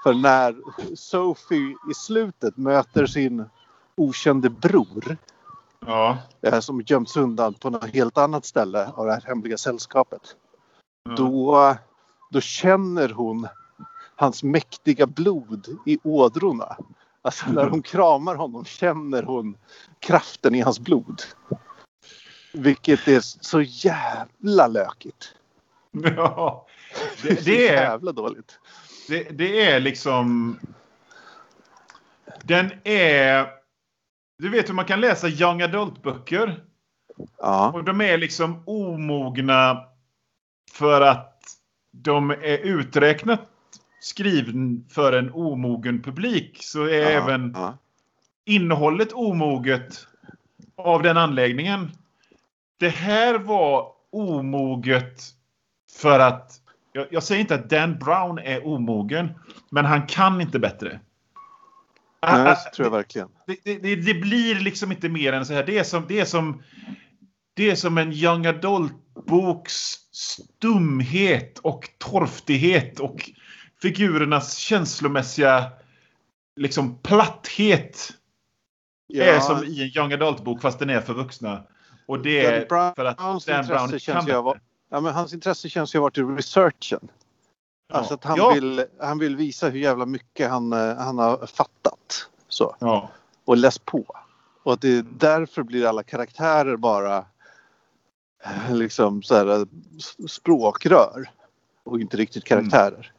För 0.08 0.14
när 0.14 0.56
Sophie 0.96 1.76
i 1.92 1.94
slutet 1.94 2.58
möter 2.58 3.06
sin 3.06 3.46
okände 3.96 4.50
bror 4.50 5.18
ja. 5.86 6.18
som 6.62 6.82
gömts 6.86 7.18
undan 7.18 7.54
på 7.54 7.70
något 7.70 7.94
helt 7.94 8.18
annat 8.18 8.46
ställe 8.46 8.92
av 8.96 9.06
det 9.06 9.12
här 9.14 9.22
hemliga 9.22 9.58
sällskapet. 9.58 10.36
ja. 11.04 11.16
Då, 11.16 11.76
då 12.32 12.42
känner 12.42 13.10
hon 13.10 13.48
hans 14.16 14.44
mäktiga 14.44 15.08
blod 15.08 15.68
i 15.86 16.00
ådrorna. 16.04 16.78
Alltså 17.22 17.52
när 17.52 17.66
hon 17.66 17.82
kramar 17.82 18.36
honom 18.36 18.66
känner 18.66 19.24
hon 19.24 19.58
kraften 20.00 20.56
i 20.56 20.62
hans 20.62 20.80
blod. 20.80 21.22
Vilket 22.54 23.08
är 23.08 23.20
så 23.22 23.62
jävla 23.62 24.68
lökigt. 24.68 25.34
Ja, 25.92 26.66
Det 27.24 27.30
är 27.30 27.36
det, 27.36 27.44
så 27.44 27.50
är, 27.50 27.74
jävla 27.74 28.12
dåligt. 28.12 28.60
Det, 29.08 29.38
det 29.38 29.62
är 29.62 29.80
liksom... 29.80 30.60
Den 32.44 32.72
är... 32.84 33.48
Du 34.38 34.50
vet 34.50 34.70
hur 34.70 34.74
man 34.74 34.86
kan 34.86 35.02
läsa 35.02 35.28
young 35.28 35.62
adult-böcker? 35.62 36.64
Ja, 37.38 37.72
Och 37.72 37.84
de 37.84 38.02
är 38.02 38.18
liksom 38.18 38.64
omogna 38.66 39.86
för 40.72 41.02
att 41.02 41.44
de 41.92 42.32
är 42.32 42.58
uträknat 42.58 43.50
skriven 44.00 44.86
för 44.90 45.14
en 45.14 45.32
omogen 45.32 46.02
publik. 46.02 46.58
Så 46.64 46.84
är 46.84 47.02
ja, 47.02 47.10
även 47.10 47.54
ja. 47.56 47.78
innehållet 48.46 49.14
omoget 49.14 50.08
av 50.76 51.04
den 51.04 51.18
anläggningen. 51.18 51.92
Det 52.78 52.90
här 52.90 53.40
var 53.40 53.92
omoget 54.10 55.22
för 56.02 56.20
att 56.20 56.62
jag, 56.98 57.08
jag 57.12 57.24
säger 57.24 57.42
inte 57.42 57.56
att 57.56 57.70
Dan 57.70 58.00
Brown 58.00 58.40
är 58.40 58.68
omogen, 58.68 59.30
men 59.72 59.86
han 59.86 60.08
kan 60.08 60.42
inte 60.42 60.60
bättre. 60.60 61.00
Nej, 62.22 62.32
Ah, 62.32 62.44
det 62.44 62.72
tror 62.76 62.86
jag 62.86 62.92
verkligen. 62.92 63.28
det, 63.48 63.58
det, 63.64 63.78
det, 63.80 63.96
det 63.96 64.14
blir 64.14 64.56
liksom 64.56 64.92
inte 64.92 65.10
mer 65.10 65.34
än 65.34 65.46
så 65.46 65.54
här. 65.54 65.64
Det 65.64 65.78
är 65.78 65.84
som, 65.84 66.06
det 66.08 66.20
är 66.20 66.26
som, 66.26 66.64
det 67.54 67.70
är 67.70 67.76
som 67.76 67.98
en 67.98 68.14
young 68.14 68.46
adult-boks 68.46 69.96
stumhet 70.12 71.60
och 71.60 71.90
torftighet 71.98 73.00
och 73.00 73.30
figurernas 73.82 74.58
känslomässiga 74.58 75.72
liksom 76.56 76.98
platthet 76.98 78.14
är 79.14 79.40
som 79.40 79.64
i 79.64 79.82
en 79.82 79.98
young 79.98 80.14
adult-bok 80.14 80.62
fast 80.62 80.80
den 80.80 80.90
är 80.90 81.02
för 81.02 81.14
vuxna. 81.14 81.64
Och 82.08 82.22
det 82.22 82.46
är 82.46 82.66
för 82.96 83.06
att 83.06 83.18
Dan 83.18 83.66
Brown 83.68 83.90
kan 83.90 84.00
känns 84.00 84.26
det. 84.26 84.60
Ja, 84.90 85.02
men 85.02 85.14
hans 85.14 85.34
intresse 85.34 85.70
känns 85.70 85.96
ju 85.96 86.00
ha 86.00 86.04
varit 86.04 86.18
i 86.18 86.22
researchen. 86.22 87.10
Alltså 87.90 88.14
att 88.14 88.24
han, 88.24 88.38
ja. 88.38 88.52
vill, 88.54 88.86
han 89.00 89.20
vill 89.20 89.36
visa 89.36 89.70
hur 89.70 89.80
jävla 89.80 90.06
mycket 90.06 90.50
han, 90.50 90.74
eh, 90.74 90.96
han 90.96 91.18
har 91.18 91.46
fattat. 91.46 92.30
Så. 92.48 92.76
Ja. 92.80 93.10
Och 93.46 93.58
läst 93.58 93.86
på. 93.86 94.06
Och 94.64 94.74
att 94.74 94.82
det, 94.82 95.02
därför 95.02 95.64
blir 95.64 95.86
alla 95.86 96.04
karaktärer 96.04 96.78
bara 96.78 97.26
eh, 98.44 98.76
liksom 98.76 99.24
så 99.24 99.36
här, 99.36 99.60
eh, 99.60 99.66
språkrör. 100.28 101.30
Och 101.84 102.00
inte 102.00 102.18
riktigt 102.18 102.44
karaktärer. 102.44 102.94
Mm. 102.94 103.18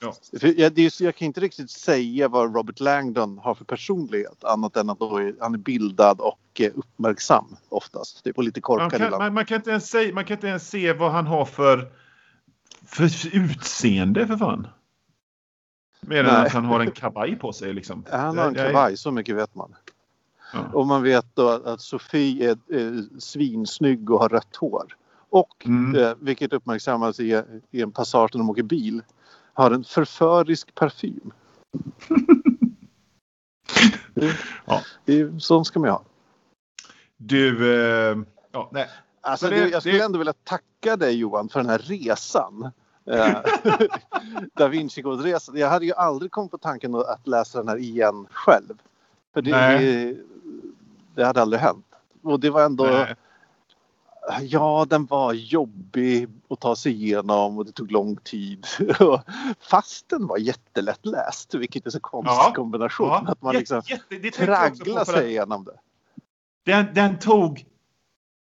Ja. 0.00 0.14
Jag, 0.56 0.72
det 0.72 0.82
är, 0.82 1.02
jag 1.02 1.16
kan 1.16 1.26
inte 1.26 1.40
riktigt 1.40 1.70
säga 1.70 2.28
vad 2.28 2.54
Robert 2.56 2.80
Langdon 2.80 3.38
har 3.38 3.54
för 3.54 3.64
personlighet 3.64 4.44
annat 4.44 4.76
än 4.76 4.90
att 4.90 5.00
är, 5.00 5.36
han 5.40 5.54
är 5.54 5.58
bildad 5.58 6.20
och 6.20 6.38
eh, 6.60 6.70
uppmärksam 6.74 7.56
oftast. 7.68 8.24
Typ, 8.24 8.36
och 8.38 8.44
lite 8.44 8.58
Man, 8.58 8.62
korkad 8.62 8.90
kan, 8.92 9.02
ibland. 9.02 9.22
man, 9.22 9.34
man, 9.34 9.44
kan 9.44 9.56
inte 9.56 9.70
ens 9.70 9.90
säga, 9.90 10.14
man 10.14 10.24
kan 10.24 10.36
inte 10.36 10.46
ens 10.46 10.68
se 10.68 10.92
vad 10.92 11.12
han 11.12 11.26
har 11.26 11.44
för, 11.44 11.92
för 12.86 13.36
utseende 13.36 14.26
för 14.26 14.36
fan. 14.36 14.66
Mer 16.00 16.24
än 16.24 16.30
att 16.36 16.52
han 16.52 16.64
har 16.64 16.80
en 16.80 16.90
kavaj 16.90 17.36
på 17.36 17.52
sig 17.52 17.72
liksom. 17.74 18.04
Han 18.10 18.38
har 18.38 18.46
en 18.48 18.54
kavaj, 18.54 18.96
så 18.96 19.10
mycket 19.10 19.36
vet 19.36 19.54
man. 19.54 19.74
Ja. 20.52 20.60
Och 20.72 20.86
man 20.86 21.02
vet 21.02 21.26
då 21.36 21.48
att 21.48 21.80
Sofie 21.80 22.50
är 22.50 22.56
eh, 22.80 23.02
svinsnygg 23.18 24.10
och 24.10 24.18
har 24.18 24.28
rött 24.28 24.56
hår. 24.56 24.96
Och, 25.30 25.66
Mm. 25.66 26.02
eh, 26.02 26.14
vilket 26.20 26.52
uppmärksammas 26.52 27.20
i, 27.20 27.42
i 27.70 27.82
en 27.82 27.92
passage 27.92 28.30
när 28.34 28.38
de 28.38 28.50
åker 28.50 28.62
bil, 28.62 29.02
har 29.52 29.70
en 29.70 29.84
förförisk 29.84 30.74
parfym. 30.74 31.30
Det- 34.14 34.36
Ja. 34.66 34.80
det- 35.04 35.40
Sån 35.42 35.64
ska 35.64 35.78
man 35.80 35.88
ju 35.88 35.92
ha. 35.92 36.02
Du, 37.26 37.74
eh, 38.10 38.16
ja, 38.52 38.68
nej. 38.72 38.88
Alltså, 39.20 39.46
Så 39.46 39.50
det- 39.52 39.60
det, 39.60 39.68
jag 39.68 39.82
skulle 39.82 39.98
det- 39.98 40.04
ändå 40.04 40.18
vilja 40.18 40.32
tacka 40.44 40.96
dig 40.96 41.14
Johan 41.18 41.48
för 41.48 41.60
den 41.60 41.68
här 41.70 41.78
resan. 41.78 42.70
Eh, 43.06 43.36
da 44.54 44.68
Vinci-kodresan. 44.68 45.56
Jag 45.58 45.68
hade 45.70 45.86
ju 45.86 45.92
aldrig 45.92 46.30
kommit 46.30 46.50
på 46.50 46.58
tanken 46.58 46.94
att 46.94 47.26
läsa 47.26 47.58
den 47.58 47.68
här 47.68 47.76
igen 47.76 48.26
själv. 48.30 48.74
För 49.34 49.42
det, 49.42 50.16
det 51.14 51.24
hade 51.24 51.42
aldrig 51.42 51.60
hänt. 51.60 51.86
Och 52.22 52.40
det 52.40 52.50
var 52.50 52.64
ändå... 52.64 52.84
nej. 52.84 53.14
Ja, 54.40 54.86
den 54.88 55.06
var 55.06 55.32
jobbig 55.32 56.28
att 56.50 56.60
ta 56.60 56.76
sig 56.76 56.92
igenom 56.92 57.58
och 57.58 57.64
det 57.66 57.72
tog 57.72 57.92
lång 57.92 58.16
tid. 58.16 58.66
Fast 59.60 60.08
den 60.08 60.26
var 60.26 60.38
jättelätt 60.38 61.06
läst, 61.06 61.54
vilket 61.54 61.86
är 61.86 61.90
så 61.90 62.00
konstig 62.00 62.32
Ja. 62.32 62.52
kombination. 62.54 63.08
Ja, 63.08 63.24
Att 63.26 63.42
man 63.42 63.54
liksom 63.54 63.82
jätte- 63.86 64.30
tragglar 64.30 65.04
sig 65.04 65.30
igenom 65.30 65.64
det. 65.64 65.74
Den, 66.64 66.86
den 66.94 67.18
tog 67.18 67.64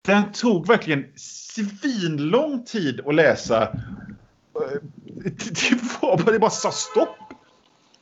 den 0.02 0.32
tog 0.32 0.66
verkligen 0.66 1.06
svinlång 1.16 2.64
tid 2.64 3.00
att 3.06 3.14
läsa. 3.14 3.62
Eh, 3.62 3.70
Det, 5.04 5.82
var, 6.02 6.16
bara- 6.16 6.32
det 6.32 6.38
bara 6.38 6.50
sa 6.50 6.70
stopp. 6.72 7.16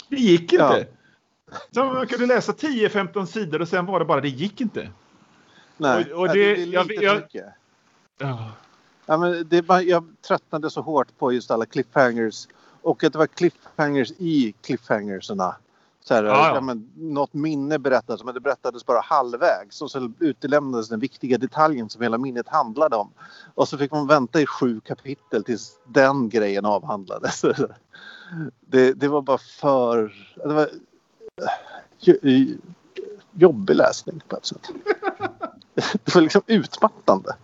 Det 0.08 0.16
gick 0.16 0.52
inte. 0.52 0.86
Så 1.70 1.84
man 1.84 2.06
kunde 2.06 2.26
läsa 2.26 2.52
10-15 2.52 3.26
sidor 3.26 3.60
och 3.62 3.68
sen 3.68 3.86
var 3.86 3.98
det 3.98 4.04
bara, 4.04 4.20
det 4.20 4.28
gick 4.28 4.60
inte. 4.60 4.90
Nej, 5.76 6.12
Och- 6.12 6.20
och 6.20 6.26
ja, 6.28 6.32
det- 6.32 6.54
det 6.54 6.62
är 6.62 6.66
jag- 6.66 6.86
lite 6.86 7.04
jag- 7.04 7.14
för 7.16 7.22
mycket. 7.22 7.44
Ja. 8.18 8.52
Ja, 9.06 9.16
men 9.16 9.48
det 9.48 9.64
jag 9.82 10.14
tröttnade 10.28 10.70
så 10.70 10.80
hårt 10.80 11.18
på 11.18 11.32
just 11.32 11.50
alla 11.50 11.66
cliffhangers. 11.66 12.48
Och 12.82 13.04
att 13.04 13.12
det 13.12 13.18
var 13.18 13.26
cliffhangers 13.26 14.12
i 14.18 14.54
cliffhangerserna. 14.62 15.56
Så 16.08 16.14
här, 16.14 16.24
Ja, 16.24 16.48
ja. 16.48 16.54
ja. 16.54 16.60
men, 16.60 16.90
något 16.94 17.34
minne 17.34 17.78
berättades 17.78 18.24
men 18.24 18.34
det 18.34 18.40
berättades 18.40 18.86
bara 18.86 19.00
halvvägs. 19.00 19.82
Och 19.82 19.90
så 19.90 20.12
utelämnades 20.18 20.88
den 20.88 21.00
viktiga 21.00 21.38
detaljen 21.38 21.88
som 21.88 22.02
hela 22.02 22.18
minnet 22.18 22.48
handlade 22.48 22.96
om. 22.96 23.10
Och 23.54 23.68
så 23.68 23.78
fick 23.78 23.92
man 23.92 24.06
vänta 24.06 24.40
i 24.40 24.46
sju 24.46 24.80
kapitel 24.80 25.44
tills 25.44 25.78
den 25.86 26.28
grejen 26.28 26.64
avhandlades. 26.64 27.44
Det, 28.60 28.92
det 28.92 29.08
var 29.08 29.22
bara 29.22 29.38
för... 29.38 30.14
Det 30.36 30.54
var 30.54 30.68
jo- 31.98 32.58
jobbig 33.32 33.76
läsning 33.76 34.20
på 34.28 34.36
ett 34.36 34.46
sätt. 34.46 34.68
Det 36.04 36.14
var 36.14 36.22
liksom 36.22 36.42
utmattande. 36.46 37.36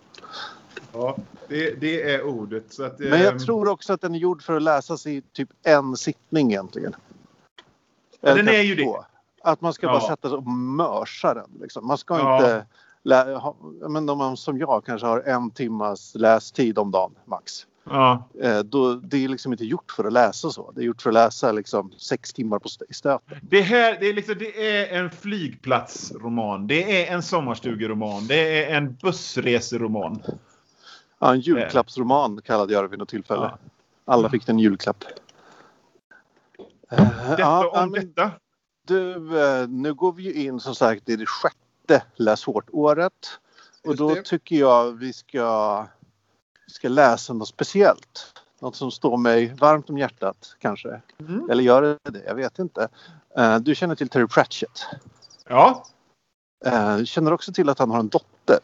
Ja, 0.93 1.17
det, 1.47 1.81
det 1.81 2.13
är 2.13 2.23
ordet. 2.23 2.73
Så 2.73 2.83
att, 2.83 2.99
Men 2.99 3.21
jag 3.21 3.33
ehm, 3.33 3.39
tror 3.39 3.67
också 3.67 3.93
att 3.93 4.01
den 4.01 4.15
är 4.15 4.19
gjord 4.19 4.43
för 4.43 4.55
att 4.55 4.61
läsas 4.61 5.07
i 5.07 5.21
typ 5.33 5.49
en 5.63 5.97
sittning 5.97 6.51
egentligen. 6.51 6.95
Ja, 8.25 8.33
den 8.35 8.47
är 8.47 8.61
ju 8.61 8.75
två. 8.83 9.05
Att 9.43 9.61
man 9.61 9.73
ska 9.73 9.87
Ja. 9.87 9.91
bara 9.93 10.01
sätta 10.01 10.29
sig 10.29 10.37
och 10.37 10.47
mörsa 10.47 11.33
den. 11.33 11.49
Liksom. 11.61 11.87
Man 11.87 11.97
ska 11.97 12.19
Ja. 12.19 12.37
inte... 12.37 12.65
Lä- 13.03 13.35
ha, 13.35 13.55
men 13.89 14.09
om 14.09 14.17
man 14.17 14.37
som 14.37 14.57
jag 14.57 14.85
kanske 14.85 15.07
har 15.07 15.21
en 15.21 15.51
timmas 15.51 16.15
lästid 16.15 16.77
om 16.79 16.91
dagen 16.91 17.11
max. 17.25 17.67
Ja, 17.89 18.29
Eh, 18.41 18.59
då, 18.59 18.93
det 18.93 19.23
är 19.23 19.27
liksom 19.27 19.51
inte 19.51 19.65
gjort 19.65 19.91
för 19.91 20.03
att 20.03 20.13
läsa 20.13 20.49
så. 20.49 20.71
Det 20.71 20.81
är 20.81 20.85
gjort 20.85 21.01
för 21.01 21.09
att 21.09 21.13
läsa 21.13 21.51
liksom 21.51 21.91
sex 21.97 22.33
timmar 22.33 22.59
på 22.59 22.67
st- 22.67 22.85
i 22.89 22.93
stöten. 22.93 23.37
det, 23.41 23.61
här, 23.61 23.97
det, 23.99 24.05
är 24.09 24.13
liksom, 24.13 24.35
det 24.39 24.67
är 24.77 24.99
en 24.99 25.09
flygplatsroman. 25.09 26.67
Det 26.67 27.07
är 27.07 27.13
en 27.15 27.23
sommarstugeroman. 27.23 28.27
Det 28.27 28.63
är 28.65 28.77
en 28.77 28.93
bussreseroman. 29.01 30.21
Ja, 31.19 31.33
en 31.33 31.39
julklappsroman 31.39 32.41
kallade 32.41 32.73
jag 32.73 32.83
det 32.83 32.87
vid 32.87 32.99
något 32.99 33.09
tillfälle. 33.09 33.41
Ja. 33.51 33.57
Alla 34.13 34.29
fick 34.29 34.49
en 34.49 34.59
julklapp. 34.59 35.03
Eh, 36.97 37.29
Detta 37.29 37.41
ja, 37.41 37.83
om 37.83 37.91
men- 37.91 38.01
detta. 38.01 38.31
Du, 38.87 39.39
eh, 39.41 39.67
nu 39.67 39.93
går 39.93 40.13
vi 40.13 40.23
ju 40.23 40.33
in 40.33 40.59
som 40.59 40.75
sagt 40.75 41.09
i 41.09 41.15
det 41.15 41.25
sjätte 41.25 42.03
Läs 42.15 42.43
hårt-året. 42.45 43.39
Och 43.83 43.95
då 43.95 44.15
tycker 44.15 44.55
jag 44.55 44.91
vi 44.91 45.13
ska, 45.13 45.85
ska 46.67 46.87
läsa 46.89 47.33
något 47.33 47.47
speciellt. 47.47 48.33
Något 48.59 48.75
som 48.75 48.91
står 48.91 49.17
mig 49.17 49.53
varmt 49.59 49.89
om 49.89 49.97
hjärtat 49.97 50.55
kanske. 50.59 51.01
Mm. 51.19 51.49
Eller 51.49 51.63
gör 51.63 51.81
det 51.81 52.11
det? 52.11 52.23
Jag 52.25 52.35
vet 52.35 52.59
inte. 52.59 52.87
Eh, 53.37 53.59
Du 53.59 53.75
känner 53.75 53.95
till 53.95 54.09
Terry 54.09 54.27
Pratchett. 54.27 54.85
Ja. 55.47 55.85
Känner 57.05 57.33
också 57.33 57.53
till 57.53 57.69
att 57.69 57.79
han 57.79 57.91
har 57.91 57.99
en 57.99 58.07
dotter 58.09 58.59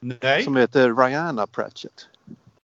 Nej. 0.00 0.42
som 0.44 0.56
heter 0.56 0.94
Rihanna 0.94 1.46
Pratchett. 1.46 2.08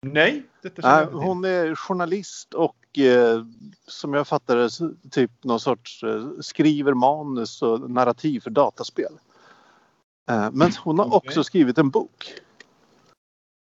Nej. 0.06 0.42
Detta 0.62 0.82
känner 0.82 0.98
jag 1.00 1.04
inte 1.04 1.16
hon 1.16 1.44
är 1.44 1.74
journalist 1.74 2.54
och 2.54 2.98
eh, 2.98 3.44
som 3.86 4.14
jag 4.14 4.28
fattar 4.28 4.56
det 4.56 4.70
typ 5.10 5.44
någon 5.44 5.60
sorts 5.60 6.02
eh, 6.02 6.28
skriver 6.40 6.94
manus 6.94 7.62
och 7.62 7.90
narrativ 7.90 8.40
för 8.40 8.50
dataspel. 8.50 9.18
Eh, 10.30 10.48
men 10.52 10.72
hon 10.84 10.98
har 10.98 11.06
Okej. 11.06 11.16
också 11.16 11.44
skrivit 11.44 11.78
en 11.78 11.90
bok. 11.90 12.34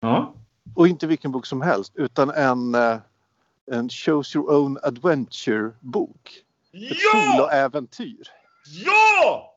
Ja. 0.00 0.34
Och 0.74 0.88
inte 0.88 1.06
vilken 1.06 1.32
bok 1.32 1.46
som 1.46 1.60
helst 1.60 1.92
utan 1.96 2.30
en, 2.30 2.74
eh, 2.74 2.96
en 3.70 3.88
Choose 3.88 4.38
Your 4.38 4.50
Own 4.52 4.78
Adventure-bok. 4.82 6.44
Ett 6.72 6.96
Ja! 7.12 7.32
soloäventyr. 7.36 8.28
Ja! 8.84 9.48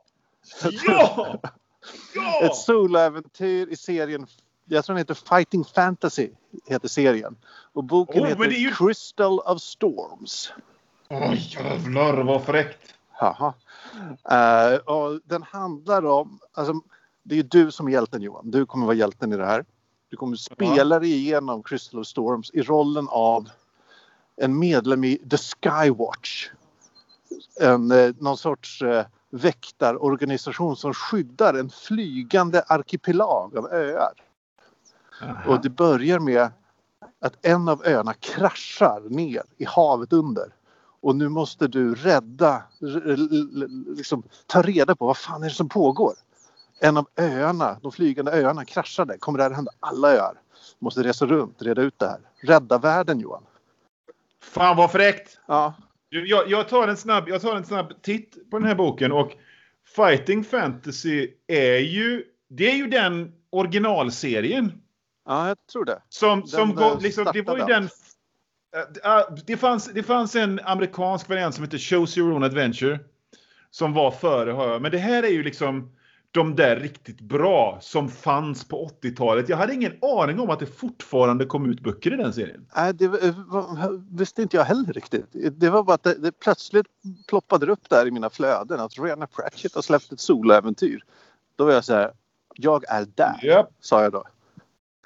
Ja! 0.88 1.40
Ja! 2.16 2.42
Ett 2.46 2.56
soloäventyr 2.56 3.68
i 3.68 3.76
serien, 3.76 4.28
jag 4.66 4.86
tror 4.86 4.94
den 4.94 4.98
heter 4.98 5.36
Fighting 5.36 5.66
Fantasy, 5.66 6.30
heter 6.66 6.88
serien. 6.88 7.36
Och 7.74 7.84
boken 7.84 8.24
Oh, 8.24 8.28
heter 8.28 8.44
ju- 8.46 8.72
Crystal 8.72 9.40
of 9.40 9.62
Storms. 9.62 10.54
Åh 11.10 11.34
jävlar 11.36 12.24
vad 12.24 12.44
fräckt. 12.44 12.94
Haha. 13.12 13.54
Uh, 14.32 14.78
och 14.78 15.20
den 15.26 15.44
handlar 15.44 16.06
om... 16.06 16.40
Alltså, 16.54 16.74
det 17.24 17.40
är 17.40 17.44
du 17.44 17.72
som 17.72 17.88
är 17.88 17.92
hjälten, 17.92 18.22
Johan. 18.22 18.52
Du 18.52 18.66
kommer 18.66 18.86
vara 18.86 18.96
hjälten 18.96 19.34
i 19.34 19.38
det 19.38 19.46
här. 19.46 19.66
Du 20.10 20.18
kommer 20.18 20.36
spela 20.36 21.00
dig 21.00 21.12
igenom 21.14 21.64
Crystal 21.64 22.06
Storms 22.06 22.52
i 22.54 22.62
rollen 22.62 23.08
av 23.10 23.50
en 24.36 24.60
medlem 24.60 25.04
i 25.04 25.18
The 25.18 25.38
Skywatch. 25.38 26.50
En, 27.62 27.92
eh, 27.92 28.12
någon 28.20 28.38
sorts 28.38 28.82
eh, 28.82 29.06
väktarorganisation 29.30 30.76
som 30.76 30.94
skyddar 30.94 31.54
en 31.54 31.70
flygande 31.70 32.62
arkipelag 32.68 33.58
av 33.58 33.66
öar. 33.74 34.14
Aha. 35.22 35.50
Och 35.50 35.62
det 35.62 35.70
börjar 35.70 36.20
med 36.20 36.52
att 37.22 37.46
en 37.46 37.70
av 37.70 37.82
öarna 37.86 38.14
kraschar 38.14 39.02
ner 39.10 39.44
i 39.58 39.66
havet 39.66 40.14
under. 40.14 40.54
Och 41.02 41.16
nu 41.16 41.30
måste 41.30 41.68
du 41.68 41.96
rädda, 41.96 42.64
liksom 43.98 44.24
ta 44.46 44.62
reda 44.62 44.96
på 44.96 45.06
vad 45.06 45.18
fan 45.18 45.44
är 45.44 45.48
det 45.48 45.54
som 45.54 45.70
pågår. 45.70 46.14
En 46.80 46.98
av 46.98 47.08
öarna, 47.18 47.78
de 47.82 47.92
flygande 47.92 48.32
öarna 48.32 48.66
kraschade. 48.66 49.18
Kommer 49.18 49.38
det 49.38 49.44
här 49.44 49.52
hända 49.52 49.72
alla 49.80 50.12
öar? 50.12 50.34
Måste 50.80 51.04
resa 51.04 51.26
runt, 51.26 51.62
reda 51.62 51.82
ut 51.82 52.00
det 52.00 52.08
här. 52.08 52.20
Rädda 52.42 52.78
världen 52.78 53.20
Johan. 53.20 53.44
Fan 54.42 54.78
vad 54.78 54.92
fräckt! 54.92 55.40
Ja. 55.46 55.74
Jag, 56.10 56.50
jag, 56.50 56.70
tar 56.70 56.88
en 56.88 56.98
snabb, 56.98 57.30
jag 57.30 57.42
tar 57.42 57.56
en 57.56 57.66
snabb 57.66 58.02
titt 58.02 58.50
på 58.52 58.60
den 58.60 58.68
här 58.68 58.76
boken 58.76 59.12
och 59.12 59.32
Fighting 59.96 60.44
Fantasy 60.44 61.32
är 61.48 61.78
ju, 61.78 62.24
det 62.50 62.72
är 62.72 62.76
ju 62.76 62.88
den 62.88 63.34
originalserien. 63.50 64.82
Ja, 65.26 65.48
jag 65.48 65.58
tror 65.72 65.86
det. 65.86 66.02
Som, 66.10 66.40
den 66.40 66.48
som 66.48 66.76
går, 66.76 67.00
liksom, 67.00 67.28
det 67.34 67.42
var 67.42 67.58
ju 67.58 67.66
den... 67.66 67.84
Uh, 67.84 69.36
det, 69.46 69.58
fanns, 69.58 69.86
det 69.94 70.04
fanns 70.04 70.36
en 70.36 70.60
amerikansk 70.64 71.30
variant 71.30 71.56
som 71.56 71.64
heter 71.64 71.78
Choose 71.78 72.20
Your 72.20 72.34
Own 72.34 72.44
Adventure. 72.44 73.00
Som 73.72 73.94
var 73.94 74.12
före, 74.12 74.80
men 74.80 74.92
det 74.92 74.98
här 74.98 75.24
är 75.24 75.30
ju 75.30 75.44
liksom 75.44 75.96
de 76.36 76.56
där 76.56 76.76
riktigt 76.76 77.22
bra 77.22 77.78
som 77.82 78.10
fanns 78.10 78.68
på 78.68 78.90
80-talet. 79.04 79.50
Jag 79.50 79.58
hade 79.58 79.74
ingen 79.74 79.94
aning 80.02 80.40
om 80.40 80.50
att 80.50 80.60
det 80.60 80.66
fortfarande 80.66 81.46
kom 81.46 81.72
ut 81.72 81.80
böcker 81.80 82.14
i 82.14 82.18
den 82.18 82.34
serien. 82.34 82.68
Nej, 82.76 82.94
det 82.94 83.36
visste 84.12 84.42
inte 84.42 84.58
jag 84.58 84.64
heller 84.64 84.94
riktigt. 84.94 85.26
Det 85.52 85.70
var 85.70 85.84
bara 85.84 85.94
att 85.94 86.04
det, 86.04 86.14
det 86.14 86.32
plötsligt 86.32 86.86
ploppade 87.28 87.72
upp 87.72 87.90
där 87.90 88.08
i 88.08 88.12
mina 88.12 88.30
flöden 88.30 88.80
att 88.80 89.00
Rena 89.00 89.28
Pratchett 89.28 89.76
har 89.76 89.82
släppt 89.82 90.12
ett 90.12 90.20
soloäventyr. 90.20 91.04
Då 91.56 91.66
var 91.66 91.72
jag 91.72 91.86
så 91.86 91.94
här, 91.94 92.12
jag 92.56 92.84
är 92.90 93.06
där, 93.16 93.40
yep. 93.44 93.66
sa 93.80 94.04
jag 94.04 94.12
då. 94.12 94.24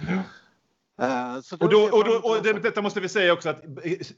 Uh, 0.02 1.38
och, 1.60 1.70
då, 1.70 1.82
och, 1.84 2.04
då, 2.04 2.12
och 2.24 2.44
det, 2.44 2.54
detta 2.54 2.82
måste 2.82 3.00
vi 3.00 3.10
säga 3.10 3.34
också 3.34 3.50
att 3.50 3.64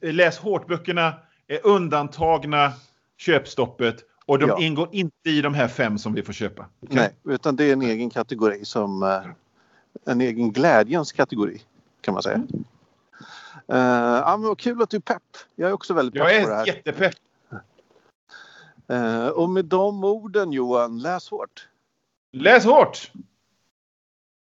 eh, 0.00 0.12
läs 0.12 0.38
hårt-böckerna 0.38 1.14
är 1.46 1.66
undantagna 1.66 2.72
köpstoppet 3.16 3.96
och 4.26 4.38
de 4.38 4.48
ja. 4.48 4.60
ingår 4.60 4.88
inte 4.92 5.30
i 5.30 5.40
de 5.40 5.54
här 5.54 5.68
fem 5.68 5.98
som 5.98 6.14
vi 6.14 6.22
får 6.22 6.32
köpa. 6.32 6.66
Okay? 6.80 6.96
Nej, 6.96 7.16
utan 7.24 7.56
det 7.56 7.64
är 7.64 7.72
en 7.72 7.82
egen 7.82 8.10
kategori 8.10 8.64
som 8.64 9.22
en 10.06 10.20
egen 10.20 10.52
glädjens 10.52 11.12
kategori 11.12 11.62
kan 12.00 12.14
man 12.14 12.22
säga. 12.22 12.42
Uh, 13.72 13.76
ja, 13.76 14.36
men 14.36 14.48
vad 14.48 14.58
kul 14.58 14.82
att 14.82 14.90
du 14.90 14.96
är 14.96 15.00
pepp. 15.00 15.22
Jag 15.54 15.68
är 15.68 15.72
också 15.72 15.94
väldigt 15.94 16.14
pepp 16.14 16.32
jag 16.32 16.42
på 16.42 16.48
det 16.48 16.54
här. 16.54 16.62
Är 16.62 16.66
jättepepp. 16.66 17.14
Uh, 18.90 19.26
och 19.26 19.50
med 19.50 19.64
de 19.64 20.04
orden 20.04 20.52
Johan, 20.52 20.98
läs 20.98 21.30
hårt. 21.30 21.68
Läs 22.32 22.64
hårt! 22.64 23.12